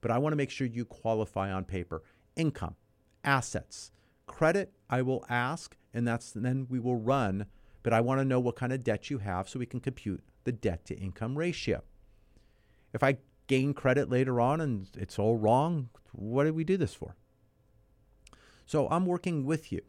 But 0.00 0.12
I 0.12 0.18
want 0.18 0.32
to 0.32 0.36
make 0.36 0.50
sure 0.50 0.68
you 0.68 0.84
qualify 0.84 1.50
on 1.50 1.64
paper. 1.64 2.04
Income, 2.36 2.76
assets, 3.24 3.90
credit, 4.26 4.72
I 4.88 5.02
will 5.02 5.24
ask 5.28 5.76
and 5.92 6.06
that's 6.06 6.32
then 6.32 6.66
we 6.68 6.78
will 6.78 6.96
run. 6.96 7.46
But 7.82 7.92
I 7.92 8.00
want 8.00 8.20
to 8.20 8.24
know 8.24 8.40
what 8.40 8.56
kind 8.56 8.72
of 8.72 8.84
debt 8.84 9.10
you 9.10 9.18
have 9.18 9.48
so 9.48 9.58
we 9.58 9.66
can 9.66 9.80
compute 9.80 10.22
the 10.44 10.52
debt 10.52 10.84
to 10.86 10.96
income 10.96 11.38
ratio. 11.38 11.82
If 12.92 13.02
I 13.02 13.18
gain 13.46 13.72
credit 13.72 14.10
later 14.10 14.40
on 14.40 14.60
and 14.60 14.88
it's 14.96 15.18
all 15.18 15.36
wrong, 15.36 15.88
what 16.12 16.44
did 16.44 16.54
we 16.54 16.64
do 16.64 16.76
this 16.76 16.94
for? 16.94 17.16
So 18.66 18.88
I'm 18.90 19.06
working 19.06 19.44
with 19.44 19.72
you. 19.72 19.80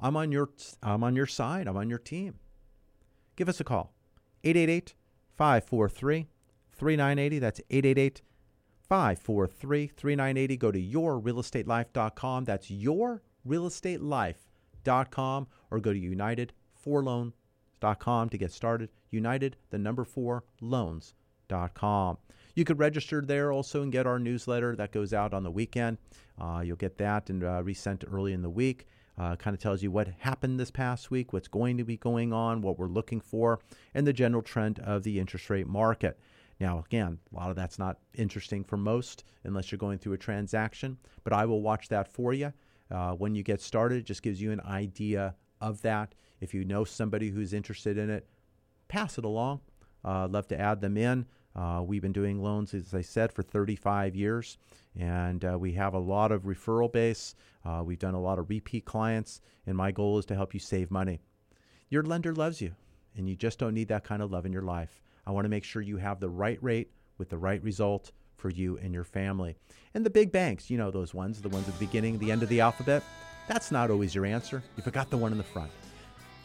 I'm 0.00 0.16
on 0.16 0.30
your 0.30 0.50
I'm 0.82 1.02
on 1.02 1.16
your 1.16 1.26
side. 1.26 1.66
I'm 1.66 1.76
on 1.76 1.90
your 1.90 1.98
team. 1.98 2.34
Give 3.34 3.48
us 3.48 3.60
a 3.60 3.64
call. 3.64 3.92
888 4.44 4.94
543 5.36 6.28
3980. 6.72 7.38
That's 7.38 7.60
888 7.70 8.22
543 8.88 9.88
3980. 9.88 10.56
Go 10.56 10.72
to 10.72 10.80
yourrealestatelife.com. 10.80 12.44
That's 12.44 12.70
yourrealestatelife.com 12.70 15.46
or 15.70 15.80
go 15.80 15.92
to 15.92 16.00
united4loans.com 16.00 18.28
to 18.28 18.38
get 18.38 18.52
started. 18.52 18.88
United, 19.10 19.56
the 19.70 19.78
number 19.78 20.04
four, 20.04 20.44
loans.com. 20.60 22.18
You 22.54 22.64
could 22.64 22.78
register 22.78 23.20
there 23.20 23.50
also 23.52 23.82
and 23.82 23.92
get 23.92 24.06
our 24.06 24.18
newsletter 24.18 24.74
that 24.76 24.92
goes 24.92 25.12
out 25.12 25.34
on 25.34 25.42
the 25.42 25.50
weekend. 25.50 25.98
Uh, 26.40 26.62
you'll 26.64 26.76
get 26.76 26.96
that 26.98 27.28
and 27.28 27.44
uh, 27.44 27.62
resent 27.62 28.04
early 28.10 28.32
in 28.32 28.40
the 28.42 28.50
week. 28.50 28.86
Uh, 29.18 29.34
kind 29.36 29.54
of 29.54 29.60
tells 29.60 29.82
you 29.82 29.90
what 29.90 30.08
happened 30.18 30.60
this 30.60 30.70
past 30.70 31.10
week, 31.10 31.32
what's 31.32 31.48
going 31.48 31.78
to 31.78 31.84
be 31.84 31.96
going 31.96 32.34
on, 32.34 32.60
what 32.60 32.78
we're 32.78 32.86
looking 32.86 33.20
for, 33.20 33.58
and 33.94 34.06
the 34.06 34.12
general 34.12 34.42
trend 34.42 34.78
of 34.80 35.04
the 35.04 35.18
interest 35.18 35.48
rate 35.48 35.66
market. 35.66 36.18
Now, 36.58 36.82
again, 36.86 37.18
a 37.32 37.36
lot 37.36 37.50
of 37.50 37.56
that's 37.56 37.78
not 37.78 37.98
interesting 38.14 38.64
for 38.64 38.76
most 38.76 39.24
unless 39.44 39.70
you're 39.70 39.78
going 39.78 39.98
through 39.98 40.14
a 40.14 40.18
transaction, 40.18 40.96
but 41.22 41.32
I 41.32 41.44
will 41.44 41.60
watch 41.60 41.88
that 41.88 42.08
for 42.08 42.32
you 42.32 42.52
uh, 42.90 43.12
when 43.12 43.34
you 43.34 43.42
get 43.42 43.60
started. 43.60 43.98
It 43.98 44.06
just 44.06 44.22
gives 44.22 44.40
you 44.40 44.52
an 44.52 44.60
idea 44.60 45.34
of 45.60 45.82
that. 45.82 46.14
If 46.40 46.54
you 46.54 46.64
know 46.64 46.84
somebody 46.84 47.30
who's 47.30 47.52
interested 47.52 47.98
in 47.98 48.10
it, 48.10 48.26
pass 48.88 49.18
it 49.18 49.24
along. 49.24 49.60
Uh, 50.04 50.28
love 50.28 50.46
to 50.48 50.60
add 50.60 50.80
them 50.80 50.96
in. 50.96 51.26
Uh, 51.54 51.82
we've 51.82 52.02
been 52.02 52.12
doing 52.12 52.42
loans, 52.42 52.74
as 52.74 52.92
I 52.92 53.00
said, 53.00 53.32
for 53.32 53.42
35 53.42 54.14
years, 54.14 54.58
and 54.94 55.42
uh, 55.42 55.58
we 55.58 55.72
have 55.72 55.94
a 55.94 55.98
lot 55.98 56.30
of 56.30 56.42
referral 56.42 56.92
base. 56.92 57.34
Uh, 57.64 57.82
we've 57.82 57.98
done 57.98 58.14
a 58.14 58.20
lot 58.20 58.38
of 58.38 58.50
repeat 58.50 58.84
clients, 58.84 59.40
and 59.66 59.74
my 59.74 59.90
goal 59.90 60.18
is 60.18 60.26
to 60.26 60.34
help 60.34 60.52
you 60.52 60.60
save 60.60 60.90
money. 60.90 61.18
Your 61.88 62.02
lender 62.02 62.34
loves 62.34 62.60
you, 62.60 62.74
and 63.16 63.26
you 63.26 63.36
just 63.36 63.58
don't 63.58 63.72
need 63.72 63.88
that 63.88 64.04
kind 64.04 64.20
of 64.20 64.30
love 64.30 64.44
in 64.44 64.52
your 64.52 64.62
life. 64.62 65.00
I 65.26 65.32
want 65.32 65.44
to 65.44 65.48
make 65.48 65.64
sure 65.64 65.82
you 65.82 65.96
have 65.96 66.20
the 66.20 66.28
right 66.28 66.62
rate 66.62 66.90
with 67.18 67.30
the 67.30 67.38
right 67.38 67.62
result 67.62 68.12
for 68.36 68.50
you 68.50 68.78
and 68.78 68.92
your 68.94 69.04
family. 69.04 69.56
And 69.94 70.04
the 70.04 70.10
big 70.10 70.30
banks, 70.30 70.70
you 70.70 70.78
know 70.78 70.90
those 70.90 71.14
ones, 71.14 71.40
the 71.40 71.48
ones 71.48 71.68
at 71.68 71.78
the 71.78 71.84
beginning, 71.84 72.18
the 72.18 72.30
end 72.30 72.42
of 72.42 72.48
the 72.48 72.60
alphabet, 72.60 73.02
that's 73.48 73.70
not 73.70 73.90
always 73.90 74.14
your 74.14 74.26
answer. 74.26 74.62
You 74.76 74.82
forgot 74.82 75.10
the 75.10 75.16
one 75.16 75.32
in 75.32 75.38
the 75.38 75.44
front. 75.44 75.70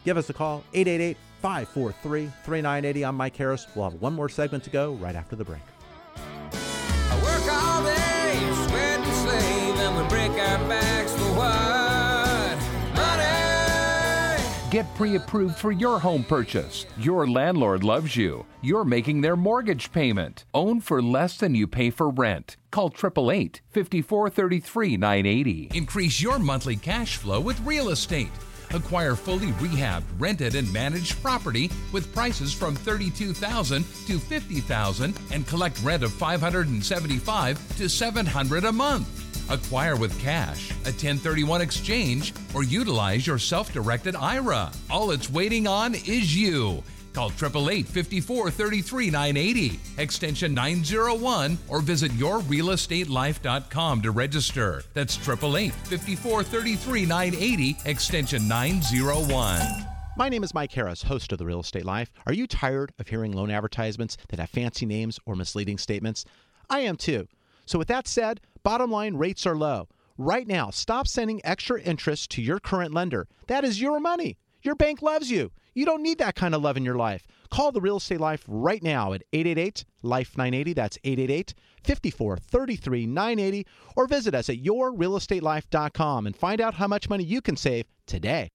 Give 0.04 0.16
us 0.16 0.30
a 0.30 0.32
call, 0.32 0.64
888 0.74 1.16
543 1.40 2.26
3980. 2.44 3.04
I'm 3.04 3.16
Mike 3.16 3.36
Harris. 3.36 3.66
We'll 3.74 3.90
have 3.90 4.00
one 4.00 4.14
more 4.14 4.28
segment 4.28 4.64
to 4.64 4.70
go 4.70 4.94
right 4.94 5.14
after 5.14 5.36
the 5.36 5.44
break. 5.44 5.62
I 6.14 7.22
work 7.22 7.52
all 7.52 7.84
day, 7.84 8.38
sweat 8.68 9.00
and 9.00 9.14
slave, 9.14 9.76
and 9.76 9.96
we 9.96 10.08
break 10.08 10.30
our 10.30 10.68
backs 10.68 11.01
Get 14.72 14.86
pre 14.94 15.16
approved 15.16 15.58
for 15.58 15.70
your 15.70 15.98
home 15.98 16.24
purchase. 16.24 16.86
Your 16.96 17.28
landlord 17.28 17.84
loves 17.84 18.16
you. 18.16 18.46
You're 18.62 18.86
making 18.86 19.20
their 19.20 19.36
mortgage 19.36 19.92
payment. 19.92 20.46
Own 20.54 20.80
for 20.80 21.02
less 21.02 21.36
than 21.36 21.54
you 21.54 21.66
pay 21.66 21.90
for 21.90 22.08
rent. 22.08 22.56
Call 22.70 22.86
888 22.86 23.60
5433 23.68 24.96
980. 24.96 25.70
Increase 25.74 26.22
your 26.22 26.38
monthly 26.38 26.76
cash 26.76 27.18
flow 27.18 27.38
with 27.38 27.60
real 27.66 27.90
estate. 27.90 28.30
Acquire 28.70 29.14
fully 29.14 29.48
rehabbed, 29.60 30.04
rented, 30.18 30.54
and 30.54 30.72
managed 30.72 31.22
property 31.22 31.70
with 31.92 32.10
prices 32.14 32.54
from 32.54 32.74
32,000 32.74 33.82
to 33.82 34.18
50,000 34.18 35.20
and 35.32 35.46
collect 35.46 35.82
rent 35.82 36.02
of 36.02 36.14
575 36.14 37.76
to 37.76 37.90
700 37.90 38.64
a 38.64 38.72
month. 38.72 39.21
Acquire 39.52 39.96
with 39.96 40.18
cash, 40.18 40.70
a 40.70 40.90
1031 40.90 41.60
exchange, 41.60 42.32
or 42.54 42.64
utilize 42.64 43.26
your 43.26 43.38
self 43.38 43.70
directed 43.70 44.16
IRA. 44.16 44.72
All 44.90 45.10
it's 45.10 45.28
waiting 45.28 45.66
on 45.66 45.94
is 45.94 46.34
you. 46.34 46.82
Call 47.12 47.30
888 47.30 47.86
54 47.86 48.46
980, 49.10 49.80
extension 49.98 50.54
901, 50.54 51.58
or 51.68 51.80
visit 51.82 52.10
yourrealestatelife.com 52.12 54.02
to 54.02 54.10
register. 54.10 54.82
That's 54.94 55.16
888 55.16 55.74
54 55.74 56.42
980, 57.06 57.76
extension 57.84 58.48
901. 58.48 59.86
My 60.16 60.28
name 60.30 60.44
is 60.44 60.54
Mike 60.54 60.72
Harris, 60.72 61.02
host 61.02 61.32
of 61.32 61.38
The 61.38 61.44
Real 61.44 61.60
Estate 61.60 61.84
Life. 61.84 62.10
Are 62.26 62.32
you 62.32 62.46
tired 62.46 62.92
of 62.98 63.08
hearing 63.08 63.32
loan 63.32 63.50
advertisements 63.50 64.16
that 64.28 64.40
have 64.40 64.48
fancy 64.48 64.86
names 64.86 65.18
or 65.26 65.36
misleading 65.36 65.76
statements? 65.76 66.24
I 66.70 66.80
am 66.80 66.96
too. 66.96 67.28
So, 67.64 67.78
with 67.78 67.88
that 67.88 68.08
said, 68.08 68.40
bottom 68.62 68.90
line 68.90 69.16
rates 69.16 69.46
are 69.46 69.56
low. 69.56 69.88
Right 70.18 70.46
now, 70.46 70.70
stop 70.70 71.06
sending 71.08 71.40
extra 71.44 71.80
interest 71.80 72.30
to 72.32 72.42
your 72.42 72.60
current 72.60 72.92
lender. 72.94 73.26
That 73.46 73.64
is 73.64 73.80
your 73.80 73.98
money. 73.98 74.38
Your 74.62 74.74
bank 74.74 75.02
loves 75.02 75.30
you. 75.30 75.50
You 75.74 75.84
don't 75.84 76.02
need 76.02 76.18
that 76.18 76.36
kind 76.36 76.54
of 76.54 76.62
love 76.62 76.76
in 76.76 76.84
your 76.84 76.96
life. 76.96 77.26
Call 77.50 77.72
the 77.72 77.80
Real 77.80 77.96
Estate 77.96 78.20
Life 78.20 78.44
right 78.46 78.82
now 78.82 79.12
at 79.12 79.22
888 79.32 79.84
Life 80.02 80.36
980. 80.36 80.72
That's 80.74 80.98
888 81.04 81.54
54 81.82 82.36
33 82.36 83.06
980. 83.06 83.66
Or 83.96 84.06
visit 84.06 84.34
us 84.34 84.48
at 84.48 84.62
yourrealestatelife.com 84.62 86.26
and 86.26 86.36
find 86.36 86.60
out 86.60 86.74
how 86.74 86.86
much 86.86 87.08
money 87.08 87.24
you 87.24 87.40
can 87.40 87.56
save 87.56 87.86
today. 88.06 88.48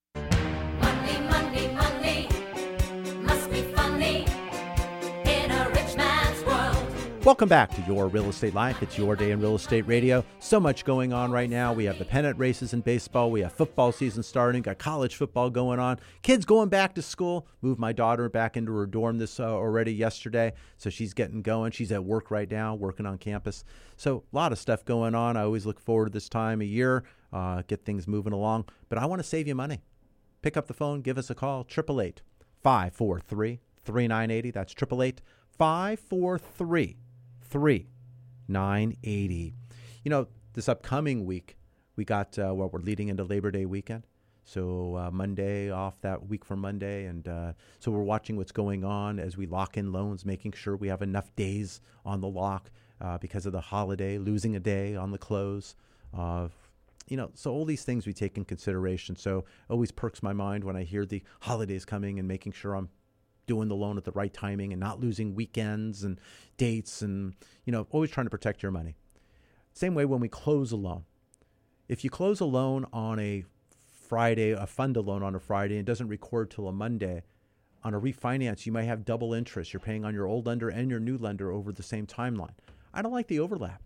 Welcome 7.27 7.49
back 7.49 7.75
to 7.75 7.81
Your 7.81 8.07
Real 8.07 8.29
Estate 8.29 8.53
Life. 8.53 8.81
It's 8.81 8.97
your 8.97 9.17
day 9.17 9.31
in 9.31 9.41
real 9.41 9.55
estate 9.55 9.85
radio. 9.85 10.23
So 10.39 10.61
much 10.61 10.85
going 10.85 11.11
on 11.11 11.29
right 11.29 11.49
now. 11.49 11.73
We 11.73 11.83
have 11.83 11.99
the 11.99 12.05
pennant 12.05 12.39
races 12.39 12.71
in 12.71 12.79
baseball. 12.79 13.31
We 13.31 13.41
have 13.41 13.51
football 13.51 13.91
season 13.91 14.23
starting. 14.23 14.61
Got 14.61 14.77
college 14.77 15.17
football 15.17 15.49
going 15.49 15.77
on. 15.77 15.99
Kids 16.21 16.45
going 16.45 16.69
back 16.69 16.95
to 16.95 17.01
school. 17.01 17.45
Moved 17.61 17.81
my 17.81 17.91
daughter 17.91 18.29
back 18.29 18.55
into 18.55 18.71
her 18.71 18.85
dorm 18.85 19.17
this 19.17 19.41
uh, 19.41 19.43
already 19.43 19.93
yesterday, 19.93 20.53
so 20.77 20.89
she's 20.89 21.13
getting 21.13 21.41
going. 21.41 21.73
She's 21.73 21.91
at 21.91 22.01
work 22.01 22.31
right 22.31 22.49
now, 22.49 22.75
working 22.75 23.05
on 23.05 23.17
campus. 23.17 23.65
So 23.97 24.23
a 24.31 24.33
lot 24.33 24.53
of 24.53 24.57
stuff 24.57 24.85
going 24.85 25.13
on. 25.13 25.35
I 25.35 25.41
always 25.41 25.65
look 25.65 25.81
forward 25.81 26.05
to 26.05 26.11
this 26.11 26.29
time 26.29 26.61
of 26.61 26.67
year. 26.67 27.03
Uh, 27.33 27.61
get 27.67 27.83
things 27.83 28.07
moving 28.07 28.31
along. 28.31 28.69
But 28.87 28.99
I 28.99 29.05
want 29.05 29.19
to 29.21 29.27
save 29.27 29.49
you 29.49 29.55
money. 29.55 29.81
Pick 30.41 30.55
up 30.55 30.67
the 30.67 30.73
phone. 30.73 31.01
Give 31.01 31.17
us 31.17 31.29
a 31.29 31.35
call. 31.35 31.65
Triple 31.65 31.99
eight 31.99 32.21
five 32.63 32.93
four 32.93 33.19
three 33.19 33.59
three 33.83 34.07
nine 34.07 34.31
eighty. 34.31 34.49
That's 34.49 34.73
triple 34.73 35.03
eight 35.03 35.21
five 35.57 35.99
four 35.99 36.39
three. 36.39 36.95
980. 38.47 39.53
You 40.03 40.09
know, 40.09 40.27
this 40.53 40.69
upcoming 40.69 41.25
week, 41.25 41.57
we 41.95 42.05
got, 42.05 42.37
uh, 42.37 42.53
well, 42.53 42.69
we're 42.71 42.79
leading 42.79 43.07
into 43.09 43.23
Labor 43.23 43.51
Day 43.51 43.65
weekend. 43.65 44.05
So 44.43 44.95
uh, 44.95 45.11
Monday 45.11 45.71
off 45.71 45.99
that 46.01 46.27
week 46.27 46.45
from 46.45 46.61
Monday, 46.61 47.05
and 47.05 47.27
uh, 47.27 47.53
so 47.79 47.91
we're 47.91 48.01
watching 48.03 48.37
what's 48.37 48.53
going 48.53 48.85
on 48.85 49.19
as 49.19 49.35
we 49.35 49.45
lock 49.45 49.75
in 49.75 49.91
loans, 49.91 50.23
making 50.25 50.53
sure 50.53 50.77
we 50.77 50.87
have 50.87 51.01
enough 51.01 51.35
days 51.35 51.81
on 52.05 52.21
the 52.21 52.29
lock 52.29 52.71
uh, 53.01 53.17
because 53.17 53.45
of 53.45 53.51
the 53.51 53.59
holiday, 53.59 54.17
losing 54.17 54.55
a 54.55 54.59
day 54.59 54.95
on 54.95 55.11
the 55.11 55.17
close. 55.17 55.75
You 57.09 57.15
know, 57.15 57.31
so 57.33 57.51
all 57.51 57.65
these 57.65 57.83
things 57.83 58.05
we 58.05 58.13
take 58.13 58.37
in 58.37 58.45
consideration. 58.45 59.15
So 59.15 59.45
always 59.69 59.91
perks 59.91 60.21
my 60.21 60.33
mind 60.33 60.63
when 60.63 60.75
I 60.75 60.83
hear 60.83 61.05
the 61.05 61.23
holidays 61.41 61.85
coming 61.85 62.19
and 62.19 62.27
making 62.27 62.51
sure 62.51 62.75
I'm 62.75 62.89
doing 63.47 63.69
the 63.69 63.75
loan 63.75 63.97
at 63.97 64.03
the 64.03 64.11
right 64.11 64.33
timing 64.33 64.71
and 64.71 64.79
not 64.79 64.99
losing 64.99 65.33
weekends 65.33 66.03
and 66.03 66.19
dates 66.57 67.01
and 67.01 67.33
you 67.65 67.71
know 67.71 67.87
always 67.91 68.11
trying 68.11 68.25
to 68.25 68.31
protect 68.31 68.61
your 68.61 68.71
money. 68.71 68.95
Same 69.73 69.95
way 69.95 70.05
when 70.05 70.19
we 70.19 70.27
close 70.27 70.71
a 70.71 70.75
loan. 70.75 71.05
If 71.87 72.03
you 72.03 72.09
close 72.09 72.39
a 72.39 72.45
loan 72.45 72.85
on 72.93 73.19
a 73.19 73.45
friday 74.07 74.51
a 74.51 74.65
fund 74.65 74.95
a 74.95 75.01
loan 75.01 75.21
on 75.21 75.35
a 75.35 75.39
friday 75.39 75.77
and 75.77 75.85
doesn't 75.85 76.07
record 76.07 76.49
till 76.49 76.69
a 76.69 76.71
monday 76.71 77.21
on 77.83 77.93
a 77.93 77.99
refinance 77.99 78.65
you 78.65 78.71
might 78.71 78.83
have 78.83 79.03
double 79.05 79.33
interest. 79.33 79.73
You're 79.73 79.79
paying 79.81 80.05
on 80.05 80.13
your 80.13 80.25
old 80.25 80.45
lender 80.45 80.69
and 80.69 80.89
your 80.89 80.99
new 80.99 81.17
lender 81.17 81.51
over 81.51 81.71
the 81.71 81.83
same 81.83 82.05
timeline. 82.05 82.53
I 82.93 83.01
don't 83.01 83.11
like 83.11 83.27
the 83.27 83.39
overlap. 83.39 83.81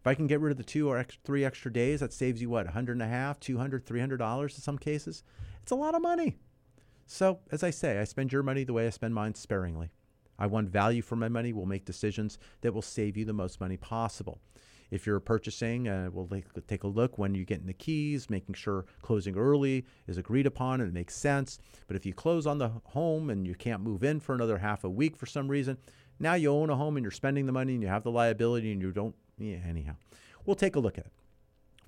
If 0.00 0.06
i 0.06 0.14
can 0.14 0.26
get 0.26 0.40
rid 0.40 0.50
of 0.50 0.56
the 0.56 0.64
two 0.64 0.88
or 0.88 0.98
ex- 0.98 1.18
three 1.24 1.44
extra 1.44 1.72
days 1.72 2.00
that 2.00 2.12
saves 2.12 2.40
you 2.40 2.48
what 2.48 2.66
100 2.66 2.92
and 2.92 3.02
a 3.02 3.06
half 3.06 3.38
200 3.40 3.86
300 3.86 4.16
dollars 4.16 4.54
in 4.54 4.60
some 4.60 4.78
cases? 4.78 5.22
It's 5.62 5.72
a 5.72 5.76
lot 5.76 5.94
of 5.94 6.02
money 6.02 6.38
so, 7.10 7.40
as 7.50 7.64
I 7.64 7.70
say, 7.70 7.98
I 7.98 8.04
spend 8.04 8.32
your 8.32 8.44
money 8.44 8.62
the 8.62 8.72
way 8.72 8.86
I 8.86 8.90
spend 8.90 9.16
mine 9.16 9.34
sparingly. 9.34 9.90
I 10.38 10.46
want 10.46 10.68
value 10.68 11.02
for 11.02 11.16
my 11.16 11.28
money. 11.28 11.52
We'll 11.52 11.66
make 11.66 11.84
decisions 11.84 12.38
that 12.60 12.72
will 12.72 12.82
save 12.82 13.16
you 13.16 13.24
the 13.24 13.32
most 13.32 13.60
money 13.60 13.76
possible. 13.76 14.40
If 14.92 15.06
you're 15.06 15.18
purchasing, 15.18 15.88
uh, 15.88 16.10
we'll 16.12 16.28
take, 16.68 16.84
a 16.84 16.86
look 16.86 17.18
when 17.18 17.34
you 17.34 17.44
get 17.44 17.58
in 17.58 17.66
the 17.66 17.72
keys, 17.72 18.30
making 18.30 18.54
sure 18.54 18.86
closing 19.02 19.36
early 19.36 19.86
is 20.06 20.18
agreed 20.18 20.46
upon 20.46 20.80
and 20.80 20.88
it 20.88 20.94
makes 20.94 21.16
sense. 21.16 21.58
But 21.88 21.96
if 21.96 22.06
you 22.06 22.14
close 22.14 22.46
on 22.46 22.58
the 22.58 22.70
home 22.84 23.28
and 23.28 23.44
you 23.44 23.56
can't 23.56 23.82
move 23.82 24.04
in 24.04 24.20
for 24.20 24.36
another 24.36 24.58
half 24.58 24.84
a 24.84 24.88
week 24.88 25.16
for 25.16 25.26
some 25.26 25.48
reason, 25.48 25.78
now 26.20 26.34
you 26.34 26.52
own 26.52 26.70
a 26.70 26.76
home 26.76 26.96
and 26.96 27.02
you're 27.02 27.10
spending 27.10 27.46
the 27.46 27.52
money 27.52 27.74
and 27.74 27.82
you 27.82 27.88
have 27.88 28.04
the 28.04 28.12
liability 28.12 28.70
and 28.70 28.80
you 28.80 28.92
don't, 28.92 29.16
yeah, 29.36 29.58
anyhow. 29.68 29.96
We'll 30.46 30.54
take 30.54 30.76
a 30.76 30.80
look 30.80 30.96
at 30.96 31.06
it. 31.06 31.12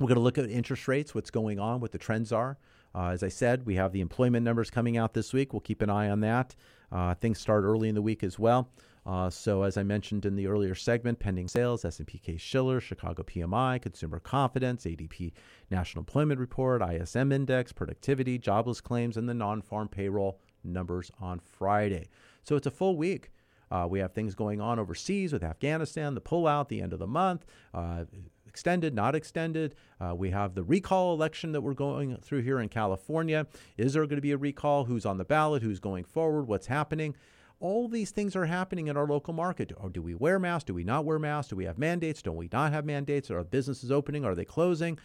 We're 0.01 0.09
going 0.09 0.17
to 0.17 0.21
look 0.21 0.39
at 0.39 0.51
interest 0.51 0.89
rates, 0.89 1.15
what's 1.15 1.31
going 1.31 1.61
on, 1.61 1.81
what 1.81 1.93
the 1.93 1.99
trends 1.99 2.33
are. 2.33 2.59
Uh, 2.95 3.09
as 3.09 3.23
I 3.23 3.29
said, 3.29 3.67
we 3.67 3.77
have 3.77 3.93
the 3.93 4.01
employment 4.01 4.45
numbers 4.45 4.71
coming 4.71 4.97
out 4.97 5.15
this 5.15 5.33
week. 5.33 5.53
We'll 5.53 5.61
keep 5.61 5.83
an 5.83 5.91
eye 5.91 6.11
on 6.11 6.21
that. 6.21 6.55
Uh, 6.91 7.15
things 7.15 7.39
start 7.39 7.65
early 7.65 7.89
in 7.89 7.95
the 7.95 8.03
week 8.03 8.23
as 8.23 8.39
well. 8.39 8.71
Uh, 9.05 9.29
so, 9.29 9.63
as 9.63 9.77
I 9.77 9.83
mentioned 9.83 10.25
in 10.27 10.37
the 10.37 10.47
earlier 10.47 10.77
segment, 10.77 11.19
pending 11.19 11.49
sales, 11.49 11.85
S&P 11.85 12.19
Case 12.19 12.41
Shiller, 12.41 12.81
Chicago 12.81 13.25
PMI, 13.25 13.83
consumer 13.83 14.21
confidence, 14.21 14.85
ADP 14.85 15.33
National 15.71 16.03
Employment 16.03 16.39
Report, 16.39 16.83
ISM 16.83 17.33
Index, 17.33 17.73
productivity, 17.73 18.39
jobless 18.39 18.81
claims, 18.81 19.17
and 19.17 19.29
the 19.29 19.35
non-farm 19.35 19.89
payroll 19.89 20.39
numbers 20.63 21.11
on 21.21 21.41
Friday. 21.41 22.09
So 22.45 22.55
it's 22.55 22.67
a 22.67 22.71
full 22.71 22.97
week. 22.97 23.31
Uh, 23.73 23.87
we 23.89 23.99
have 23.99 24.13
things 24.13 24.35
going 24.35 24.61
on 24.61 24.79
overseas 24.79 25.33
with 25.33 25.43
Afghanistan, 25.43 26.15
the 26.15 26.21
pullout, 26.21 26.69
the 26.69 26.83
end 26.83 26.93
of 26.93 26.99
the 26.99 27.07
month, 27.07 27.47
uh, 27.73 28.05
extended, 28.53 28.95
not 28.95 29.15
extended. 29.15 29.75
Uh, 29.99 30.15
we 30.15 30.29
have 30.29 30.55
the 30.55 30.63
recall 30.63 31.15
election 31.15 31.53
that 31.53 31.63
we're 31.63 31.73
going 31.73 32.15
through 32.19 32.43
here 32.43 32.61
in 32.61 32.69
California. 32.69 33.47
Is 33.79 33.95
there 33.95 34.05
going 34.05 34.19
to 34.19 34.21
be 34.21 34.33
a 34.33 34.37
recall? 34.37 34.85
Who's 34.85 35.07
on 35.07 35.17
the 35.17 35.25
ballot? 35.25 35.63
Who's 35.63 35.81
going 35.81 36.05
forward? 36.05 36.43
What's 36.43 36.67
happening? 36.67 37.17
All 37.61 37.89
these 37.89 38.11
things 38.11 38.37
are 38.37 38.45
happening 38.45 38.89
in 38.89 38.97
our 38.99 39.07
local 39.07 39.33
market. 39.33 39.73
Or 39.79 39.89
do 39.89 40.03
we 40.03 40.15
wear 40.15 40.39
masks? 40.39 40.67
Do 40.67 40.75
we 40.75 40.85
not 40.85 41.07
wear 41.07 41.19
masks? 41.19 41.49
Do 41.49 41.57
we 41.57 41.65
have 41.65 41.79
mandates? 41.79 42.21
Don't 42.21 42.37
we 42.37 42.51
not 42.53 42.73
have 42.73 42.85
mandates? 42.85 43.31
Are 43.31 43.43
businesses 43.43 43.91
opening? 43.91 44.23
Are 44.23 44.35
they 44.35 44.45
closing? 44.45 44.99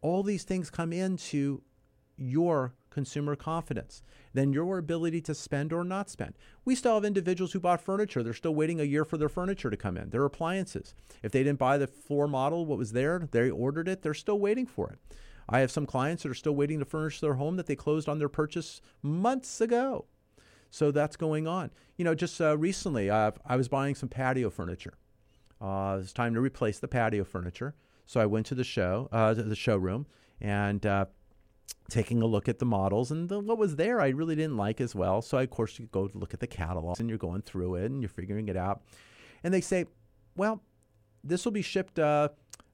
All 0.00 0.22
these 0.22 0.44
things 0.44 0.70
come 0.70 0.92
into 0.92 1.62
your 2.16 2.74
consumer 2.90 3.34
confidence, 3.34 4.02
then 4.32 4.52
your 4.52 4.78
ability 4.78 5.20
to 5.20 5.34
spend 5.34 5.72
or 5.72 5.84
not 5.84 6.08
spend. 6.08 6.34
We 6.64 6.74
still 6.74 6.94
have 6.94 7.04
individuals 7.04 7.52
who 7.52 7.60
bought 7.60 7.80
furniture. 7.80 8.22
They're 8.22 8.32
still 8.32 8.54
waiting 8.54 8.80
a 8.80 8.84
year 8.84 9.04
for 9.04 9.18
their 9.18 9.28
furniture 9.28 9.70
to 9.70 9.76
come 9.76 9.96
in, 9.96 10.10
their 10.10 10.24
appliances. 10.24 10.94
If 11.22 11.32
they 11.32 11.42
didn't 11.42 11.58
buy 11.58 11.76
the 11.76 11.88
floor 11.88 12.28
model, 12.28 12.66
what 12.66 12.78
was 12.78 12.92
there, 12.92 13.28
they 13.30 13.50
ordered 13.50 13.88
it, 13.88 14.02
they're 14.02 14.14
still 14.14 14.38
waiting 14.38 14.66
for 14.66 14.90
it. 14.90 14.98
I 15.48 15.60
have 15.60 15.70
some 15.70 15.86
clients 15.86 16.22
that 16.22 16.30
are 16.30 16.34
still 16.34 16.54
waiting 16.54 16.78
to 16.78 16.84
furnish 16.84 17.20
their 17.20 17.34
home 17.34 17.56
that 17.56 17.66
they 17.66 17.76
closed 17.76 18.08
on 18.08 18.18
their 18.18 18.28
purchase 18.28 18.80
months 19.02 19.60
ago. 19.60 20.06
So 20.70 20.90
that's 20.90 21.16
going 21.16 21.46
on. 21.46 21.70
You 21.96 22.04
know, 22.04 22.14
just 22.14 22.40
uh, 22.40 22.56
recently, 22.56 23.10
uh, 23.10 23.32
I 23.44 23.56
was 23.56 23.68
buying 23.68 23.94
some 23.94 24.08
patio 24.08 24.50
furniture. 24.50 24.94
Uh, 25.60 25.98
it's 26.00 26.12
time 26.12 26.34
to 26.34 26.40
replace 26.40 26.78
the 26.78 26.88
patio 26.88 27.24
furniture. 27.24 27.74
So 28.06 28.20
I 28.20 28.26
went 28.26 28.46
to 28.46 28.54
the 28.54 28.64
show, 28.64 29.08
uh, 29.12 29.34
the 29.34 29.54
showroom, 29.54 30.06
and 30.40 30.84
uh, 30.84 31.06
taking 31.90 32.22
a 32.22 32.26
look 32.26 32.48
at 32.48 32.58
the 32.58 32.64
models 32.64 33.10
and 33.10 33.28
the, 33.28 33.38
what 33.38 33.58
was 33.58 33.76
there 33.76 34.00
I 34.00 34.08
really 34.08 34.34
didn't 34.34 34.56
like 34.56 34.80
as 34.80 34.94
well. 34.94 35.20
So 35.22 35.38
I, 35.38 35.42
of 35.42 35.50
course 35.50 35.78
you 35.78 35.86
go 35.92 36.10
look 36.14 36.32
at 36.34 36.40
the 36.40 36.46
catalogs 36.46 37.00
and 37.00 37.08
you're 37.08 37.18
going 37.18 37.42
through 37.42 37.76
it 37.76 37.90
and 37.90 38.00
you're 38.00 38.08
figuring 38.08 38.48
it 38.48 38.56
out. 38.56 38.82
And 39.42 39.52
they 39.52 39.60
say, 39.60 39.84
well, 40.36 40.62
this 41.22 41.44
will 41.44 41.52
be 41.52 41.62
shipped 41.62 41.98
uh, 41.98 42.30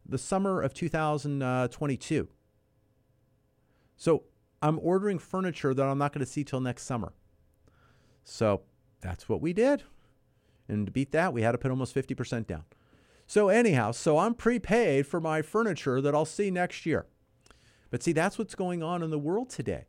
the 0.07 0.19
summer 0.19 0.63
of 0.63 0.75
2022. 0.75 2.29
So 3.97 4.23
I'm 4.63 4.79
ordering 4.83 5.19
furniture 5.19 5.75
that 5.75 5.83
I'm 5.87 5.99
not 5.99 6.13
going 6.13 6.25
to 6.25 6.31
see 6.31 6.45
till 6.45 6.61
next 6.61 6.85
summer. 6.85 7.13
So 8.25 8.63
that's 9.01 9.29
what 9.29 9.41
we 9.41 9.53
did. 9.53 9.83
And 10.69 10.87
to 10.87 10.93
beat 10.93 11.13
that, 11.13 11.33
we 11.33 11.43
had 11.43 11.53
to 11.53 11.59
put 11.59 11.71
almost 11.71 11.95
50% 11.95 12.47
down. 12.47 12.65
So 13.27 13.49
anyhow, 13.49 13.93
so 13.93 14.19
I'm 14.19 14.35
prepaid 14.35 15.07
for 15.07 15.21
my 15.21 15.43
furniture 15.43 16.01
that 16.01 16.15
I'll 16.15 16.25
see 16.25 16.51
next 16.51 16.87
year. 16.87 17.07
But 17.91 18.03
see, 18.03 18.13
that's 18.13 18.39
what's 18.39 18.55
going 18.55 18.83
on 18.83 19.03
in 19.03 19.11
the 19.11 19.19
world 19.19 19.51
today. 19.51 19.87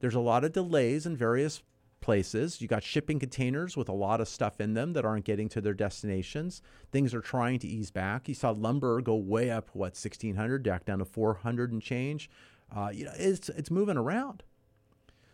There's 0.00 0.14
a 0.14 0.20
lot 0.20 0.44
of 0.44 0.52
delays 0.52 1.06
in 1.06 1.16
various 1.16 1.62
places. 2.00 2.60
You 2.60 2.68
got 2.68 2.82
shipping 2.82 3.18
containers 3.18 3.76
with 3.76 3.88
a 3.88 3.92
lot 3.92 4.20
of 4.20 4.28
stuff 4.28 4.60
in 4.60 4.74
them 4.74 4.92
that 4.92 5.04
aren't 5.04 5.24
getting 5.24 5.48
to 5.50 5.60
their 5.60 5.72
destinations. 5.72 6.60
Things 6.92 7.14
are 7.14 7.20
trying 7.20 7.58
to 7.60 7.66
ease 7.66 7.90
back. 7.90 8.28
You 8.28 8.34
saw 8.34 8.50
lumber 8.50 9.00
go 9.00 9.16
way 9.16 9.50
up, 9.50 9.70
what, 9.72 9.96
1600, 9.96 10.62
back 10.62 10.84
down 10.84 10.98
to 10.98 11.04
400 11.04 11.72
and 11.72 11.80
change. 11.80 12.28
Uh, 12.74 12.90
you 12.92 13.06
know, 13.06 13.12
it's, 13.16 13.48
it's 13.48 13.70
moving 13.70 13.96
around. 13.96 14.42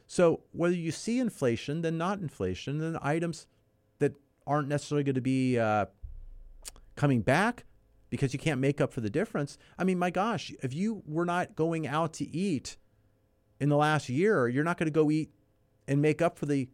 So 0.06 0.42
whether 0.52 0.74
you 0.74 0.92
see 0.92 1.18
inflation, 1.18 1.82
then 1.82 1.98
not 1.98 2.20
inflation, 2.20 2.78
then 2.78 2.98
items 3.02 3.46
that 3.98 4.14
aren't 4.46 4.68
necessarily 4.68 5.04
going 5.04 5.14
to 5.14 5.20
be 5.20 5.58
uh, 5.58 5.86
coming 6.96 7.22
back 7.22 7.64
because 8.10 8.32
you 8.32 8.38
can't 8.38 8.60
make 8.60 8.80
up 8.80 8.92
for 8.92 9.00
the 9.00 9.08
difference. 9.08 9.56
I 9.78 9.84
mean, 9.84 9.98
my 9.98 10.10
gosh, 10.10 10.52
if 10.62 10.74
you 10.74 11.02
were 11.06 11.24
not 11.24 11.56
going 11.56 11.86
out 11.86 12.12
to 12.14 12.28
eat 12.28 12.76
in 13.60 13.68
the 13.68 13.76
last 13.76 14.08
year, 14.08 14.48
you're 14.48 14.64
not 14.64 14.76
going 14.76 14.88
to 14.88 14.92
go 14.92 15.10
eat 15.10 15.32
and 15.88 16.02
make 16.02 16.20
up 16.20 16.38
for 16.38 16.46
the 16.46 16.68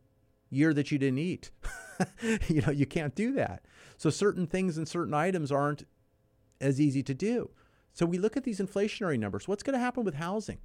year 0.51 0.73
that 0.75 0.91
you 0.91 0.99
didn't 0.99 1.19
eat. 1.19 1.51
you 2.49 2.63
know, 2.63 2.73
you 2.73 2.87
can't 2.87 3.15
do 3.15 3.33
that. 3.33 3.65
So 3.99 4.11
certain 4.11 4.47
things 4.47 4.77
and 4.79 4.89
certain 4.89 5.15
items 5.15 5.53
aren't 5.53 5.87
as 6.61 6.81
easy 6.81 7.03
to 7.03 7.15
do. 7.15 7.51
So 7.93 8.07
we 8.07 8.19
look 8.19 8.37
at 8.37 8.45
these 8.45 8.61
inflationary 8.61 9.19
numbers. 9.19 9.47
What's 9.47 9.63
going 9.63 9.75
to 9.75 9.81
happen 9.81 10.05
with 10.05 10.15
housing? 10.15 10.59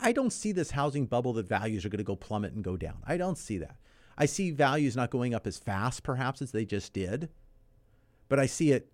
I 0.00 0.12
don't 0.12 0.32
see 0.32 0.52
this 0.52 0.70
housing 0.70 1.06
bubble 1.06 1.34
that 1.34 1.48
values 1.48 1.84
are 1.84 1.90
going 1.90 1.98
to 1.98 2.04
go 2.04 2.16
plummet 2.16 2.54
and 2.54 2.64
go 2.64 2.76
down. 2.76 2.98
I 3.06 3.16
don't 3.16 3.38
see 3.38 3.58
that. 3.58 3.76
I 4.16 4.26
see 4.26 4.50
values 4.50 4.96
not 4.96 5.10
going 5.10 5.34
up 5.34 5.46
as 5.46 5.58
fast, 5.58 6.02
perhaps, 6.02 6.42
as 6.42 6.52
they 6.52 6.64
just 6.64 6.92
did, 6.92 7.30
but 8.28 8.38
I 8.38 8.46
see 8.46 8.72
it 8.72 8.92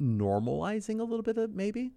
normalizing 0.00 1.00
a 1.00 1.04
little 1.04 1.22
bit, 1.22 1.54
maybe. 1.54 1.92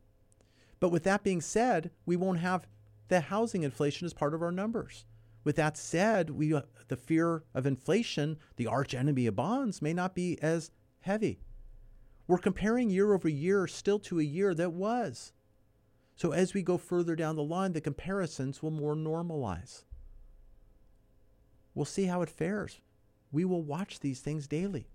But 0.80 0.90
with 0.90 1.04
that 1.04 1.24
being 1.24 1.42
said, 1.42 1.92
we 2.06 2.16
won't 2.16 2.40
have 2.40 2.68
the 3.08 3.22
housing 3.22 3.64
inflation 3.64 4.06
as 4.06 4.14
part 4.14 4.34
of 4.34 4.42
our 4.42 4.52
numbers. 4.52 5.06
With 5.44 5.56
that 5.56 5.78
said, 5.78 6.30
we 6.30 6.54
uh, 6.54 6.62
the 6.88 6.96
fear 6.96 7.44
of 7.54 7.66
inflation, 7.66 8.38
the 8.58 8.68
arch 8.68 8.94
enemy 8.94 9.28
of 9.28 9.36
bonds, 9.36 9.82
may 9.82 9.94
not 9.94 10.16
be 10.16 10.38
as 10.42 10.72
heavy. 11.02 11.40
We're 12.28 12.38
comparing 12.38 12.90
year 12.90 13.14
over 13.14 13.28
year 13.28 13.68
still 13.68 14.00
to 14.00 14.20
a 14.20 14.24
year 14.24 14.54
that 14.54 14.74
was. 14.74 15.34
So 16.16 16.32
as 16.32 16.54
we 16.54 16.62
go 16.62 16.78
further 16.78 17.16
down 17.16 17.36
the 17.36 17.44
line, 17.44 17.74
the 17.74 17.82
comparisons 17.82 18.62
will 18.62 18.72
more 18.72 18.96
normalize. 18.96 19.84
We'll 21.74 21.86
see 21.86 22.06
how 22.06 22.22
it 22.22 22.30
fares. 22.30 22.80
We 23.32 23.46
will 23.46 23.64
watch 23.64 24.00
these 24.00 24.20
things 24.20 24.48
daily. 24.48 24.88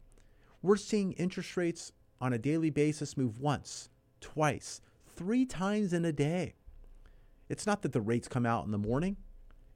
We're 0.62 0.76
seeing 0.76 1.12
interest 1.12 1.56
rates 1.56 1.92
on 2.20 2.32
a 2.32 2.38
daily 2.38 2.70
basis 2.70 3.16
move 3.16 3.40
once, 3.40 3.88
twice, 4.20 4.80
three 5.14 5.44
times 5.44 5.92
in 5.92 6.04
a 6.04 6.12
day. 6.12 6.54
It's 7.48 7.66
not 7.66 7.82
that 7.82 7.92
the 7.92 8.00
rates 8.00 8.28
come 8.28 8.46
out 8.46 8.64
in 8.64 8.72
the 8.72 8.78
morning 8.78 9.16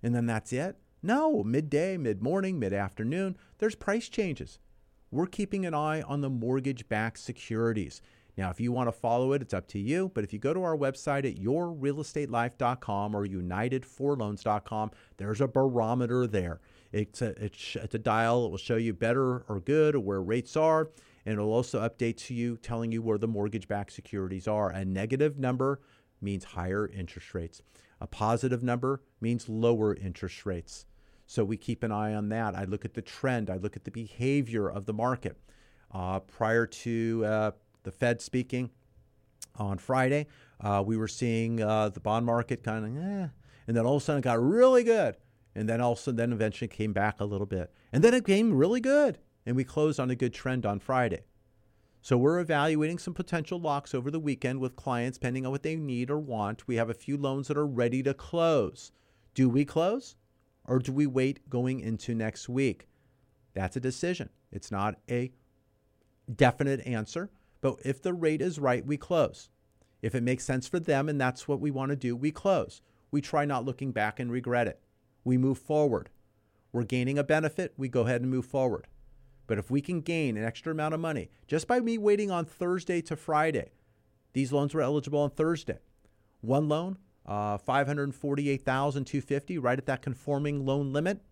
and 0.02 0.14
then 0.14 0.26
that's 0.26 0.52
it. 0.52 0.76
No, 1.02 1.42
midday, 1.42 1.96
mid 1.96 2.22
morning, 2.22 2.58
mid 2.58 2.72
afternoon, 2.72 3.36
there's 3.58 3.74
price 3.74 4.08
changes. 4.08 4.58
We're 5.10 5.26
keeping 5.26 5.66
an 5.66 5.74
eye 5.74 6.02
on 6.02 6.20
the 6.20 6.30
mortgage 6.30 6.88
backed 6.88 7.18
securities. 7.18 8.00
Now, 8.36 8.50
if 8.50 8.60
you 8.60 8.70
want 8.70 8.88
to 8.88 8.92
follow 8.92 9.32
it, 9.32 9.42
it's 9.42 9.52
up 9.52 9.66
to 9.68 9.78
you. 9.78 10.10
But 10.14 10.24
if 10.24 10.32
you 10.32 10.38
go 10.38 10.54
to 10.54 10.62
our 10.62 10.76
website 10.76 11.28
at 11.28 11.36
yourrealestatelife.com 11.36 13.14
or 13.14 13.26
unitedforloans.com, 13.26 14.90
there's 15.16 15.40
a 15.40 15.48
barometer 15.48 16.26
there. 16.26 16.60
It's 16.92 17.22
a, 17.22 17.30
it's, 17.42 17.76
it's 17.76 17.94
a 17.94 17.98
dial. 17.98 18.46
It 18.46 18.50
will 18.50 18.58
show 18.58 18.76
you 18.76 18.92
better 18.94 19.40
or 19.48 19.60
good 19.60 19.94
or 19.94 20.00
where 20.00 20.22
rates 20.22 20.56
are. 20.56 20.90
And 21.30 21.38
it'll 21.38 21.52
also 21.52 21.78
update 21.88 22.16
to 22.26 22.34
you 22.34 22.56
telling 22.56 22.90
you 22.90 23.02
where 23.02 23.16
the 23.16 23.28
mortgage 23.28 23.68
backed 23.68 23.92
securities 23.92 24.48
are. 24.48 24.68
A 24.70 24.84
negative 24.84 25.38
number 25.38 25.80
means 26.20 26.42
higher 26.42 26.88
interest 26.88 27.34
rates. 27.34 27.62
A 28.00 28.08
positive 28.08 28.64
number 28.64 29.00
means 29.20 29.48
lower 29.48 29.94
interest 29.94 30.44
rates. 30.44 30.86
So 31.26 31.44
we 31.44 31.56
keep 31.56 31.84
an 31.84 31.92
eye 31.92 32.14
on 32.14 32.30
that. 32.30 32.56
I 32.56 32.64
look 32.64 32.84
at 32.84 32.94
the 32.94 33.00
trend, 33.00 33.48
I 33.48 33.58
look 33.58 33.76
at 33.76 33.84
the 33.84 33.92
behavior 33.92 34.68
of 34.68 34.86
the 34.86 34.92
market. 34.92 35.38
Uh, 35.92 36.18
prior 36.18 36.66
to 36.66 37.24
uh, 37.24 37.50
the 37.84 37.92
Fed 37.92 38.20
speaking 38.20 38.70
on 39.54 39.78
Friday, 39.78 40.26
uh, 40.60 40.82
we 40.84 40.96
were 40.96 41.06
seeing 41.06 41.62
uh, 41.62 41.90
the 41.90 42.00
bond 42.00 42.26
market 42.26 42.64
kind 42.64 42.84
of, 42.84 43.04
eh, 43.04 43.28
and 43.68 43.76
then 43.76 43.86
all 43.86 43.94
of 43.94 44.02
a 44.02 44.04
sudden 44.04 44.18
it 44.18 44.24
got 44.24 44.42
really 44.42 44.82
good. 44.82 45.16
And 45.54 45.68
then 45.68 45.80
all 45.80 45.92
of 45.92 45.98
a 45.98 46.02
sudden, 46.02 46.16
then 46.16 46.32
eventually 46.32 46.66
came 46.66 46.92
back 46.92 47.20
a 47.20 47.24
little 47.24 47.46
bit. 47.46 47.72
And 47.92 48.02
then 48.02 48.14
it 48.14 48.24
came 48.24 48.52
really 48.52 48.80
good. 48.80 49.18
And 49.46 49.56
we 49.56 49.64
closed 49.64 49.98
on 49.98 50.10
a 50.10 50.16
good 50.16 50.34
trend 50.34 50.66
on 50.66 50.78
Friday. 50.78 51.24
So 52.02 52.16
we're 52.16 52.40
evaluating 52.40 52.98
some 52.98 53.12
potential 53.12 53.60
locks 53.60 53.94
over 53.94 54.10
the 54.10 54.20
weekend 54.20 54.60
with 54.60 54.76
clients, 54.76 55.18
depending 55.18 55.44
on 55.44 55.52
what 55.52 55.62
they 55.62 55.76
need 55.76 56.10
or 56.10 56.18
want. 56.18 56.66
We 56.66 56.76
have 56.76 56.88
a 56.88 56.94
few 56.94 57.16
loans 57.16 57.48
that 57.48 57.58
are 57.58 57.66
ready 57.66 58.02
to 58.04 58.14
close. 58.14 58.92
Do 59.34 59.48
we 59.48 59.64
close 59.64 60.16
or 60.64 60.78
do 60.78 60.92
we 60.92 61.06
wait 61.06 61.48
going 61.50 61.80
into 61.80 62.14
next 62.14 62.48
week? 62.48 62.88
That's 63.52 63.76
a 63.76 63.80
decision. 63.80 64.30
It's 64.50 64.70
not 64.70 64.96
a 65.10 65.32
definite 66.34 66.86
answer, 66.86 67.30
but 67.60 67.76
if 67.84 68.00
the 68.00 68.14
rate 68.14 68.40
is 68.40 68.58
right, 68.58 68.84
we 68.86 68.96
close. 68.96 69.50
If 70.00 70.14
it 70.14 70.22
makes 70.22 70.44
sense 70.44 70.66
for 70.66 70.80
them 70.80 71.08
and 71.08 71.20
that's 71.20 71.46
what 71.46 71.60
we 71.60 71.70
want 71.70 71.90
to 71.90 71.96
do, 71.96 72.16
we 72.16 72.30
close. 72.30 72.80
We 73.10 73.20
try 73.20 73.44
not 73.44 73.64
looking 73.64 73.92
back 73.92 74.18
and 74.18 74.32
regret 74.32 74.66
it. 74.66 74.80
We 75.24 75.36
move 75.36 75.58
forward. 75.58 76.08
We're 76.72 76.84
gaining 76.84 77.18
a 77.18 77.24
benefit, 77.24 77.74
we 77.76 77.88
go 77.88 78.02
ahead 78.02 78.22
and 78.22 78.30
move 78.30 78.46
forward. 78.46 78.86
But 79.50 79.58
if 79.58 79.68
we 79.68 79.80
can 79.80 80.00
gain 80.00 80.36
an 80.36 80.44
extra 80.44 80.70
amount 80.70 80.94
of 80.94 81.00
money 81.00 81.28
just 81.48 81.66
by 81.66 81.80
me 81.80 81.98
waiting 81.98 82.30
on 82.30 82.44
Thursday 82.44 83.02
to 83.02 83.16
Friday, 83.16 83.72
these 84.32 84.52
loans 84.52 84.72
were 84.72 84.80
eligible 84.80 85.18
on 85.18 85.30
Thursday. 85.30 85.80
One 86.40 86.68
loan, 86.68 86.98
uh, 87.26 87.58
548,250, 87.58 89.58
right 89.58 89.76
at 89.76 89.86
that 89.86 90.02
conforming 90.02 90.64
loan 90.64 90.92
limit. 90.92 91.22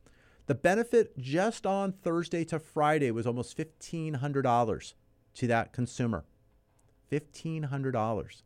The 0.47 0.57
benefit 0.57 1.17
just 1.17 1.65
on 1.65 1.93
Thursday 1.93 2.45
to 2.47 2.59
Friday 2.59 3.13
was 3.13 3.25
almost 3.25 3.57
$1,500 3.57 4.95
to 5.35 5.47
that 5.47 5.73
consumer. 5.73 6.25
$1,500. 7.13 8.43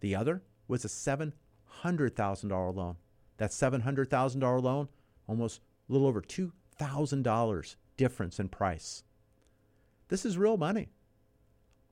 The 0.00 0.16
other 0.16 0.42
was 0.66 0.84
a 0.84 0.88
$700,000 0.88 2.74
loan. 2.74 2.96
That 3.36 3.52
$700,000 3.52 4.60
loan, 4.60 4.88
almost 5.28 5.60
a 5.88 5.92
little 5.92 6.08
over 6.08 6.20
$2,000 6.20 7.76
difference 7.96 8.38
in 8.38 8.48
price. 8.48 9.04
This 10.08 10.24
is 10.24 10.38
real 10.38 10.56
money. 10.56 10.90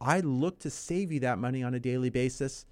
I 0.00 0.20
look 0.20 0.58
to 0.60 0.70
save 0.70 1.12
you 1.12 1.20
that 1.20 1.38
money 1.38 1.62
on 1.62 1.74
a 1.74 1.80
daily 1.80 2.10
basis. 2.10 2.66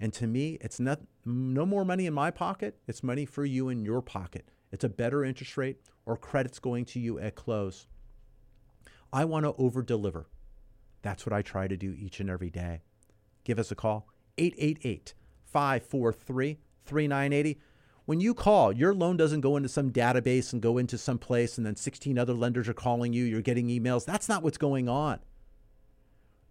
And 0.00 0.12
to 0.14 0.26
me, 0.26 0.58
it's 0.60 0.80
not 0.80 1.00
no 1.24 1.64
more 1.64 1.84
money 1.84 2.06
in 2.06 2.14
my 2.14 2.30
pocket, 2.30 2.76
it's 2.86 3.02
money 3.02 3.24
for 3.24 3.44
you 3.44 3.68
in 3.68 3.84
your 3.84 4.02
pocket. 4.02 4.50
It's 4.72 4.84
a 4.84 4.88
better 4.88 5.24
interest 5.24 5.56
rate 5.56 5.78
or 6.04 6.16
credits 6.16 6.58
going 6.58 6.84
to 6.86 7.00
you 7.00 7.18
at 7.18 7.36
close. 7.36 7.86
I 9.12 9.24
want 9.24 9.44
to 9.44 9.54
over 9.56 9.82
deliver. 9.82 10.26
That's 11.02 11.24
what 11.24 11.32
I 11.32 11.42
try 11.42 11.68
to 11.68 11.76
do 11.76 11.94
each 11.96 12.18
and 12.18 12.28
every 12.28 12.50
day. 12.50 12.82
Give 13.44 13.58
us 13.58 13.70
a 13.70 13.76
call 13.76 14.08
888 14.36 15.14
543 15.44 16.58
3980. 16.84 17.60
When 18.06 18.20
you 18.20 18.34
call, 18.34 18.72
your 18.72 18.94
loan 18.94 19.16
doesn't 19.16 19.40
go 19.40 19.56
into 19.56 19.68
some 19.68 19.90
database 19.90 20.52
and 20.52 20.60
go 20.60 20.76
into 20.76 20.98
some 20.98 21.18
place 21.18 21.56
and 21.56 21.66
then 21.66 21.76
16 21.76 22.18
other 22.18 22.34
lenders 22.34 22.68
are 22.68 22.74
calling 22.74 23.12
you, 23.12 23.24
you're 23.24 23.40
getting 23.40 23.68
emails. 23.68 24.04
That's 24.04 24.28
not 24.28 24.42
what's 24.42 24.58
going 24.58 24.88
on. 24.88 25.20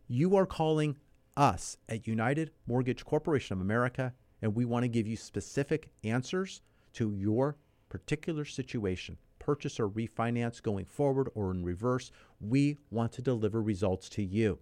You 0.08 0.36
are 0.36 0.48
calling 0.48 0.98
us 1.38 1.78
at 1.88 2.08
United 2.08 2.52
Mortgage 2.68 3.06
Corporation 3.06 3.54
of 3.54 3.62
America, 3.62 4.14
and 4.42 4.56
we 4.56 4.66
want 4.66 4.84
to 4.84 4.90
give 4.90 5.08
you 5.08 5.16
specific 5.16 5.90
answers 6.04 6.62
to 6.94 7.14
your 7.16 7.58
particular 7.90 8.46
situation 8.46 9.18
purchase 9.44 9.80
or 9.80 9.90
refinance 9.90 10.62
going 10.62 10.86
forward 10.86 11.30
or 11.36 11.52
in 11.52 11.64
reverse. 11.64 12.12
We 12.40 12.78
want 12.90 13.12
to 13.14 13.22
deliver 13.22 13.62
results 13.62 14.08
to 14.10 14.24
you. 14.24 14.60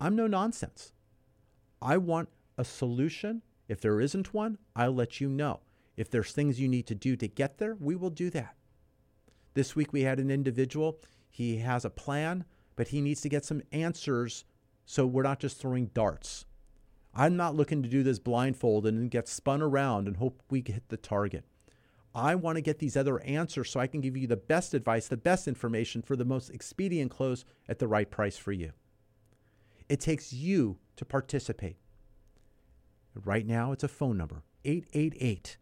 I'm 0.00 0.16
no 0.16 0.26
nonsense. 0.26 0.92
I 1.80 1.98
want 1.98 2.30
a 2.56 2.64
solution. 2.64 3.42
If 3.68 3.80
there 3.80 4.00
isn't 4.00 4.34
one, 4.34 4.58
I'll 4.74 4.94
let 4.94 5.20
you 5.20 5.28
know. 5.28 5.60
If 5.96 6.10
there's 6.10 6.32
things 6.32 6.60
you 6.60 6.68
need 6.68 6.86
to 6.86 6.94
do 6.94 7.16
to 7.16 7.28
get 7.28 7.58
there, 7.58 7.76
we 7.80 7.96
will 7.96 8.10
do 8.10 8.30
that. 8.30 8.54
This 9.54 9.74
week 9.74 9.92
we 9.92 10.02
had 10.02 10.20
an 10.20 10.30
individual, 10.30 11.00
he 11.30 11.58
has 11.58 11.84
a 11.84 11.90
plan, 11.90 12.44
but 12.76 12.88
he 12.88 13.00
needs 13.00 13.22
to 13.22 13.28
get 13.28 13.44
some 13.44 13.62
answers 13.72 14.44
so 14.84 15.06
we're 15.06 15.22
not 15.22 15.40
just 15.40 15.58
throwing 15.58 15.86
darts. 15.86 16.44
I'm 17.14 17.36
not 17.36 17.56
looking 17.56 17.82
to 17.82 17.88
do 17.88 18.02
this 18.02 18.18
blindfolded 18.18 18.92
and 18.92 19.10
get 19.10 19.26
spun 19.26 19.62
around 19.62 20.06
and 20.06 20.18
hope 20.18 20.42
we 20.50 20.62
hit 20.64 20.88
the 20.88 20.98
target. 20.98 21.44
I 22.14 22.34
want 22.34 22.56
to 22.56 22.62
get 22.62 22.78
these 22.78 22.96
other 22.96 23.20
answers 23.22 23.70
so 23.70 23.80
I 23.80 23.86
can 23.86 24.00
give 24.00 24.16
you 24.16 24.26
the 24.26 24.36
best 24.36 24.74
advice, 24.74 25.08
the 25.08 25.16
best 25.16 25.48
information 25.48 26.02
for 26.02 26.16
the 26.16 26.24
most 26.24 26.50
expedient 26.50 27.10
close 27.10 27.44
at 27.68 27.78
the 27.78 27.88
right 27.88 28.10
price 28.10 28.36
for 28.36 28.52
you. 28.52 28.72
It 29.88 30.00
takes 30.00 30.32
you 30.32 30.78
to 30.96 31.04
participate. 31.04 31.76
Right 33.24 33.46
now, 33.46 33.72
it's 33.72 33.84
a 33.84 33.88
phone 33.88 34.16
number 34.16 34.42
888 34.64 35.56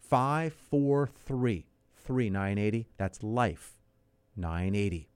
543 0.00 1.66
3980. 1.96 2.88
That's 2.96 3.22
Life 3.22 3.78
980. 4.36 5.08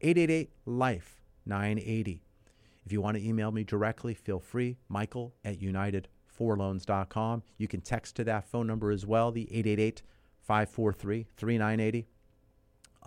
888 0.00 0.50
Life 0.66 1.20
980. 1.46 2.22
If 2.84 2.92
you 2.92 3.00
want 3.00 3.16
to 3.16 3.26
email 3.26 3.50
me 3.50 3.64
directly, 3.64 4.14
feel 4.14 4.38
free, 4.38 4.78
michael 4.88 5.34
at 5.44 5.60
united4loans.com. 5.60 7.42
You 7.58 7.68
can 7.68 7.80
text 7.80 8.16
to 8.16 8.24
that 8.24 8.48
phone 8.48 8.66
number 8.66 8.90
as 8.90 9.04
well, 9.04 9.30
the 9.30 9.42
888 9.52 10.02
543 10.40 11.26
3980. 11.36 12.06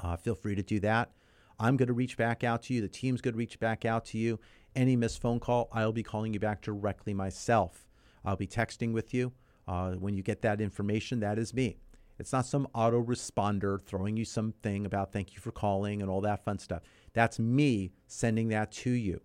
Uh, 0.01 0.15
Feel 0.15 0.35
free 0.35 0.55
to 0.55 0.63
do 0.63 0.79
that. 0.79 1.11
I'm 1.59 1.77
going 1.77 1.87
to 1.87 1.93
reach 1.93 2.17
back 2.17 2.43
out 2.43 2.63
to 2.63 2.73
you. 2.73 2.81
The 2.81 2.87
team's 2.87 3.21
going 3.21 3.33
to 3.33 3.37
reach 3.37 3.59
back 3.59 3.85
out 3.85 4.05
to 4.05 4.17
you. 4.17 4.39
Any 4.75 4.95
missed 4.95 5.21
phone 5.21 5.39
call, 5.39 5.69
I'll 5.71 5.91
be 5.91 6.03
calling 6.03 6.33
you 6.33 6.39
back 6.39 6.61
directly 6.61 7.13
myself. 7.13 7.87
I'll 8.23 8.35
be 8.35 8.47
texting 8.47 8.93
with 8.93 9.13
you. 9.13 9.33
Uh, 9.67 9.91
when 9.91 10.15
you 10.15 10.23
get 10.23 10.41
that 10.41 10.61
information, 10.61 11.19
that 11.21 11.37
is 11.37 11.53
me. 11.53 11.77
It's 12.19 12.33
not 12.33 12.45
some 12.45 12.67
autoresponder 12.75 13.81
throwing 13.83 14.15
you 14.15 14.25
something 14.25 14.85
about 14.85 15.11
thank 15.11 15.33
you 15.33 15.39
for 15.39 15.51
calling 15.51 16.01
and 16.01 16.09
all 16.11 16.21
that 16.21 16.43
fun 16.43 16.59
stuff. 16.59 16.83
That's 17.13 17.39
me 17.39 17.93
sending 18.07 18.49
that 18.49 18.71
to 18.73 18.91
you. 18.91 19.21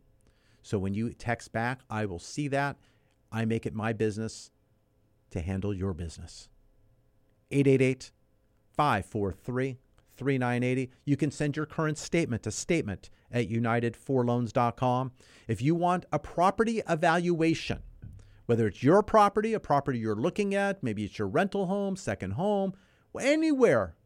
So 0.62 0.78
when 0.78 0.94
you 0.94 1.12
text 1.12 1.52
back, 1.52 1.80
I 1.90 2.06
will 2.06 2.18
see 2.18 2.48
that. 2.48 2.76
I 3.30 3.44
make 3.44 3.66
it 3.66 3.74
my 3.74 3.92
business 3.92 4.50
to 5.30 5.40
handle 5.40 5.74
your 5.74 5.92
business. 5.92 6.48
888 7.50 8.10
543 8.76 9.78
3980. 10.16 10.90
You 11.04 11.16
can 11.16 11.30
send 11.30 11.56
your 11.56 11.66
current 11.66 11.98
statement 11.98 12.42
to 12.44 12.50
statement 12.50 13.10
at 13.30 13.50
united4loans.com. 13.50 15.12
If 15.48 15.60
you 15.62 15.74
want 15.74 16.06
a 16.12 16.18
property 16.18 16.82
evaluation, 16.88 17.82
whether 18.46 18.66
it's 18.66 18.82
your 18.82 19.02
property, 19.02 19.52
a 19.52 19.60
property 19.60 19.98
you're 19.98 20.16
looking 20.16 20.54
at, 20.54 20.82
maybe 20.82 21.04
it's 21.04 21.18
your 21.18 21.28
rental 21.28 21.66
home, 21.66 21.96
second 21.96 22.32
home, 22.32 22.74
anywhere. 23.20 23.96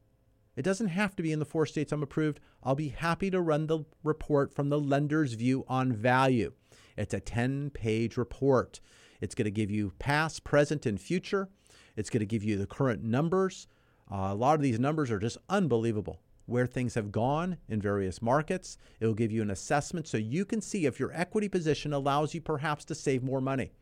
It 0.57 0.63
doesn't 0.63 0.89
have 0.89 1.15
to 1.17 1.23
be 1.23 1.33
in 1.33 1.39
the 1.39 1.45
four 1.45 1.67
states 1.67 1.93
I'm 1.93 2.03
approved. 2.03 2.41
I'll 2.63 2.75
be 2.75 2.89
happy 2.89 3.31
to 3.31 3.41
run 3.41 3.67
the 3.67 3.85
report 4.03 4.53
from 4.53 4.69
the 4.69 4.81
lender's 4.81 5.35
view 5.35 5.65
on 5.69 5.93
value. 5.93 6.53
It's 6.97 7.15
a 7.15 7.21
10 7.21 7.71
page 7.71 8.17
report. 8.17 8.81
It's 9.21 9.35
going 9.35 9.45
to 9.45 9.51
give 9.51 9.71
you 9.71 9.93
past, 9.99 10.45
present, 10.45 10.87
and 10.87 11.01
future. 11.01 11.49
It's 11.97 12.11
going 12.11 12.21
to 12.21 12.27
give 12.27 12.45
you 12.45 12.57
the 12.57 12.67
current 12.67 13.03
numbers. 13.03 13.69
Uh, 14.11 14.29
a 14.31 14.35
lot 14.35 14.55
of 14.55 14.63
these 14.63 14.81
numbers 14.81 15.11
are 15.11 15.19
just 15.19 15.39
unbelievable. 15.49 16.21
Where 16.47 16.67
things 16.67 16.95
have 16.95 17.13
gone 17.13 17.59
in 17.69 17.81
various 17.81 18.21
markets. 18.21 18.77
It 18.99 19.07
will 19.07 19.15
give 19.15 19.31
you 19.31 19.41
an 19.43 19.51
assessment 19.51 20.09
so 20.09 20.17
you 20.17 20.45
can 20.45 20.61
see 20.61 20.85
if 20.85 20.99
your 20.99 21.13
equity 21.15 21.49
position 21.49 21.93
allows 21.93 22.35
you 22.35 22.41
perhaps 22.41 22.85
to 22.87 22.95
save 22.95 23.23
more 23.23 23.41
money. 23.41 23.73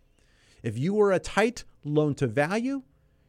If 0.62 0.78
you 0.78 0.94
were 0.94 1.12
a 1.12 1.18
tight 1.18 1.64
loan 1.84 2.14
to 2.16 2.26
value, 2.26 2.82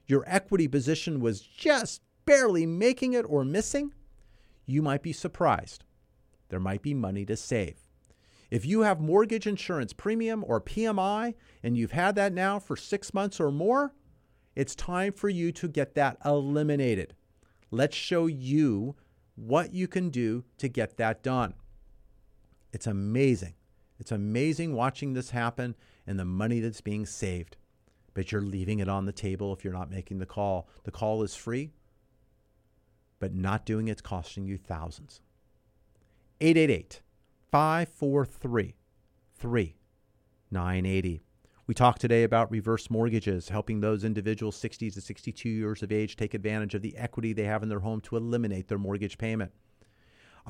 your 0.08 0.24
equity 0.28 0.68
position 0.68 1.20
was 1.20 1.42
just 1.42 2.02
barely 2.26 2.66
making 2.66 3.14
it 3.14 3.26
or 3.28 3.44
missing, 3.44 3.94
you 4.66 4.82
might 4.82 5.04
be 5.04 5.14
surprised. 5.14 5.84
There 6.50 6.60
might 6.60 6.82
be 6.82 6.94
money 6.94 7.26
to 7.26 7.36
save. 7.36 7.88
If 8.52 8.66
you 8.66 8.82
have 8.82 9.00
mortgage 9.00 9.46
insurance 9.46 9.94
premium 9.94 10.44
or 10.48 10.60
PMI 10.60 11.36
and 11.62 11.78
you've 11.78 11.92
had 11.92 12.16
that 12.16 12.34
now 12.34 12.58
for 12.58 12.76
six 12.76 13.14
months 13.14 13.40
or 13.40 13.52
more, 13.52 13.94
it's 14.56 14.76
time 14.76 15.14
for 15.14 15.30
you 15.30 15.52
to 15.54 15.68
get 15.68 15.94
that 15.96 16.18
eliminated. 16.26 17.14
Let's 17.72 17.96
show 17.96 18.26
you 18.26 18.96
what 19.36 19.74
you 19.74 19.88
can 19.88 20.10
do 20.10 20.44
to 20.58 20.68
get 20.68 20.98
that 20.98 21.22
done. 21.22 21.54
It's 22.74 22.88
amazing. 22.88 23.54
It's 24.00 24.12
amazing 24.12 24.74
watching 24.74 25.14
this 25.14 25.30
happen 25.32 25.76
and 26.10 26.20
the 26.20 26.26
money 26.26 26.60
that's 26.60 26.82
being 26.82 27.06
saved. 27.06 27.56
But 28.16 28.32
you're 28.32 28.42
leaving 28.42 28.80
it 28.80 28.90
on 28.90 29.06
the 29.06 29.12
table 29.12 29.54
if 29.54 29.64
you're 29.64 29.72
not 29.72 29.92
making 29.92 30.18
the 30.18 30.26
call. 30.26 30.68
The 30.84 30.92
call 30.92 31.22
is 31.22 31.36
free, 31.36 31.72
but 33.20 33.36
not 33.36 33.64
doing 33.64 33.88
it's 33.88 34.02
costing 34.02 34.44
you 34.44 34.58
thousands. 34.58 35.22
888 36.42 37.02
543 37.52 38.76
3980. 39.38 41.22
We 41.68 41.74
talked 41.76 42.02
today 42.02 42.24
about 42.24 42.50
reverse 42.50 42.90
mortgages, 42.90 43.50
helping 43.50 43.80
those 43.80 44.04
individuals 44.04 44.56
60 44.56 44.90
to 44.90 45.02
62 45.02 45.48
years 45.48 45.84
of 45.84 45.92
age 45.92 46.16
take 46.16 46.34
advantage 46.34 46.74
of 46.74 46.82
the 46.82 46.98
equity 46.98 47.34
they 47.34 47.44
have 47.44 47.62
in 47.62 47.70
their 47.70 47.82
home 47.82 48.02
to 48.02 48.18
eliminate 48.18 48.68
their 48.68 48.80
mortgage 48.80 49.20
payment. 49.20 49.52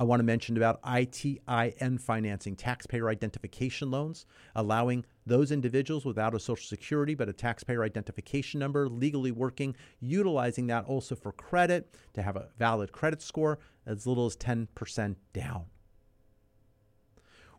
I 0.00 0.04
want 0.04 0.20
to 0.20 0.24
mention 0.24 0.56
about 0.56 0.80
ITIN 0.80 2.00
financing, 2.00 2.56
taxpayer 2.56 3.10
identification 3.10 3.90
loans, 3.90 4.24
allowing 4.56 5.04
those 5.26 5.52
individuals 5.52 6.06
without 6.06 6.34
a 6.34 6.40
social 6.40 6.66
security 6.66 7.14
but 7.14 7.28
a 7.28 7.34
taxpayer 7.34 7.84
identification 7.84 8.60
number 8.60 8.88
legally 8.88 9.30
working, 9.30 9.76
utilizing 10.00 10.68
that 10.68 10.86
also 10.86 11.14
for 11.14 11.32
credit 11.32 11.94
to 12.14 12.22
have 12.22 12.36
a 12.36 12.48
valid 12.58 12.92
credit 12.92 13.20
score 13.20 13.58
as 13.84 14.06
little 14.06 14.24
as 14.24 14.38
10% 14.38 15.16
down. 15.34 15.66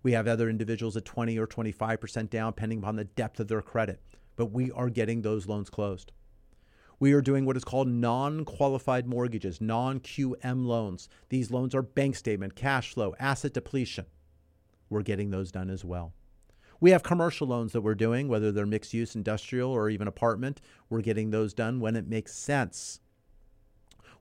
We 0.01 0.13
have 0.13 0.27
other 0.27 0.49
individuals 0.49 0.97
at 0.97 1.05
20 1.05 1.37
or 1.37 1.45
25% 1.45 2.31
down, 2.31 2.53
depending 2.53 2.79
upon 2.79 2.95
the 2.95 3.03
depth 3.03 3.39
of 3.39 3.49
their 3.49 3.61
credit, 3.61 4.01
but 4.35 4.47
we 4.47 4.71
are 4.71 4.89
getting 4.89 5.21
those 5.21 5.45
loans 5.45 5.69
closed. 5.69 6.11
We 7.01 7.13
are 7.13 7.21
doing 7.21 7.45
what 7.45 7.57
is 7.57 7.63
called 7.63 7.87
non 7.87 8.45
qualified 8.45 9.07
mortgages, 9.07 9.59
non 9.59 10.01
QM 10.01 10.67
loans. 10.67 11.09
These 11.29 11.49
loans 11.49 11.73
are 11.73 11.81
bank 11.81 12.15
statement, 12.15 12.55
cash 12.55 12.93
flow, 12.93 13.15
asset 13.19 13.53
depletion. 13.53 14.05
We're 14.87 15.01
getting 15.01 15.31
those 15.31 15.51
done 15.51 15.71
as 15.71 15.83
well. 15.83 16.13
We 16.79 16.91
have 16.91 17.01
commercial 17.01 17.47
loans 17.47 17.73
that 17.73 17.81
we're 17.81 17.95
doing, 17.95 18.27
whether 18.27 18.51
they're 18.51 18.67
mixed 18.67 18.93
use, 18.93 19.15
industrial, 19.15 19.71
or 19.71 19.89
even 19.89 20.07
apartment. 20.07 20.61
We're 20.91 21.01
getting 21.01 21.31
those 21.31 21.55
done 21.55 21.79
when 21.79 21.95
it 21.95 22.07
makes 22.07 22.35
sense. 22.35 22.99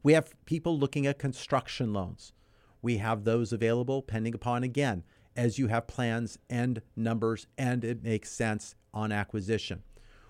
We 0.03 0.15
have 0.15 0.33
people 0.47 0.79
looking 0.79 1.07
at 1.07 1.19
construction 1.19 1.93
loans. 1.93 2.33
We 2.81 2.97
have 2.97 3.25
those 3.25 3.53
available 3.53 4.01
pending 4.01 4.35
upon, 4.35 4.65
again, 4.65 5.05
as 5.37 5.59
you 5.59 5.67
have 5.67 5.87
plans 5.87 6.39
and 6.49 6.81
numbers 6.97 7.47
and 7.59 7.85
it 7.85 8.03
makes 8.03 8.33
sense 8.33 8.75
on 8.95 9.13
acquisition. 9.13 9.83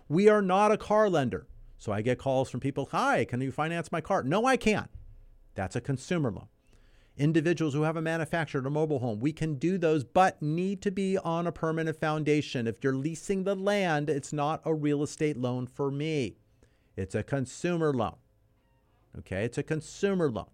We 0.08 0.28
are 0.28 0.42
not 0.42 0.72
a 0.72 0.76
car 0.76 1.08
lender. 1.08 1.46
So 1.80 1.92
I 1.92 2.02
get 2.02 2.18
calls 2.18 2.50
from 2.50 2.60
people, 2.60 2.90
Hi, 2.92 3.24
can 3.24 3.40
you 3.40 3.50
finance 3.50 3.90
my 3.90 4.02
car? 4.02 4.22
No, 4.22 4.44
I 4.44 4.58
can't. 4.58 4.90
That's 5.54 5.74
a 5.74 5.80
consumer 5.80 6.30
loan. 6.30 6.48
Individuals 7.16 7.72
who 7.72 7.82
have 7.82 7.96
a 7.96 8.02
manufactured 8.02 8.66
or 8.66 8.70
mobile 8.70 8.98
home, 8.98 9.18
we 9.18 9.32
can 9.32 9.54
do 9.54 9.78
those, 9.78 10.04
but 10.04 10.40
need 10.42 10.82
to 10.82 10.90
be 10.90 11.16
on 11.16 11.46
a 11.46 11.52
permanent 11.52 11.98
foundation. 11.98 12.66
If 12.66 12.84
you're 12.84 12.94
leasing 12.94 13.44
the 13.44 13.56
land, 13.56 14.10
it's 14.10 14.32
not 14.32 14.60
a 14.64 14.74
real 14.74 15.02
estate 15.02 15.38
loan 15.38 15.66
for 15.66 15.90
me. 15.90 16.36
It's 16.96 17.14
a 17.14 17.22
consumer 17.22 17.94
loan. 17.94 18.16
Okay, 19.18 19.44
it's 19.44 19.58
a 19.58 19.62
consumer 19.62 20.30
loan. 20.30 20.50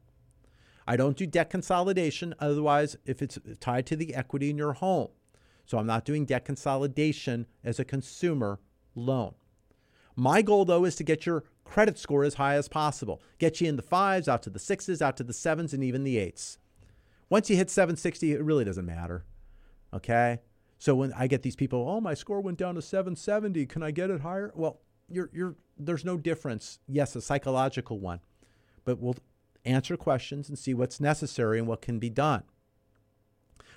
I 0.87 0.97
don't 0.97 1.17
do 1.17 1.27
debt 1.27 1.51
consolidation, 1.51 2.35
otherwise, 2.39 2.97
if 3.05 3.21
it's 3.21 3.37
tied 3.59 3.87
to 3.87 3.97
the 3.97 4.15
equity 4.15 4.51
in 4.51 4.59
your 4.59 4.75
home. 4.75 5.09
So 5.65 5.79
I'm 5.79 5.87
not 5.87 6.05
doing 6.05 6.25
debt 6.25 6.45
consolidation 6.45 7.47
as 7.65 7.81
a 7.81 7.85
consumer 7.85 8.61
loan. 8.95 9.35
My 10.17 10.41
goal, 10.41 10.65
though, 10.65 10.85
is 10.85 10.97
to 10.97 11.05
get 11.05 11.27
your 11.27 11.45
credit 11.65 11.99
score 11.99 12.25
as 12.25 12.35
high 12.35 12.55
as 12.55 12.69
possible, 12.69 13.21
get 13.39 13.61
you 13.61 13.69
in 13.69 13.77
the 13.77 13.83
fives, 13.83 14.29
out 14.29 14.43
to 14.45 14.51
the 14.51 14.59
sixes, 14.59 15.03
out 15.03 15.17
to 15.19 15.25
the 15.25 15.35
sevens, 15.35 15.75
and 15.75 15.85
even 15.85 16.05
the 16.05 16.17
eights. 16.17 16.59
Once 17.29 17.51
you 17.51 17.57
hit 17.57 17.71
760, 17.71 18.33
it 18.33 18.43
really 18.43 18.65
doesn't 18.65 18.87
matter. 18.87 19.25
Okay? 19.93 20.41
So 20.79 20.95
when 20.95 21.13
I 21.13 21.27
get 21.27 21.43
these 21.43 21.57
people, 21.57 21.87
oh, 21.89 22.01
my 22.01 22.15
score 22.15 22.41
went 22.41 22.59
down 22.59 22.77
to 22.77 22.83
770, 22.83 23.67
can 23.67 23.83
I 23.83 23.91
get 23.91 24.11
it 24.11 24.21
higher? 24.21 24.53
Well, 24.55 24.81
you're, 25.09 25.31
you're, 25.33 25.57
there's 25.79 26.05
no 26.05 26.17
difference. 26.17 26.79
Yes, 26.89 27.15
a 27.17 27.21
psychological 27.21 27.99
one, 27.99 28.21
but 28.85 28.99
we'll 28.99 29.17
answer 29.65 29.97
questions 29.97 30.49
and 30.49 30.59
see 30.59 30.73
what's 30.73 31.01
necessary 31.01 31.59
and 31.59 31.67
what 31.67 31.83
can 31.83 31.99
be 31.99 32.11
done. 32.11 32.43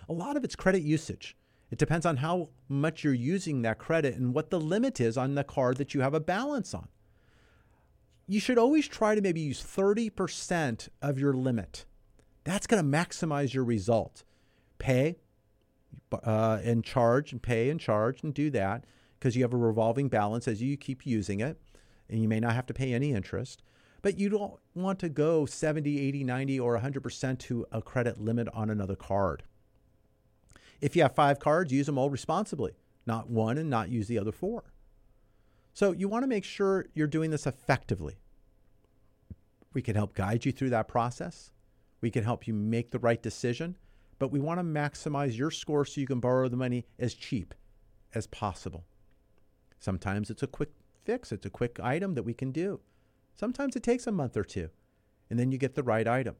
A 0.07 0.13
lot 0.13 0.37
of 0.37 0.43
it's 0.43 0.55
credit 0.55 0.83
usage. 0.83 1.35
It 1.71 1.77
depends 1.77 2.05
on 2.05 2.17
how 2.17 2.49
much 2.67 3.03
you're 3.03 3.13
using 3.13 3.61
that 3.61 3.77
credit 3.77 4.15
and 4.15 4.33
what 4.33 4.49
the 4.49 4.59
limit 4.59 4.99
is 4.99 5.17
on 5.17 5.35
the 5.35 5.43
card 5.43 5.77
that 5.77 5.93
you 5.93 6.01
have 6.01 6.13
a 6.13 6.19
balance 6.19 6.73
on. 6.73 6.87
You 8.27 8.39
should 8.39 8.57
always 8.57 8.87
try 8.87 9.15
to 9.15 9.21
maybe 9.21 9.41
use 9.41 9.63
30% 9.63 10.89
of 11.01 11.19
your 11.19 11.33
limit. 11.33 11.85
That's 12.43 12.67
going 12.67 12.83
to 12.83 12.97
maximize 12.97 13.53
your 13.53 13.63
result. 13.63 14.23
Pay 14.77 15.17
uh, 16.23 16.59
and 16.63 16.83
charge 16.83 17.31
and 17.31 17.41
pay 17.41 17.69
and 17.69 17.79
charge 17.79 18.23
and 18.23 18.33
do 18.33 18.49
that 18.51 18.85
because 19.19 19.35
you 19.35 19.43
have 19.43 19.53
a 19.53 19.57
revolving 19.57 20.09
balance 20.09 20.47
as 20.47 20.61
you 20.61 20.77
keep 20.77 21.05
using 21.05 21.39
it 21.39 21.59
and 22.09 22.21
you 22.21 22.27
may 22.27 22.39
not 22.39 22.53
have 22.53 22.65
to 22.67 22.73
pay 22.73 22.93
any 22.93 23.13
interest. 23.13 23.61
But 24.01 24.17
you 24.17 24.29
don't 24.29 24.53
want 24.73 24.99
to 24.99 25.09
go 25.09 25.45
70, 25.45 25.99
80, 25.99 26.23
90, 26.23 26.59
or 26.59 26.79
100% 26.79 27.39
to 27.39 27.65
a 27.71 27.81
credit 27.81 28.19
limit 28.19 28.47
on 28.53 28.69
another 28.69 28.95
card. 28.95 29.43
If 30.81 30.95
you 30.95 31.01
have 31.01 31.15
five 31.15 31.39
cards, 31.39 31.71
use 31.71 31.85
them 31.85 31.97
all 31.97 32.09
responsibly, 32.09 32.73
not 33.05 33.29
one 33.29 33.57
and 33.57 33.69
not 33.69 33.89
use 33.89 34.07
the 34.07 34.19
other 34.19 34.31
four. 34.31 34.73
So 35.73 35.91
you 35.91 36.07
want 36.07 36.23
to 36.23 36.27
make 36.27 36.43
sure 36.43 36.87
you're 36.93 37.07
doing 37.07 37.31
this 37.31 37.47
effectively. 37.47 38.15
We 39.73 39.81
can 39.81 39.95
help 39.95 40.15
guide 40.15 40.45
you 40.45 40.51
through 40.51 40.71
that 40.71 40.87
process. 40.87 41.51
We 42.01 42.11
can 42.11 42.23
help 42.23 42.47
you 42.47 42.53
make 42.53 42.91
the 42.91 42.99
right 42.99 43.21
decision, 43.21 43.77
but 44.17 44.31
we 44.31 44.39
want 44.39 44.59
to 44.59 44.63
maximize 44.63 45.37
your 45.37 45.51
score 45.51 45.85
so 45.85 46.01
you 46.01 46.07
can 46.07 46.19
borrow 46.19 46.47
the 46.47 46.57
money 46.57 46.85
as 46.97 47.13
cheap 47.13 47.53
as 48.13 48.27
possible. 48.27 48.85
Sometimes 49.79 50.29
it's 50.29 50.43
a 50.43 50.47
quick 50.47 50.71
fix, 51.03 51.31
it's 51.31 51.45
a 51.45 51.49
quick 51.49 51.79
item 51.79 52.15
that 52.15 52.23
we 52.23 52.33
can 52.33 52.51
do. 52.51 52.79
Sometimes 53.35 53.75
it 53.75 53.83
takes 53.83 54.07
a 54.07 54.11
month 54.11 54.35
or 54.35 54.43
two, 54.43 54.69
and 55.29 55.39
then 55.39 55.51
you 55.51 55.57
get 55.57 55.75
the 55.75 55.83
right 55.83 56.07
item. 56.07 56.35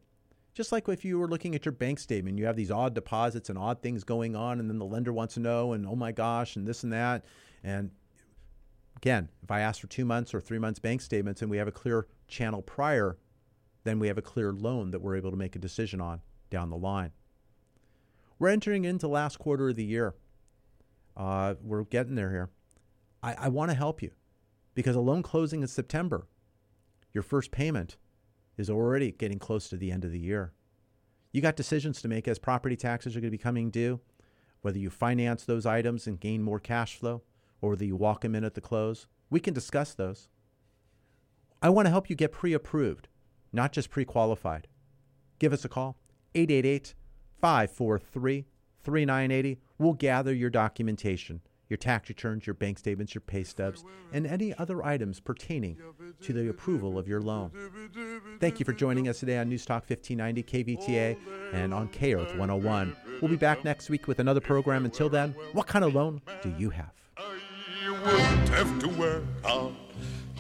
Just 0.60 0.74
like 0.74 0.90
if 0.90 1.06
you 1.06 1.18
were 1.18 1.30
looking 1.30 1.56
at 1.56 1.64
your 1.64 1.72
bank 1.72 2.00
statement, 2.00 2.38
you 2.38 2.46
have 2.46 2.58
these 2.58 2.70
odd 2.70 2.94
deposits 2.94 3.48
and 3.48 3.58
odd 3.58 3.82
things 3.82 4.04
going 4.04 4.36
on, 4.36 4.60
and 4.60 4.70
then 4.70 4.78
the 4.78 4.84
lender 4.84 5.14
wants 5.14 5.36
to 5.36 5.40
know, 5.40 5.72
and 5.72 5.88
oh 5.88 5.96
my 5.96 6.12
gosh, 6.12 6.58
and 6.58 6.68
this 6.68 6.84
and 6.84 6.92
that. 6.92 7.24
And 7.64 7.92
Again, 8.98 9.30
if 9.42 9.50
I 9.50 9.62
ask 9.62 9.80
for 9.80 9.88
two 9.88 10.04
months 10.04 10.34
or 10.34 10.42
three 10.42 10.60
months 10.60 10.78
bank 10.78 11.00
statements 11.00 11.42
and 11.42 11.50
we 11.50 11.56
have 11.56 11.70
a 11.70 11.72
clear 11.72 12.08
channel 12.28 12.62
prior, 12.62 13.16
then 13.86 13.98
we 13.98 14.10
have 14.10 14.18
a 14.18 14.22
clear 14.22 14.52
loan 14.52 14.92
that 14.92 15.00
we're 15.02 15.16
able 15.16 15.32
to 15.32 15.38
make 15.38 15.56
a 15.56 15.60
decision 15.60 16.02
on 16.02 16.20
down 16.50 16.70
the 16.70 16.76
line. 16.76 17.12
We're 18.40 18.50
entering 18.50 18.84
into 18.84 19.08
last 19.08 19.40
quarter 19.40 19.70
of 19.70 19.78
the 19.78 19.86
year. 19.86 20.16
Uh, 21.16 21.54
we're 21.64 21.86
getting 21.86 22.16
there 22.16 22.30
here. 22.30 22.50
I, 23.24 23.36
I 23.36 23.48
want 23.48 23.72
to 23.72 23.78
help 23.78 24.02
you 24.02 24.12
because 24.76 24.98
a 24.98 25.00
loan 25.00 25.24
closing 25.24 25.62
in 25.62 25.70
September, 25.70 26.28
your 27.14 27.24
first 27.24 27.52
payment 27.52 27.96
is 28.60 28.70
already 28.70 29.12
getting 29.12 29.40
close 29.40 29.70
to 29.70 29.78
the 29.78 29.90
end 29.90 30.04
of 30.04 30.12
the 30.12 30.20
year. 30.20 30.52
You 31.32 31.42
got 31.42 31.56
decisions 31.56 32.02
to 32.02 32.10
make 32.10 32.28
as 32.28 32.38
property 32.38 32.76
taxes 32.76 33.16
are 33.16 33.22
going 33.22 33.32
to 33.32 33.38
be 33.38 33.42
coming 33.42 33.70
due, 33.70 34.02
whether 34.62 34.78
you 34.78 34.90
finance 34.90 35.46
those 35.46 35.66
items 35.66 36.08
and 36.08 36.20
gain 36.20 36.44
more 36.44 36.60
cash 36.60 36.98
flow 36.98 37.22
or 37.62 37.72
whether 37.72 37.86
you 37.86 37.96
walk 37.96 38.22
them 38.22 38.36
in 38.36 38.44
at 38.44 38.56
the 38.56 38.62
close. 38.62 39.08
We 39.30 39.40
can 39.40 39.54
discuss 39.54 39.94
those. 39.94 40.28
I 41.62 41.70
want 41.70 41.86
to 41.86 41.90
help 41.92 42.10
you 42.10 42.18
get 42.18 42.34
pre 42.34 42.54
approved, 42.54 43.08
not 43.54 43.72
just 43.72 43.90
pre 43.90 44.04
qualified. 44.04 44.68
Give 45.40 45.54
us 45.54 45.64
a 45.64 45.70
call, 45.70 45.98
888 46.36 46.96
543 47.40 48.46
3980. 48.84 49.60
We'll 49.78 49.94
gather 49.94 50.34
your 50.34 50.50
documentation, 50.50 51.42
your 51.70 51.78
tax 51.78 52.10
returns, 52.10 52.46
your 52.48 52.56
bank 52.56 52.80
statements, 52.80 53.14
your 53.14 53.22
pay 53.22 53.44
stubs, 53.44 53.86
and 54.12 54.26
any 54.26 54.54
other 54.58 54.84
items 54.84 55.20
pertaining 55.20 55.78
to 56.22 56.34
the 56.34 56.50
approval 56.50 56.98
of 56.98 57.08
your 57.08 57.22
loan. 57.22 57.52
Thank 58.40 58.60
you 58.60 58.66
for 58.66 58.74
joining 58.74 59.08
us 59.08 59.20
today 59.20 59.38
on 59.38 59.50
News 59.50 59.66
Talk 59.66 59.88
1590 59.88 60.44
KVTA 60.44 61.18
and 61.54 61.74
on 61.74 61.88
K 61.90 62.16
Earth 62.16 62.36
101. 62.36 62.96
We'll 63.22 63.30
be 63.30 63.38
back 63.38 63.64
next 63.64 63.90
week 63.90 64.08
with 64.08 64.20
another 64.20 64.42
program. 64.42 64.86
Until 64.86 65.10
then, 65.10 65.36
what 65.54 65.68
kind 65.68 65.86
of 65.86 65.94
loan 65.94 66.22
do 66.42 66.54
you 66.58 66.72
have? 66.72 66.92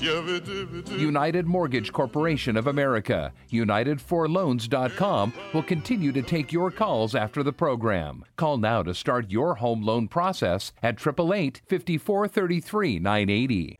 United 0.01 1.45
Mortgage 1.45 1.91
Corporation 1.91 2.55
of 2.55 2.67
America, 2.67 3.33
UnitedForLoans.com 3.51 5.33
will 5.53 5.63
continue 5.63 6.11
to 6.13 6.21
take 6.21 6.53
your 6.53 6.71
calls 6.71 7.15
after 7.15 7.43
the 7.43 7.51
program. 7.51 8.23
Call 8.37 8.57
now 8.57 8.81
to 8.81 8.93
start 8.93 9.29
your 9.29 9.55
home 9.55 9.81
loan 9.81 10.07
process 10.07 10.71
at 10.81 10.95
888 10.95 11.61
5433 11.67 12.99
980. 12.99 13.67